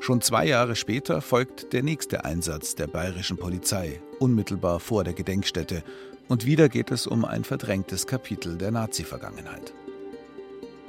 Schon 0.00 0.20
zwei 0.20 0.46
Jahre 0.46 0.76
später 0.76 1.20
folgt 1.20 1.72
der 1.72 1.82
nächste 1.82 2.24
Einsatz 2.24 2.74
der 2.74 2.86
bayerischen 2.86 3.36
Polizei, 3.36 4.00
unmittelbar 4.20 4.80
vor 4.80 5.04
der 5.04 5.12
Gedenkstätte. 5.12 5.82
Und 6.28 6.46
wieder 6.46 6.68
geht 6.68 6.90
es 6.90 7.06
um 7.06 7.24
ein 7.24 7.44
verdrängtes 7.44 8.06
Kapitel 8.06 8.56
der 8.56 8.70
Nazi-Vergangenheit. 8.70 9.74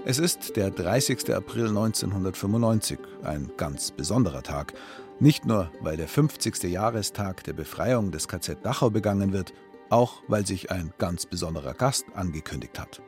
Es 0.06 0.20
ist 0.20 0.56
der 0.56 0.70
30. 0.70 1.34
April 1.34 1.68
1995, 1.68 3.00
ein 3.24 3.52
ganz 3.58 3.92
besonderer 3.92 4.44
Tag. 4.44 4.74
Nicht 5.20 5.46
nur, 5.46 5.72
weil 5.82 5.98
der 5.98 6.08
50. 6.08 6.64
Jahrestag 6.64 7.44
der 7.44 7.54
Befreiung 7.54 8.12
des 8.12 8.28
KZ 8.28 8.64
Dachau 8.64 8.90
begangen 8.90 9.34
wird, 9.34 9.54
auch 9.90 10.22
weil 10.28 10.46
sich 10.46 10.72
ein 10.72 10.94
ganz 10.98 11.26
besonderer 11.26 11.74
Gast 11.74 12.06
angekündigt 12.14 12.80
hat. 12.80 13.02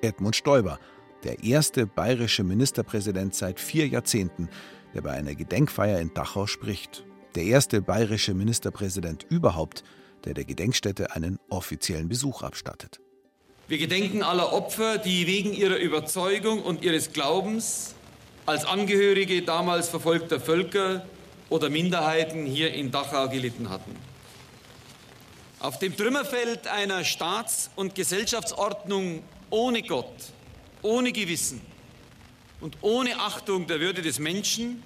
Edmund 0.00 0.36
Stoiber, 0.36 0.78
der 1.24 1.42
erste 1.42 1.86
bayerische 1.86 2.44
Ministerpräsident 2.44 3.34
seit 3.34 3.60
vier 3.60 3.88
Jahrzehnten, 3.88 4.48
der 4.94 5.02
bei 5.02 5.12
einer 5.12 5.34
Gedenkfeier 5.34 6.00
in 6.00 6.12
Dachau 6.14 6.46
spricht. 6.46 7.04
Der 7.34 7.44
erste 7.44 7.82
bayerische 7.82 8.34
Ministerpräsident 8.34 9.26
überhaupt, 9.28 9.84
der 10.24 10.34
der 10.34 10.44
Gedenkstätte 10.44 11.14
einen 11.14 11.38
offiziellen 11.48 12.08
Besuch 12.08 12.42
abstattet. 12.42 13.00
Wir 13.68 13.78
gedenken 13.78 14.22
aller 14.22 14.52
Opfer, 14.52 14.98
die 14.98 15.26
wegen 15.26 15.52
ihrer 15.52 15.76
Überzeugung 15.76 16.62
und 16.62 16.82
ihres 16.82 17.12
Glaubens 17.12 17.94
als 18.46 18.64
Angehörige 18.64 19.42
damals 19.42 19.90
verfolgter 19.90 20.40
Völker 20.40 21.04
oder 21.50 21.68
Minderheiten 21.68 22.46
hier 22.46 22.72
in 22.72 22.90
Dachau 22.90 23.28
gelitten 23.28 23.68
hatten. 23.68 23.94
Auf 25.60 25.78
dem 25.78 25.96
Trümmerfeld 25.96 26.66
einer 26.66 27.04
Staats- 27.04 27.70
und 27.76 27.94
Gesellschaftsordnung 27.94 29.22
ohne 29.50 29.82
Gott, 29.82 30.14
ohne 30.82 31.12
Gewissen 31.12 31.60
und 32.60 32.78
ohne 32.80 33.18
Achtung 33.18 33.66
der 33.66 33.80
Würde 33.80 34.02
des 34.02 34.18
Menschen 34.18 34.82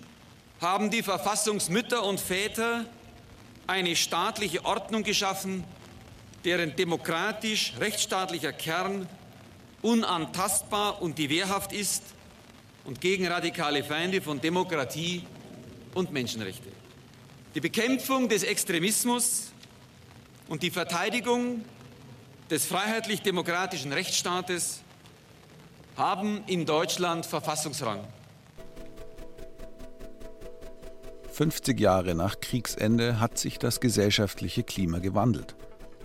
haben 0.60 0.90
die 0.90 1.02
Verfassungsmütter 1.02 2.04
und 2.04 2.20
Väter 2.20 2.86
eine 3.66 3.96
staatliche 3.96 4.64
Ordnung 4.64 5.02
geschaffen, 5.02 5.64
deren 6.44 6.76
demokratisch 6.76 7.74
rechtsstaatlicher 7.78 8.52
Kern 8.52 9.08
unantastbar 9.80 11.02
und 11.02 11.18
die 11.18 11.30
wehrhaft 11.30 11.72
ist 11.72 12.02
und 12.84 13.00
gegen 13.00 13.26
radikale 13.26 13.82
Feinde 13.82 14.20
von 14.20 14.40
Demokratie 14.40 15.24
und 15.94 16.12
Menschenrechte. 16.12 16.68
Die 17.54 17.60
Bekämpfung 17.60 18.28
des 18.28 18.44
Extremismus 18.44 19.52
und 20.48 20.62
die 20.62 20.70
Verteidigung 20.70 21.64
des 22.50 22.66
freiheitlich-demokratischen 22.66 23.92
Rechtsstaates 23.92 24.81
haben 25.96 26.42
in 26.46 26.66
Deutschland 26.66 27.26
Verfassungsrang. 27.26 28.00
50 31.32 31.80
Jahre 31.80 32.14
nach 32.14 32.40
Kriegsende 32.40 33.18
hat 33.18 33.38
sich 33.38 33.58
das 33.58 33.80
gesellschaftliche 33.80 34.62
Klima 34.62 34.98
gewandelt. 34.98 35.56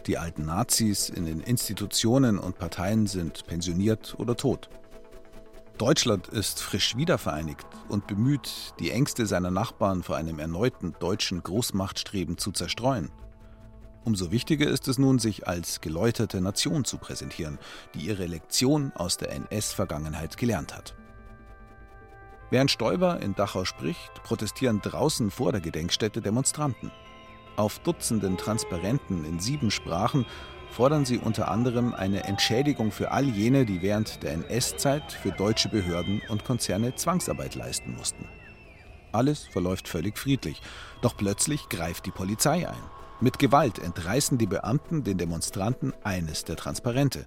Die 0.06 0.18
alten 0.18 0.46
Nazis 0.46 1.10
in 1.10 1.26
den 1.26 1.42
Institutionen 1.42 2.40
und 2.40 2.58
Parteien 2.58 3.08
sind 3.08 3.46
pensioniert 3.46 4.16
oder 4.18 4.38
tot. 4.38 4.70
Deutschland 5.78 6.30
ist 6.30 6.62
frisch 6.62 6.96
wiedervereinigt 6.96 7.68
und 7.90 8.08
bemüht, 8.08 8.74
die 8.80 8.90
Ängste 8.90 9.28
seiner 9.28 9.52
Nachbarn 9.52 10.02
vor 10.02 10.16
einem 10.16 10.40
erneuten 10.40 10.96
deutschen 11.00 11.44
Großmachtstreben 11.44 12.38
zu 12.38 12.52
zerstreuen. 12.52 13.12
Umso 14.08 14.32
wichtiger 14.32 14.70
ist 14.70 14.88
es 14.88 14.98
nun, 14.98 15.20
sich 15.20 15.50
als 15.50 15.82
geläuterte 15.82 16.40
Nation 16.40 16.86
zu 16.86 16.98
präsentieren, 16.98 17.60
die 17.94 18.06
ihre 18.06 18.26
Lektion 18.26 18.94
aus 18.96 19.18
der 19.18 19.34
NS-Vergangenheit 19.34 20.38
gelernt 20.38 20.74
hat. 20.74 20.96
Während 22.50 22.72
Stoiber 22.72 23.20
in 23.20 23.36
Dachau 23.36 23.66
spricht, 23.66 24.24
protestieren 24.24 24.80
draußen 24.82 25.30
vor 25.30 25.52
der 25.52 25.60
Gedenkstätte 25.60 26.22
Demonstranten. 26.22 26.90
Auf 27.58 27.80
Dutzenden 27.80 28.38
Transparenten 28.38 29.26
in 29.26 29.42
sieben 29.42 29.72
Sprachen 29.72 30.26
fordern 30.72 31.04
sie 31.04 31.18
unter 31.18 31.52
anderem 31.52 31.94
eine 31.94 32.24
Entschädigung 32.24 32.94
für 32.94 33.12
all 33.12 33.26
jene, 33.26 33.66
die 33.66 33.82
während 33.82 34.24
der 34.24 34.32
NS-Zeit 34.32 35.12
für 35.12 35.34
deutsche 35.34 35.68
Behörden 35.68 36.22
und 36.30 36.46
Konzerne 36.46 36.96
Zwangsarbeit 36.96 37.56
leisten 37.56 37.94
mussten. 37.98 38.26
Alles 39.12 39.44
verläuft 39.44 39.90
völlig 39.90 40.18
friedlich, 40.18 40.62
doch 41.02 41.18
plötzlich 41.18 41.68
greift 41.68 42.06
die 42.06 42.12
Polizei 42.12 42.70
ein. 42.70 42.97
Mit 43.20 43.40
Gewalt 43.40 43.80
entreißen 43.80 44.38
die 44.38 44.46
Beamten 44.46 45.04
den 45.04 45.18
Demonstranten 45.18 45.92
eines 46.04 46.46
der 46.46 46.56
Transparente. 46.56 47.26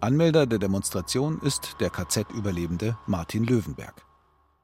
Anmelder 0.00 0.46
der 0.46 0.58
Demonstration 0.58 1.38
ist 1.42 1.76
der 1.80 1.90
KZ-Überlebende 1.90 2.96
Martin 3.06 3.44
Löwenberg. 3.44 4.06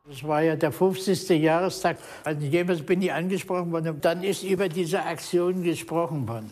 Das 0.08 0.24
war 0.24 0.40
ja 0.40 0.56
der 0.56 0.72
50. 0.72 1.28
Jahrestag. 1.28 1.98
Also 2.24 2.46
jemals 2.46 2.80
bin 2.80 3.02
ich 3.02 3.12
angesprochen 3.12 3.70
worden 3.72 3.90
und 3.90 4.04
dann 4.06 4.22
ist 4.22 4.42
über 4.42 4.70
diese 4.70 5.02
Aktion 5.02 5.62
gesprochen 5.62 6.26
worden. 6.26 6.50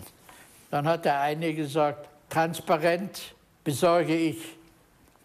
Dann 0.70 0.86
hat 0.86 1.06
der 1.06 1.18
eine 1.22 1.54
gesagt, 1.54 2.06
transparent 2.28 3.34
besorge 3.64 4.14
ich 4.14 4.36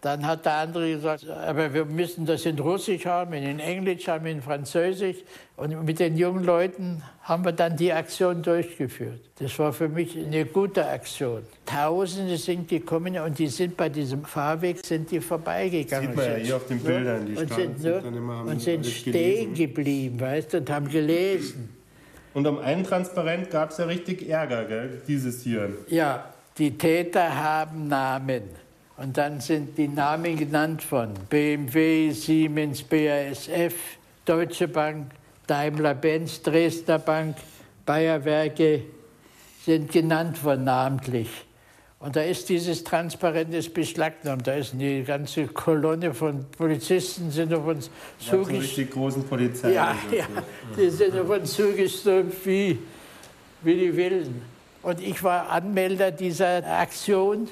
dann 0.02 0.26
hat 0.26 0.46
der 0.46 0.56
andere 0.56 0.94
gesagt, 0.96 1.30
aber 1.30 1.72
wir 1.72 1.86
müssen 1.86 2.26
das 2.26 2.44
in 2.48 2.58
Russisch 2.58 3.06
haben, 3.06 3.34
in 3.34 3.60
Englisch 3.60 4.08
haben, 4.08 4.26
in 4.26 4.42
Französisch. 4.42 5.18
Und 5.56 5.86
mit 5.86 6.00
den 6.00 6.18
jungen 6.18 6.44
Leuten 6.44 7.04
haben 7.22 7.46
wir 7.46 7.52
dann 7.52 7.78
die 7.78 7.94
Aktion 7.94 8.42
durchgeführt. 8.42 9.20
Das 9.38 9.58
war 9.60 9.72
für 9.72 9.88
mich 9.88 10.18
eine 10.18 10.46
gute 10.46 10.88
Aktion. 10.88 11.44
Tausende 11.68 12.36
sind 12.38 12.68
gekommen 12.68 13.16
und 13.20 13.38
die 13.38 13.46
sind 13.46 13.78
bei 13.78 13.90
diesem 13.90 14.26
Fahrweg 14.26 14.84
sind 14.84 15.12
die 15.12 15.20
vorbeigegangen. 15.20 16.08
Sieht 16.08 16.18
man 16.18 16.26
ja 16.26 16.36
hier 16.36 16.56
auf 16.56 16.66
den 16.66 16.80
Bildern, 16.80 17.26
die 17.28 17.38
und 17.38 17.54
sind, 17.54 17.80
sind 17.80 18.04
dann 18.04 18.16
immer 18.16 18.42
und 18.42 18.60
sind 18.60 18.86
stehen 18.88 19.54
geblieben, 19.54 20.20
weißt 20.20 20.54
du, 20.54 20.58
und 20.58 20.70
haben 20.72 20.90
gelesen. 20.90 21.70
Und 22.34 22.48
um 22.48 22.58
einen 22.58 22.84
Transparent 22.84 23.52
gab 23.52 23.70
es 23.70 23.78
ja 23.78 23.86
richtig 23.86 24.28
Ärger, 24.28 24.66
gell? 24.66 25.02
dieses 25.08 25.44
hier. 25.44 25.70
Ja, 25.90 26.34
die 26.58 26.76
Täter 26.76 27.36
haben 27.36 27.88
Namen. 27.88 28.44
Und 29.02 29.18
dann 29.18 29.40
sind 29.40 29.80
die 29.80 29.88
Namen 29.88 30.38
genannt 30.38 30.84
von 30.84 31.16
BMW, 31.28 32.12
Siemens, 32.12 32.84
BASF, 32.84 33.74
Deutsche 34.26 34.68
Bank, 34.68 35.08
Daimler-Benz, 35.48 36.44
Dresdner 36.44 37.00
Bank, 37.00 37.36
Bayerwerke 37.84 38.84
sind 39.66 39.92
genannt 39.92 40.44
worden 40.44 40.66
namentlich. 40.66 41.30
Und 41.98 42.16
da 42.16 42.22
ist 42.22 42.48
dieses 42.50 42.84
transparentes 42.84 43.74
beschlagnahmt. 43.74 44.46
Da 44.46 44.54
ist 44.54 44.76
eine 44.76 45.02
ganze 45.02 45.48
Kolonne 45.48 46.14
von 46.14 46.46
Polizisten 46.56 47.32
sind 47.32 47.52
auf 47.56 47.66
uns 47.66 47.90
zugeströmt. 48.20 48.78
die 48.78 48.90
großen 48.90 49.24
Polizei. 49.24 49.72
Ja, 49.72 49.96
ja, 50.12 50.28
die 50.78 50.90
sind 50.92 51.18
auf 51.18 51.28
uns 51.28 51.54
zugeströmt 51.54 52.36
wie, 52.46 52.78
wie 53.64 53.76
die 53.76 53.98
Wilden. 53.98 54.44
Und 54.84 55.02
ich 55.02 55.24
war 55.24 55.50
Anmelder 55.50 56.12
dieser 56.12 56.64
Aktion. 56.68 57.48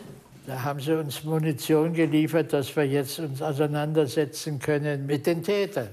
Da 0.50 0.64
haben 0.64 0.80
sie 0.80 0.98
uns 0.98 1.24
Munition 1.24 1.94
geliefert, 1.94 2.54
dass 2.54 2.76
wir 2.76 2.84
jetzt 2.84 3.20
uns 3.20 3.40
auseinandersetzen 3.40 4.58
können 4.58 5.06
mit 5.06 5.28
den 5.28 5.44
Tätern. 5.44 5.90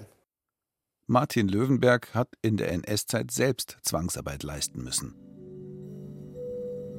Martin 1.07 1.46
Löwenberg 1.46 2.14
hat 2.14 2.28
in 2.40 2.57
der 2.57 2.72
NS-Zeit 2.72 3.30
selbst 3.30 3.76
Zwangsarbeit 3.82 4.44
leisten 4.44 4.82
müssen. 4.82 5.14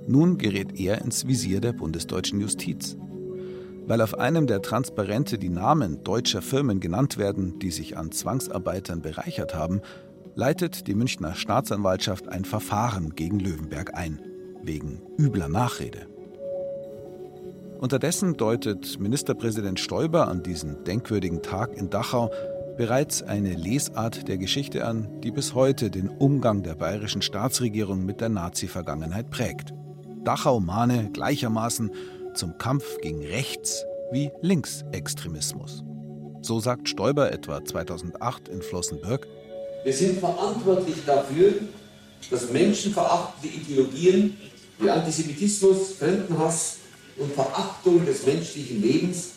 Nun 0.06 0.38
gerät 0.38 0.80
er 0.80 1.02
ins 1.02 1.26
Visier 1.26 1.60
der 1.60 1.74
bundesdeutschen 1.74 2.40
Justiz. 2.40 2.96
Weil 3.88 4.02
auf 4.02 4.14
einem 4.14 4.46
der 4.46 4.62
Transparente 4.62 5.40
die 5.40 5.50
Namen 5.50 6.04
deutscher 6.04 6.44
Firmen 6.44 6.80
genannt 6.80 7.18
werden, 7.18 7.58
die 7.58 7.72
sich 7.72 7.98
an 7.98 8.12
Zwangsarbeitern 8.12 9.02
bereichert 9.02 9.56
haben, 9.56 9.82
leitet 10.36 10.86
die 10.86 10.94
Münchner 10.94 11.34
Staatsanwaltschaft 11.34 12.28
ein 12.28 12.46
Verfahren 12.46 13.16
gegen 13.16 13.40
Löwenberg 13.40 13.96
ein, 13.96 14.22
wegen 14.62 15.02
übler 15.18 15.50
Nachrede. 15.50 16.17
Unterdessen 17.80 18.36
deutet 18.36 19.00
Ministerpräsident 19.00 19.80
Stoiber 19.80 20.28
an 20.28 20.42
diesem 20.42 20.84
denkwürdigen 20.84 21.44
Tag 21.44 21.78
in 21.78 21.92
Dachau 21.92 22.32
bereits 22.76 23.22
eine 23.22 23.54
Lesart 23.54 24.28
der 24.28 24.40
Geschichte 24.40 24.84
an, 24.84 25.22
die 25.22 25.30
bis 25.30 25.54
heute 25.54 25.92
den 25.92 26.10
Umgang 26.10 26.64
der 26.64 26.74
bayerischen 26.74 27.22
Staatsregierung 27.22 28.04
mit 28.04 28.20
der 28.20 28.30
Nazi-Vergangenheit 28.30 29.30
prägt. 29.30 29.74
Dachau 30.24 30.60
mahne 30.60 31.12
gleichermaßen 31.14 31.92
zum 32.34 32.58
Kampf 32.58 32.98
gegen 33.02 33.24
Rechts- 33.24 33.86
wie 34.12 34.32
Linksextremismus. 34.42 35.84
So 36.42 36.60
sagt 36.60 36.90
Stoiber 36.90 37.32
etwa 37.32 37.64
2008 37.64 38.50
in 38.50 38.64
Flossenbürg. 38.64 39.28
Wir 39.84 39.94
sind 39.94 40.18
verantwortlich 40.20 40.96
dafür, 41.06 41.54
dass 42.32 42.52
menschenverachtende 42.52 43.56
Ideologien 43.56 44.36
wie 44.80 44.90
Antisemitismus, 44.90 45.94
Fremdenhass 45.94 46.78
und 47.18 47.34
Verachtung 47.34 48.06
des 48.06 48.26
menschlichen 48.26 48.82
Lebens, 48.82 49.32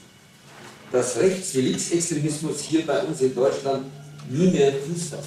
dass 0.92 1.16
Rechts- 1.16 1.54
wie 1.54 1.62
Linksextremismus 1.62 2.60
hier 2.60 2.86
bei 2.86 3.02
uns 3.02 3.20
in 3.20 3.34
Deutschland 3.34 3.86
nie 4.28 4.50
mehr 4.50 4.72
Fuß 4.72 5.12
hat. 5.12 5.24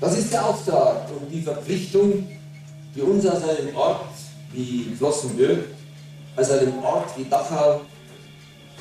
Das 0.00 0.18
ist 0.18 0.32
der 0.32 0.44
Auftrag 0.44 1.08
und 1.10 1.30
die 1.30 1.42
Verpflichtung, 1.42 2.28
die 2.94 3.00
uns 3.00 3.26
aus 3.26 3.42
einem 3.42 3.74
Ort 3.76 4.08
wie 4.52 4.94
Flossenbürg, 4.96 5.64
aus 6.36 6.50
einem 6.50 6.78
Ort 6.78 7.16
wie 7.16 7.24
Dachau 7.24 7.82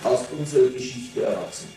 aus 0.03 0.19
unserer 0.37 0.69
Geschichte 0.69 1.23
erwachsen. 1.23 1.67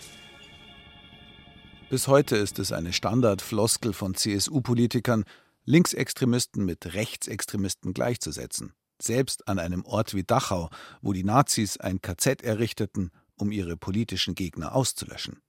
Bis 1.91 2.07
heute 2.07 2.37
ist 2.37 2.59
es 2.59 2.73
eine 2.73 2.93
Standardfloskel 2.93 3.93
von 3.93 4.15
CSU-Politikern, 4.15 5.25
Linksextremisten 5.65 6.65
mit 6.65 6.95
Rechtsextremisten 6.95 7.95
gleichzusetzen. 7.95 8.75
Selbst 9.01 9.49
an 9.49 9.59
einem 9.59 9.85
Ort 9.85 10.15
wie 10.15 10.25
Dachau, 10.25 10.71
wo 11.03 11.13
die 11.13 11.25
Nazis 11.25 11.77
ein 11.77 12.01
KZ 12.03 12.43
errichteten, 12.43 13.11
um 13.37 13.53
ihre 13.53 13.77
politischen 13.77 14.35
Gegner 14.35 14.75
auszulöschen. 14.75 15.41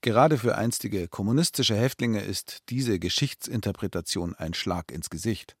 Gerade 0.00 0.38
für 0.38 0.56
einstige 0.56 1.08
kommunistische 1.08 1.76
Häftlinge 1.76 2.22
ist 2.22 2.62
diese 2.70 2.98
Geschichtsinterpretation 2.98 4.34
ein 4.34 4.54
Schlag 4.54 4.90
ins 4.90 5.10
Gesicht. 5.10 5.56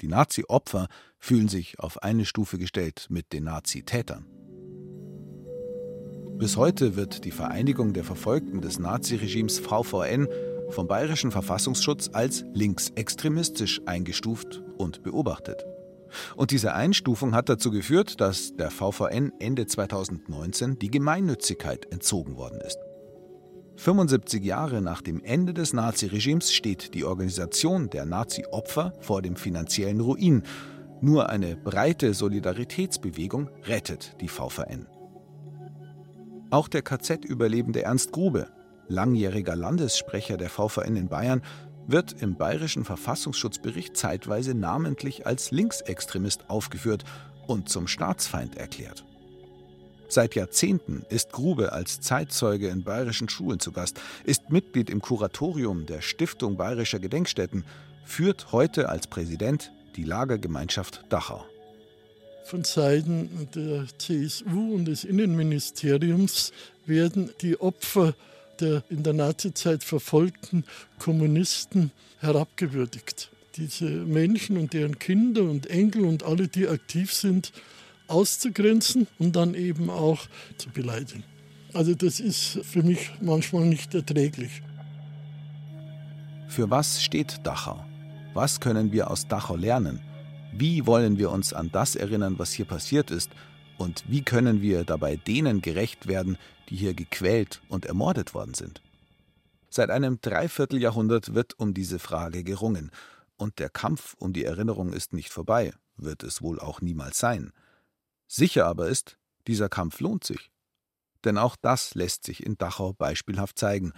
Die 0.00 0.08
Nazi-Opfer 0.08 0.88
fühlen 1.18 1.48
sich 1.48 1.78
auf 1.78 2.02
eine 2.02 2.24
Stufe 2.24 2.58
gestellt 2.58 3.06
mit 3.08 3.32
den 3.32 3.44
Nazi-Tätern. 3.44 4.26
Bis 6.38 6.56
heute 6.56 6.96
wird 6.96 7.24
die 7.24 7.30
Vereinigung 7.30 7.92
der 7.92 8.02
Verfolgten 8.02 8.60
des 8.60 8.80
Naziregimes 8.80 9.60
VVN 9.60 10.26
vom 10.70 10.88
Bayerischen 10.88 11.30
Verfassungsschutz 11.30 12.10
als 12.12 12.44
linksextremistisch 12.52 13.80
eingestuft 13.86 14.62
und 14.76 15.02
beobachtet. 15.04 15.64
Und 16.36 16.50
diese 16.50 16.74
Einstufung 16.74 17.34
hat 17.34 17.48
dazu 17.48 17.70
geführt, 17.70 18.20
dass 18.20 18.54
der 18.56 18.70
VVN 18.70 19.32
Ende 19.38 19.66
2019 19.66 20.78
die 20.78 20.90
Gemeinnützigkeit 20.90 21.90
entzogen 21.90 22.36
worden 22.36 22.60
ist. 22.60 22.78
75 23.76 24.44
Jahre 24.44 24.82
nach 24.82 25.02
dem 25.02 25.24
Ende 25.24 25.54
des 25.54 25.72
Naziregimes 25.72 26.52
steht 26.52 26.94
die 26.94 27.04
Organisation 27.04 27.90
der 27.90 28.04
Nazi-Opfer 28.04 28.92
vor 29.00 29.22
dem 29.22 29.36
finanziellen 29.36 30.00
Ruin. 30.00 30.42
Nur 31.00 31.30
eine 31.30 31.56
breite 31.56 32.14
Solidaritätsbewegung 32.14 33.48
rettet 33.64 34.16
die 34.20 34.28
VVN. 34.28 34.86
Auch 36.50 36.68
der 36.68 36.82
KZ-Überlebende 36.82 37.82
Ernst 37.82 38.12
Grube, 38.12 38.48
langjähriger 38.86 39.56
Landessprecher 39.56 40.36
der 40.36 40.50
VVN 40.50 40.96
in 40.96 41.08
Bayern, 41.08 41.42
wird 41.86 42.14
im 42.20 42.36
bayerischen 42.36 42.84
Verfassungsschutzbericht 42.84 43.96
zeitweise 43.96 44.54
namentlich 44.54 45.26
als 45.26 45.50
Linksextremist 45.50 46.48
aufgeführt 46.48 47.04
und 47.46 47.68
zum 47.68 47.88
Staatsfeind 47.88 48.56
erklärt. 48.56 49.04
Seit 50.08 50.34
Jahrzehnten 50.34 51.04
ist 51.08 51.32
Grube 51.32 51.72
als 51.72 52.00
Zeitzeuge 52.00 52.68
in 52.68 52.84
bayerischen 52.84 53.28
Schulen 53.28 53.60
zu 53.60 53.72
Gast, 53.72 54.00
ist 54.24 54.50
Mitglied 54.50 54.90
im 54.90 55.00
Kuratorium 55.00 55.86
der 55.86 56.02
Stiftung 56.02 56.56
Bayerischer 56.56 56.98
Gedenkstätten, 56.98 57.64
führt 58.04 58.52
heute 58.52 58.88
als 58.88 59.06
Präsident 59.06 59.72
die 59.96 60.04
Lagergemeinschaft 60.04 61.04
Dachau 61.08 61.46
von 62.44 62.64
Seiten 62.64 63.48
der 63.54 63.86
CSU 63.98 64.74
und 64.74 64.84
des 64.86 65.04
Innenministeriums 65.04 66.52
werden 66.86 67.30
die 67.40 67.60
Opfer 67.60 68.14
der 68.62 68.82
in 68.88 69.02
der 69.02 69.12
Nazizeit 69.12 69.84
verfolgten 69.84 70.64
Kommunisten 70.98 71.90
herabgewürdigt. 72.20 73.30
Diese 73.56 73.84
Menschen 73.84 74.56
und 74.56 74.72
deren 74.72 74.98
Kinder 74.98 75.42
und 75.42 75.66
Enkel 75.66 76.04
und 76.04 76.22
alle, 76.22 76.48
die 76.48 76.66
aktiv 76.66 77.12
sind, 77.12 77.52
auszugrenzen 78.08 79.06
und 79.18 79.36
dann 79.36 79.54
eben 79.54 79.90
auch 79.90 80.20
zu 80.56 80.70
beleidigen. 80.70 81.24
Also 81.74 81.94
das 81.94 82.20
ist 82.20 82.60
für 82.62 82.82
mich 82.82 83.10
manchmal 83.20 83.64
nicht 83.64 83.94
erträglich. 83.94 84.62
Für 86.48 86.70
was 86.70 87.02
steht 87.02 87.40
Dachau? 87.44 87.84
Was 88.34 88.60
können 88.60 88.92
wir 88.92 89.10
aus 89.10 89.26
Dachau 89.26 89.56
lernen? 89.56 90.00
Wie 90.52 90.86
wollen 90.86 91.18
wir 91.18 91.30
uns 91.30 91.52
an 91.52 91.70
das 91.72 91.96
erinnern, 91.96 92.38
was 92.38 92.52
hier 92.52 92.66
passiert 92.66 93.10
ist? 93.10 93.30
Und 93.78 94.04
wie 94.06 94.22
können 94.22 94.60
wir 94.60 94.84
dabei 94.84 95.16
denen 95.16 95.62
gerecht 95.62 96.06
werden, 96.06 96.36
die 96.72 96.78
hier 96.78 96.94
gequält 96.94 97.60
und 97.68 97.84
ermordet 97.84 98.32
worden 98.32 98.54
sind? 98.54 98.80
Seit 99.68 99.90
einem 99.90 100.20
Dreivierteljahrhundert 100.22 101.34
wird 101.34 101.58
um 101.58 101.74
diese 101.74 101.98
Frage 101.98 102.44
gerungen. 102.44 102.90
Und 103.36 103.58
der 103.58 103.68
Kampf 103.68 104.14
um 104.18 104.32
die 104.32 104.44
Erinnerung 104.44 104.94
ist 104.94 105.12
nicht 105.12 105.30
vorbei, 105.30 105.74
wird 105.96 106.22
es 106.22 106.40
wohl 106.40 106.58
auch 106.58 106.80
niemals 106.80 107.18
sein. 107.18 107.52
Sicher 108.26 108.66
aber 108.66 108.88
ist, 108.88 109.18
dieser 109.46 109.68
Kampf 109.68 110.00
lohnt 110.00 110.24
sich. 110.24 110.50
Denn 111.24 111.36
auch 111.36 111.56
das 111.60 111.94
lässt 111.94 112.24
sich 112.24 112.44
in 112.44 112.56
Dachau 112.56 112.94
beispielhaft 112.94 113.58
zeigen. 113.58 113.92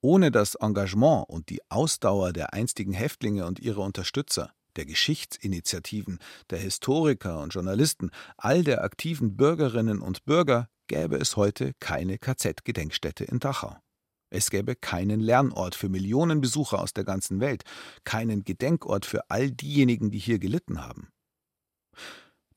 Ohne 0.00 0.32
das 0.32 0.56
Engagement 0.56 1.28
und 1.28 1.48
die 1.48 1.60
Ausdauer 1.70 2.32
der 2.32 2.54
einstigen 2.54 2.92
Häftlinge 2.92 3.46
und 3.46 3.60
ihrer 3.60 3.82
Unterstützer 3.82 4.52
der 4.74 4.84
Geschichtsinitiativen, 4.84 6.18
der 6.50 6.58
Historiker 6.58 7.40
und 7.40 7.54
Journalisten, 7.54 8.10
all 8.36 8.64
der 8.64 8.82
aktiven 8.82 9.36
Bürgerinnen 9.36 10.00
und 10.00 10.24
Bürger 10.24 10.68
gäbe 10.86 11.16
es 11.16 11.36
heute 11.36 11.72
keine 11.80 12.18
KZ-Gedenkstätte 12.18 13.24
in 13.24 13.38
Dachau. 13.38 13.76
Es 14.30 14.50
gäbe 14.50 14.74
keinen 14.74 15.20
Lernort 15.20 15.74
für 15.74 15.88
Millionen 15.88 16.40
Besucher 16.40 16.80
aus 16.80 16.92
der 16.92 17.04
ganzen 17.04 17.40
Welt, 17.40 17.62
keinen 18.04 18.44
Gedenkort 18.44 19.06
für 19.06 19.30
all 19.30 19.50
diejenigen, 19.50 20.10
die 20.10 20.18
hier 20.18 20.38
gelitten 20.38 20.84
haben. 20.84 21.08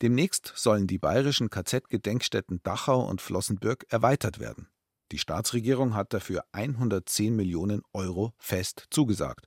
Demnächst 0.02 0.54
sollen 0.56 0.88
die 0.88 0.98
bayerischen 0.98 1.50
KZ-Gedenkstätten 1.50 2.62
Dachau 2.64 3.08
und 3.08 3.22
Flossenbürg 3.22 3.86
erweitert 3.90 4.40
werden. 4.40 4.70
Die 5.12 5.18
Staatsregierung 5.18 5.96
hat 5.96 6.14
dafür 6.14 6.44
110 6.52 7.36
Millionen 7.36 7.82
Euro 7.94 8.34
fest 8.38 8.86
zugesagt 8.92 9.46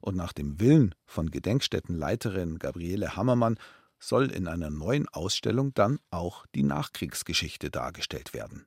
und 0.00 0.16
nach 0.16 0.32
dem 0.32 0.60
Willen 0.60 0.94
von 1.06 1.30
Gedenkstättenleiterin 1.30 2.58
Gabriele 2.58 3.16
Hammermann 3.16 3.58
soll 3.98 4.30
in 4.30 4.48
einer 4.48 4.70
neuen 4.70 5.08
Ausstellung 5.08 5.74
dann 5.74 5.98
auch 6.10 6.46
die 6.54 6.62
Nachkriegsgeschichte 6.62 7.70
dargestellt 7.70 8.34
werden. 8.34 8.66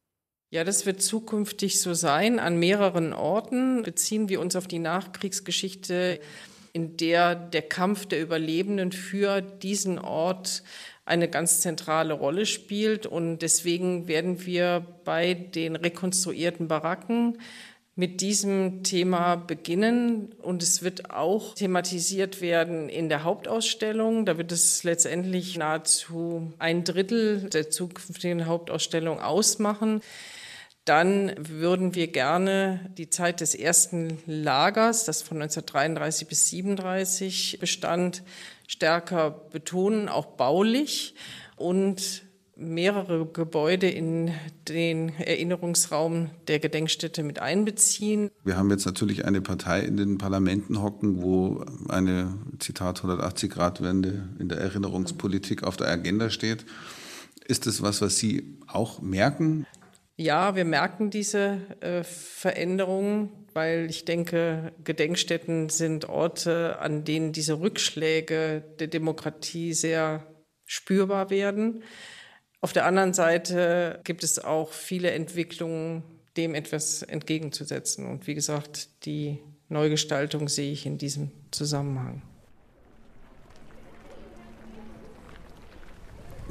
Ja, 0.54 0.66
das 0.66 0.86
wird 0.86 1.02
zukünftig 1.02 1.80
so 1.80 1.94
sein. 1.94 2.38
An 2.38 2.58
mehreren 2.58 3.14
Orten 3.14 3.84
beziehen 3.84 4.28
wir 4.28 4.42
uns 4.42 4.58
auf 4.58 4.68
die 4.68 4.80
Nachkriegsgeschichte, 4.80 6.20
in 6.74 6.98
der 6.98 7.36
der 7.36 7.62
Kampf 7.62 8.06
der 8.06 8.22
Überlebenden 8.22 8.92
für 8.92 9.42
diesen 9.42 9.98
Ort 9.98 10.64
eine 11.06 11.30
ganz 11.30 11.62
zentrale 11.62 12.14
Rolle 12.14 12.46
spielt. 12.46 13.06
Und 13.06 13.40
deswegen 13.40 14.10
werden 14.10 14.46
wir 14.46 14.86
bei 15.06 15.34
den 15.34 15.78
rekonstruierten 15.78 16.68
Baracken 16.68 17.38
mit 17.96 18.22
diesem 18.22 18.84
Thema 18.84 19.36
beginnen 19.36 20.34
und 20.42 20.64
es 20.64 20.82
wird 20.82 21.12
auch 21.12 21.56
thematisiert 21.56 22.40
werden 22.40 22.88
in 22.88 23.10
der 23.10 23.24
Hauptausstellung. 23.24 24.26
Da 24.26 24.38
wird 24.38 24.52
es 24.52 24.84
letztendlich 24.84 25.58
nahezu 25.58 26.54
ein 26.58 26.84
Drittel 26.84 27.50
der 27.50 27.70
zukünftigen 27.70 28.46
Hauptausstellung 28.46 29.20
ausmachen. 29.20 30.02
Dann 30.86 31.36
würden 31.38 31.94
wir 31.94 32.08
gerne 32.08 32.90
die 32.98 33.10
Zeit 33.10 33.42
des 33.42 33.54
ersten 33.54 34.20
Lagers, 34.26 35.06
das 35.06 35.22
von 35.22 35.42
1933 35.42 36.28
bis 36.28 36.52
1937 36.52 37.60
bestand, 37.60 38.24
stärker 38.68 39.32
betonen, 39.52 40.10
auch 40.10 40.26
baulich 40.26 41.14
und 41.56 42.24
mehrere 42.56 43.26
Gebäude 43.26 43.90
in 43.90 44.32
den 44.68 45.10
Erinnerungsraum 45.20 46.30
der 46.48 46.60
Gedenkstätte 46.60 47.24
mit 47.24 47.40
einbeziehen. 47.40 48.30
Wir 48.44 48.58
haben 48.58 48.70
jetzt 48.70 48.86
natürlich 48.86 49.26
eine 49.26 49.42
Partei 49.42 49.82
in 49.82 49.98
den 49.98 50.18
Parlamenten 50.18 50.82
hocken, 50.82 51.22
wo 51.22 51.66
eine 51.90 52.34
Zitat 52.60 53.02
180-Grad-Wende 53.02 54.30
in 54.40 54.50
der 54.50 54.60
Erinnerungspolitik 54.60 55.64
auf 55.64 55.78
der 55.78 55.88
Agenda 55.88 56.30
steht. 56.30 56.66
Ist 57.46 57.66
das 57.68 57.82
was, 57.82 58.02
was 58.02 58.18
Sie 58.18 58.60
auch 58.68 59.02
merken? 59.02 59.66
Ja, 60.16 60.56
wir 60.56 60.66
merken 60.66 61.10
diese 61.10 61.62
äh, 61.80 62.04
Veränderungen, 62.04 63.32
weil 63.54 63.88
ich 63.90 64.06
denke, 64.06 64.72
Gedenkstätten 64.84 65.70
sind 65.70 66.10
Orte, 66.10 66.80
an 66.80 67.04
denen 67.04 67.32
diese 67.32 67.60
Rückschläge 67.60 68.64
der 68.80 68.88
Demokratie 68.88 69.74
sehr 69.74 70.28
spürbar 70.66 71.30
werden. 71.30 71.84
Auf 72.64 72.74
der 72.74 72.86
anderen 72.86 73.14
Seite 73.14 74.00
gibt 74.04 74.24
es 74.24 74.38
auch 74.38 74.72
viele 74.72 75.10
Entwicklungen, 75.12 76.04
dem 76.38 76.54
etwas 76.54 77.02
entgegenzusetzen. 77.02 78.06
Und 78.06 78.28
wie 78.28 78.36
gesagt, 78.36 78.90
die 79.06 79.40
Neugestaltung 79.68 80.48
sehe 80.48 80.72
ich 80.72 80.86
in 80.86 81.00
diesem 81.00 81.32
Zusammenhang. 81.50 82.22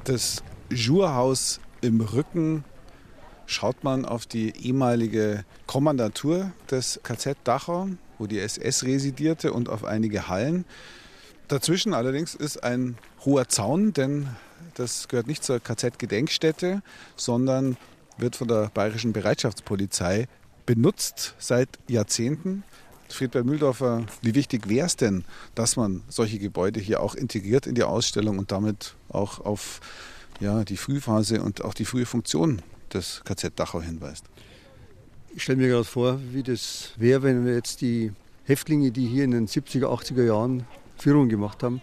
Das 0.03 0.43
Jurhaus 0.69 1.61
im 1.81 2.01
Rücken 2.01 2.65
schaut 3.47 3.85
man 3.85 4.05
auf 4.05 4.27
die 4.27 4.53
ehemalige 4.57 5.45
Kommandatur 5.67 6.53
des 6.71 6.99
KZ 7.05 7.37
Dachau, 7.45 7.89
wo 8.19 8.27
die 8.27 8.41
SS 8.41 8.83
residierte, 8.85 9.53
und 9.53 9.69
auf 9.69 9.85
einige 9.85 10.27
Hallen. 10.27 10.65
Dazwischen 11.51 11.94
allerdings 11.94 12.36
ist 12.36 12.62
ein 12.62 12.96
hoher 13.24 13.48
Zaun, 13.48 13.92
denn 13.92 14.28
das 14.74 15.09
gehört 15.09 15.26
nicht 15.26 15.42
zur 15.42 15.59
KZ-Gedenkstätte, 15.59 16.80
sondern 17.16 17.76
wird 18.18 18.36
von 18.36 18.46
der 18.46 18.70
Bayerischen 18.72 19.12
Bereitschaftspolizei 19.12 20.28
benutzt 20.64 21.34
seit 21.40 21.68
Jahrzehnten. 21.88 22.62
Friedberg 23.09 23.44
Mühldorfer, 23.44 24.07
wie 24.22 24.36
wichtig 24.36 24.68
wäre 24.68 24.86
es 24.86 24.94
denn, 24.94 25.24
dass 25.57 25.74
man 25.74 26.05
solche 26.09 26.38
Gebäude 26.38 26.78
hier 26.78 27.01
auch 27.01 27.16
integriert 27.16 27.66
in 27.66 27.74
die 27.74 27.82
Ausstellung 27.82 28.38
und 28.38 28.53
damit 28.53 28.94
auch 29.09 29.40
auf 29.40 29.80
ja, 30.38 30.62
die 30.62 30.76
Frühphase 30.76 31.42
und 31.42 31.64
auch 31.64 31.74
die 31.74 31.84
frühe 31.84 32.07
Funktion 32.07 32.62
des 32.94 33.22
KZ 33.24 33.59
Dachau 33.59 33.82
hinweist? 33.82 34.24
Ich 35.34 35.42
stelle 35.42 35.59
mir 35.59 35.66
gerade 35.66 35.82
vor, 35.82 36.20
wie 36.30 36.44
das 36.44 36.92
wäre, 36.96 37.24
wenn 37.24 37.44
wir 37.44 37.55
jetzt 37.55 37.80
die 37.80 38.12
Häftlinge, 38.44 38.92
die 38.92 39.09
hier 39.09 39.24
in 39.24 39.32
den 39.32 39.48
70er, 39.48 39.86
80er 39.86 40.24
Jahren 40.24 40.64
Führung 41.03 41.28
gemacht 41.28 41.62
haben, 41.62 41.80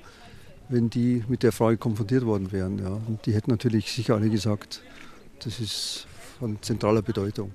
wenn 0.69 0.89
die 0.89 1.23
mit 1.27 1.43
der 1.43 1.51
Frage 1.51 1.77
konfrontiert 1.77 2.25
worden 2.25 2.51
wären. 2.51 2.79
Ja. 2.79 2.89
Und 2.89 3.25
die 3.25 3.33
hätten 3.33 3.51
natürlich 3.51 3.91
sicher 3.91 4.15
alle 4.15 4.29
gesagt, 4.29 4.81
das 5.43 5.59
ist 5.59 6.07
von 6.39 6.61
zentraler 6.61 7.01
Bedeutung, 7.01 7.51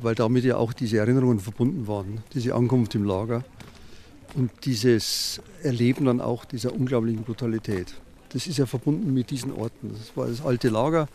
weil 0.00 0.14
damit 0.14 0.44
ja 0.44 0.56
auch 0.56 0.72
diese 0.72 0.98
Erinnerungen 0.98 1.40
verbunden 1.40 1.86
waren, 1.86 2.22
diese 2.32 2.54
Ankunft 2.54 2.94
im 2.94 3.04
Lager 3.04 3.44
und 4.34 4.50
dieses 4.64 5.40
Erleben 5.62 6.06
dann 6.06 6.20
auch 6.20 6.44
dieser 6.44 6.72
unglaublichen 6.72 7.22
Brutalität. 7.22 7.94
Das 8.30 8.46
ist 8.46 8.58
ja 8.58 8.66
verbunden 8.66 9.14
mit 9.14 9.30
diesen 9.30 9.52
Orten. 9.52 9.90
Das 9.90 10.16
war 10.16 10.26
das 10.26 10.44
alte 10.44 10.68
Lager, 10.68 11.08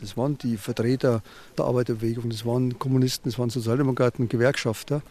das 0.00 0.16
waren 0.16 0.36
die 0.38 0.56
Vertreter 0.56 1.22
der 1.56 1.64
Arbeiterbewegung, 1.64 2.28
das 2.30 2.44
waren 2.44 2.78
Kommunisten, 2.78 3.30
das 3.30 3.38
waren 3.38 3.50
Sozialdemokraten, 3.50 4.28
Gewerkschafter, 4.28 5.02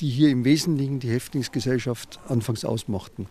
die 0.00 0.08
hier 0.08 0.30
im 0.30 0.44
Wesentlichen 0.44 1.00
die 1.00 1.10
Häftlingsgesellschaft 1.10 2.20
anfangs 2.28 2.64
ausmachten. 2.64 3.26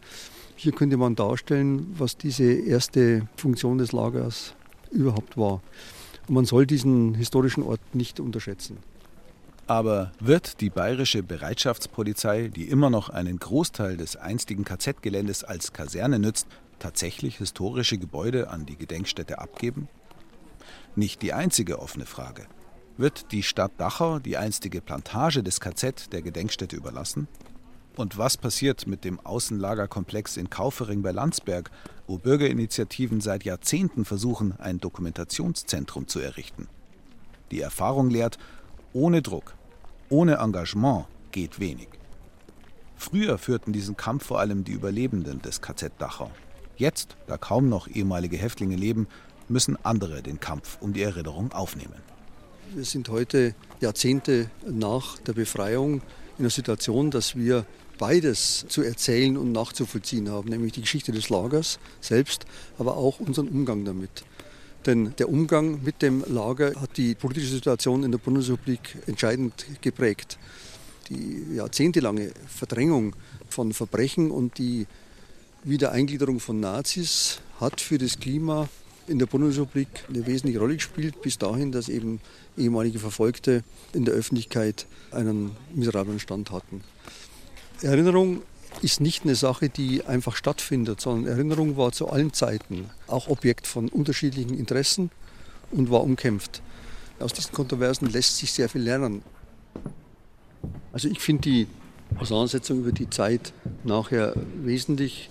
Hier 0.56 0.72
könnte 0.72 0.98
man 0.98 1.16
darstellen, 1.16 1.94
was 1.98 2.18
diese 2.18 2.44
erste 2.44 3.28
Funktion 3.36 3.78
des 3.78 3.92
Lagers 3.92 4.54
überhaupt 4.92 5.38
war. 5.38 5.62
Und 6.28 6.36
man 6.36 6.46
soll 6.46 6.66
diesen 6.66 7.16
historischen 7.16 7.64
Ort 7.64 7.82
nicht 7.94 8.20
unterschätzen. 8.20 8.78
Aber 9.68 10.12
wird 10.20 10.60
die 10.60 10.70
bayerische 10.70 11.24
Bereitschaftspolizei, 11.24 12.50
die 12.50 12.68
immer 12.68 12.90
noch 12.90 13.10
einen 13.10 13.40
Großteil 13.40 13.98
des 13.98 14.18
einstigen 14.18 14.66
KZ-Geländes 14.66 15.44
als 15.44 15.72
Kaserne 15.72 16.20
nützt, 16.20 16.48
tatsächlich 16.80 17.38
historische 17.38 17.98
Gebäude 17.98 18.50
an 18.50 18.66
die 18.66 18.76
Gedenkstätte 18.76 19.40
abgeben? 19.40 19.88
Nicht 20.96 21.22
die 21.22 21.34
einzige 21.34 21.80
offene 21.80 22.06
Frage. 22.06 22.48
Wird 22.98 23.32
die 23.32 23.42
Stadt 23.42 23.72
Dachau 23.78 24.20
die 24.20 24.38
einstige 24.38 24.82
Plantage 24.82 25.44
des 25.44 25.60
KZ 25.60 26.12
der 26.12 26.22
Gedenkstätte 26.22 26.76
überlassen? 26.76 27.28
Und 27.96 28.18
was 28.18 28.38
passiert 28.38 28.88
mit 28.88 29.04
dem 29.04 29.20
Außenlagerkomplex 29.20 30.38
in 30.38 30.50
Kaufering 30.50 31.02
bei 31.02 31.12
Landsberg, 31.12 31.72
wo 32.08 32.18
Bürgerinitiativen 32.18 33.22
seit 33.22 33.44
Jahrzehnten 33.44 34.06
versuchen, 34.06 34.54
ein 34.60 34.80
Dokumentationszentrum 34.80 36.08
zu 36.08 36.20
errichten? 36.20 36.68
Die 37.52 37.62
Erfahrung 37.62 38.10
lehrt, 38.10 38.38
ohne 38.94 39.22
Druck, 39.22 39.56
ohne 40.10 40.36
Engagement 40.36 41.06
geht 41.32 41.60
wenig. 41.60 41.90
Früher 42.96 43.38
führten 43.38 43.74
diesen 43.74 43.98
Kampf 43.98 44.26
vor 44.26 44.40
allem 44.40 44.64
die 44.64 44.74
Überlebenden 44.74 45.42
des 45.42 45.62
KZ 45.62 45.94
Dachau. 45.98 46.30
Jetzt, 46.78 47.18
da 47.28 47.38
kaum 47.38 47.68
noch 47.68 47.88
ehemalige 47.88 48.38
Häftlinge 48.38 48.76
leben, 48.76 49.08
müssen 49.50 49.78
andere 49.84 50.22
den 50.22 50.40
Kampf 50.40 50.78
um 50.82 50.94
die 50.94 51.02
Erinnerung 51.02 51.52
aufnehmen. 51.52 52.11
Wir 52.74 52.86
sind 52.86 53.10
heute 53.10 53.54
Jahrzehnte 53.82 54.50
nach 54.66 55.18
der 55.18 55.34
Befreiung 55.34 55.96
in 56.38 56.44
der 56.44 56.50
Situation, 56.50 57.12
dass 57.12 57.36
wir 57.36 57.66
beides 57.98 58.66
zu 58.70 58.82
erzählen 58.82 59.36
und 59.36 59.52
nachzuvollziehen 59.52 60.30
haben, 60.30 60.50
nämlich 60.50 60.72
die 60.72 60.80
Geschichte 60.80 61.12
des 61.12 61.28
Lagers 61.28 61.80
selbst, 62.00 62.46
aber 62.78 62.96
auch 62.96 63.20
unseren 63.20 63.50
Umgang 63.50 63.84
damit. 63.84 64.24
Denn 64.86 65.14
der 65.18 65.28
Umgang 65.28 65.84
mit 65.84 66.02
dem 66.02 66.24
Lager 66.26 66.80
hat 66.80 66.96
die 66.96 67.14
politische 67.14 67.52
Situation 67.52 68.04
in 68.04 68.12
der 68.12 68.20
Bundesrepublik 68.20 68.96
entscheidend 69.06 69.66
geprägt. 69.82 70.40
Die 71.10 71.56
jahrzehntelange 71.56 72.32
Verdrängung 72.48 73.18
von 73.50 73.74
Verbrechen 73.74 74.32
und 74.32 74.58
die 74.60 74.88
Wiedereingliederung 75.66 76.40
von 76.40 76.62
Nazis 76.62 77.42
hat 77.60 77.82
für 77.82 77.98
das 77.98 78.18
Klima 78.18 78.70
in 79.08 79.20
der 79.20 79.26
Bundesrepublik 79.26 79.88
eine 80.10 80.26
wesentliche 80.26 80.60
Rolle 80.60 80.76
gespielt, 80.76 81.22
bis 81.22 81.38
dahin, 81.38 81.72
dass 81.72 81.90
eben 81.90 82.22
ehemalige 82.58 83.00
Verfolgte 83.00 83.64
in 83.94 84.06
der 84.06 84.14
Öffentlichkeit 84.14 84.86
einen 85.12 85.52
miserablen 85.74 86.20
Stand 86.20 86.52
hatten. 86.52 86.84
Erinnerung 87.82 88.42
ist 88.82 89.02
nicht 89.02 89.24
eine 89.24 89.36
Sache, 89.36 89.70
die 89.70 90.06
einfach 90.06 90.36
stattfindet, 90.36 91.02
sondern 91.02 91.32
Erinnerung 91.32 91.78
war 91.78 91.92
zu 91.92 92.10
allen 92.10 92.34
Zeiten 92.34 92.90
auch 93.08 93.28
Objekt 93.28 93.68
von 93.68 93.90
unterschiedlichen 93.90 94.58
Interessen 94.58 95.12
und 95.72 95.92
war 95.92 96.04
umkämpft. 96.04 96.62
Aus 97.20 97.34
diesen 97.34 97.54
Kontroversen 97.54 98.08
lässt 98.08 98.38
sich 98.38 98.52
sehr 98.52 98.70
viel 98.70 98.82
lernen. 98.82 99.24
Also 100.92 101.08
ich 101.08 101.20
finde 101.20 101.42
die 101.44 101.68
Auseinandersetzung 102.18 102.80
über 102.80 102.92
die 102.92 103.10
Zeit 103.10 103.54
nachher 103.84 104.34
wesentlich, 104.64 105.30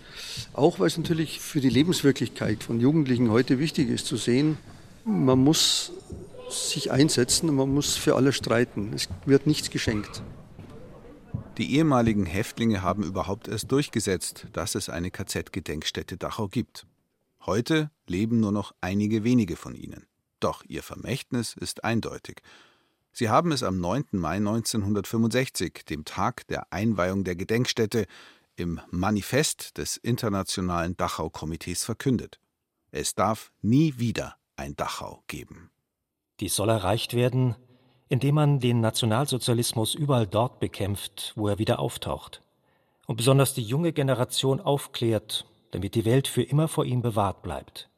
auch 0.53 0.79
weil 0.79 0.89
es 0.89 0.99
natürlich 0.99 1.41
für 1.41 1.61
die 1.61 1.69
Lebenswirklichkeit 1.69 2.63
von 2.65 2.81
Jugendlichen 2.81 3.31
heute 3.31 3.59
wichtig 3.59 3.89
ist 3.89 4.07
zu 4.07 4.17
sehen, 4.17 4.59
man 5.05 5.39
muss 5.39 5.93
sich 6.51 6.91
einsetzen 6.91 7.49
und 7.49 7.57
man 7.57 7.73
muss 7.73 7.97
für 7.97 8.17
alle 8.17 8.33
streiten. 8.33 8.93
Es 8.95 9.09
wird 9.25 9.47
nichts 9.47 9.71
geschenkt. 9.71 10.23
Die 11.59 11.77
ehemaligen 11.77 12.27
Häftlinge 12.27 12.83
haben 12.83 13.03
überhaupt 13.03 13.49
erst 13.49 13.71
durchgesetzt, 13.71 14.47
dass 14.53 14.75
es 14.75 14.89
eine 14.89 15.11
KZ-Gedenkstätte 15.11 16.17
Dachau 16.17 16.49
gibt. 16.49 16.87
Heute 17.45 17.91
leben 18.07 18.41
nur 18.41 18.53
noch 18.53 18.73
einige 18.81 19.25
wenige 19.25 19.57
von 19.57 19.75
ihnen. 19.75 20.07
Doch 20.41 20.65
ihr 20.67 20.83
Vermächtnis 20.83 21.55
ist 21.55 21.85
eindeutig. 21.85 22.43
Sie 23.13 23.29
haben 23.29 23.53
es 23.53 23.63
am 23.63 23.81
9. 23.81 24.05
Mai 24.13 24.37
1965, 24.37 25.85
dem 25.89 26.05
Tag 26.05 26.47
der 26.47 26.73
Einweihung 26.73 27.25
der 27.25 27.37
Gedenkstätte, 27.37 28.07
im 28.61 28.81
Manifest 28.91 29.79
des 29.79 29.97
Internationalen 29.97 30.97
Dachau-Komitees 30.97 31.83
verkündet. 31.85 32.39
Es 32.93 33.15
darf 33.15 33.53
nie 33.63 33.95
wieder 33.97 34.37
ein 34.57 34.77
Dachau 34.77 35.25
geben. 35.27 35.71
Dies 36.41 36.55
soll 36.55 36.69
erreicht 36.69 37.15
werden, 37.15 37.57
indem 38.09 38.35
man 38.35 38.61
den 38.61 38.81
Nationalsozialismus 38.81 39.95
überall 39.95 40.27
dort 40.27 40.61
bekämpft, 40.61 41.33
wo 41.37 41.49
er 41.49 41.59
wieder 41.59 41.79
auftaucht, 41.79 42.43
und 43.07 43.17
besonders 43.17 43.55
die 43.55 43.63
junge 43.63 43.93
Generation 43.93 44.61
aufklärt, 44.61 45.47
damit 45.71 45.95
die 45.95 46.05
Welt 46.05 46.29
für 46.29 46.43
immer 46.43 46.69
vor 46.69 46.85
ihm 46.85 47.03
bewahrt 47.03 47.43
bleibt. 47.43 47.89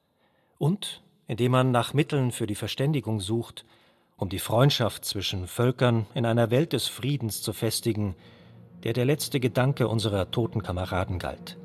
Und 0.59 1.03
indem 1.27 1.53
man 1.53 1.71
nach 1.71 1.93
Mitteln 1.93 2.31
für 2.31 2.47
die 2.47 2.55
Verständigung 2.55 3.21
sucht, 3.21 3.65
um 4.17 4.29
die 4.29 4.39
Freundschaft 4.39 5.05
zwischen 5.05 5.49
Völkern 5.49 6.07
in 6.15 6.27
einer 6.27 6.51
Welt 6.51 6.73
des 6.73 6.87
Friedens 6.87 7.43
zu 7.43 7.53
festigen, 7.53 8.15
der 8.85 8.93
der 8.93 9.05
letzte 9.05 9.39
Gedanke 9.39 9.89
unserer 9.89 10.31
toten 10.31 10.63
Kameraden 10.63 11.19
galt. 11.19 11.59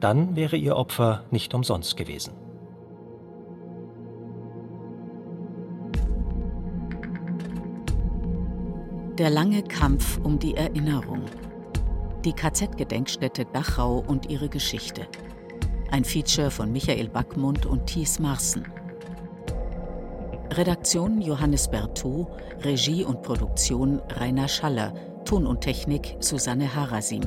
Dann 0.00 0.36
wäre 0.36 0.56
ihr 0.56 0.76
Opfer 0.76 1.24
nicht 1.30 1.54
umsonst 1.54 1.96
gewesen. 1.96 2.32
Der 9.18 9.30
lange 9.30 9.62
Kampf 9.62 10.20
um 10.22 10.38
die 10.38 10.56
Erinnerung. 10.56 11.22
Die 12.24 12.34
KZ-Gedenkstätte 12.34 13.46
Dachau 13.46 14.04
und 14.06 14.28
ihre 14.28 14.50
Geschichte. 14.50 15.06
Ein 15.90 16.04
Feature 16.04 16.50
von 16.50 16.70
Michael 16.70 17.08
Backmund 17.08 17.64
und 17.64 17.86
Thies 17.86 18.18
Marsen. 18.18 18.66
Redaktion 20.52 21.22
Johannes 21.22 21.70
Berthaud, 21.70 22.26
Regie 22.62 23.04
und 23.04 23.22
Produktion 23.22 24.02
Rainer 24.10 24.48
Schaller, 24.48 24.92
Ton 25.26 25.44
und 25.44 25.60
Technik 25.60 26.16
Susanne 26.20 26.72
Harasim. 26.76 27.22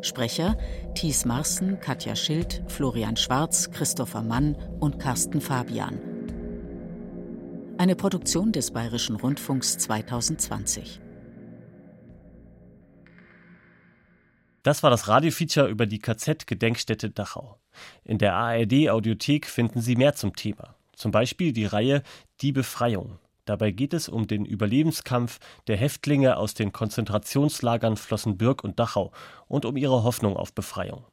Sprecher 0.00 0.58
Thies 0.96 1.24
Marsen, 1.24 1.78
Katja 1.78 2.16
Schild, 2.16 2.64
Florian 2.66 3.16
Schwarz, 3.16 3.70
Christopher 3.70 4.22
Mann 4.22 4.56
und 4.80 4.98
Carsten 4.98 5.40
Fabian. 5.40 6.00
Eine 7.78 7.94
Produktion 7.94 8.50
des 8.50 8.72
Bayerischen 8.72 9.14
Rundfunks 9.14 9.78
2020. 9.78 11.00
Das 14.64 14.82
war 14.82 14.90
das 14.90 15.06
Radiofeature 15.06 15.68
über 15.68 15.86
die 15.86 16.00
KZ-Gedenkstätte 16.00 17.10
Dachau. 17.10 17.60
In 18.02 18.18
der 18.18 18.34
ARD-Audiothek 18.34 19.46
finden 19.46 19.80
Sie 19.80 19.94
mehr 19.94 20.14
zum 20.16 20.34
Thema. 20.34 20.74
Zum 20.96 21.12
Beispiel 21.12 21.52
die 21.52 21.66
Reihe 21.66 22.02
Die 22.40 22.50
Befreiung. 22.50 23.20
Dabei 23.48 23.70
geht 23.70 23.94
es 23.94 24.10
um 24.10 24.26
den 24.26 24.44
Überlebenskampf 24.44 25.40
der 25.68 25.78
Häftlinge 25.78 26.36
aus 26.36 26.52
den 26.52 26.70
Konzentrationslagern 26.70 27.96
Flossenbürg 27.96 28.62
und 28.62 28.78
Dachau 28.78 29.10
und 29.46 29.64
um 29.64 29.78
ihre 29.78 30.02
Hoffnung 30.02 30.36
auf 30.36 30.52
Befreiung. 30.52 31.06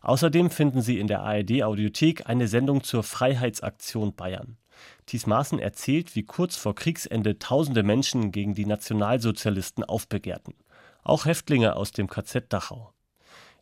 Außerdem 0.00 0.48
finden 0.48 0.80
Sie 0.80 0.98
in 0.98 1.08
der 1.08 1.20
ARD-Audiothek 1.20 2.26
eine 2.26 2.48
Sendung 2.48 2.84
zur 2.84 3.02
Freiheitsaktion 3.02 4.14
Bayern. 4.14 4.56
Thies 5.04 5.26
Maaßen 5.26 5.58
erzählt, 5.58 6.16
wie 6.16 6.22
kurz 6.22 6.56
vor 6.56 6.74
Kriegsende 6.74 7.38
tausende 7.38 7.82
Menschen 7.82 8.32
gegen 8.32 8.54
die 8.54 8.64
Nationalsozialisten 8.64 9.84
aufbegehrten. 9.84 10.54
Auch 11.02 11.26
Häftlinge 11.26 11.76
aus 11.76 11.92
dem 11.92 12.08
KZ 12.08 12.50
Dachau. 12.50 12.94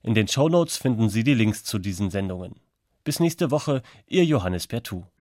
In 0.04 0.14
den 0.14 0.28
Shownotes 0.28 0.76
finden 0.76 1.08
Sie 1.08 1.24
die 1.24 1.34
Links 1.34 1.64
zu 1.64 1.80
diesen 1.80 2.10
Sendungen. 2.10 2.54
Bis 3.02 3.18
nächste 3.18 3.50
Woche, 3.50 3.82
Ihr 4.06 4.24
Johannes 4.24 4.68
Bertou. 4.68 5.06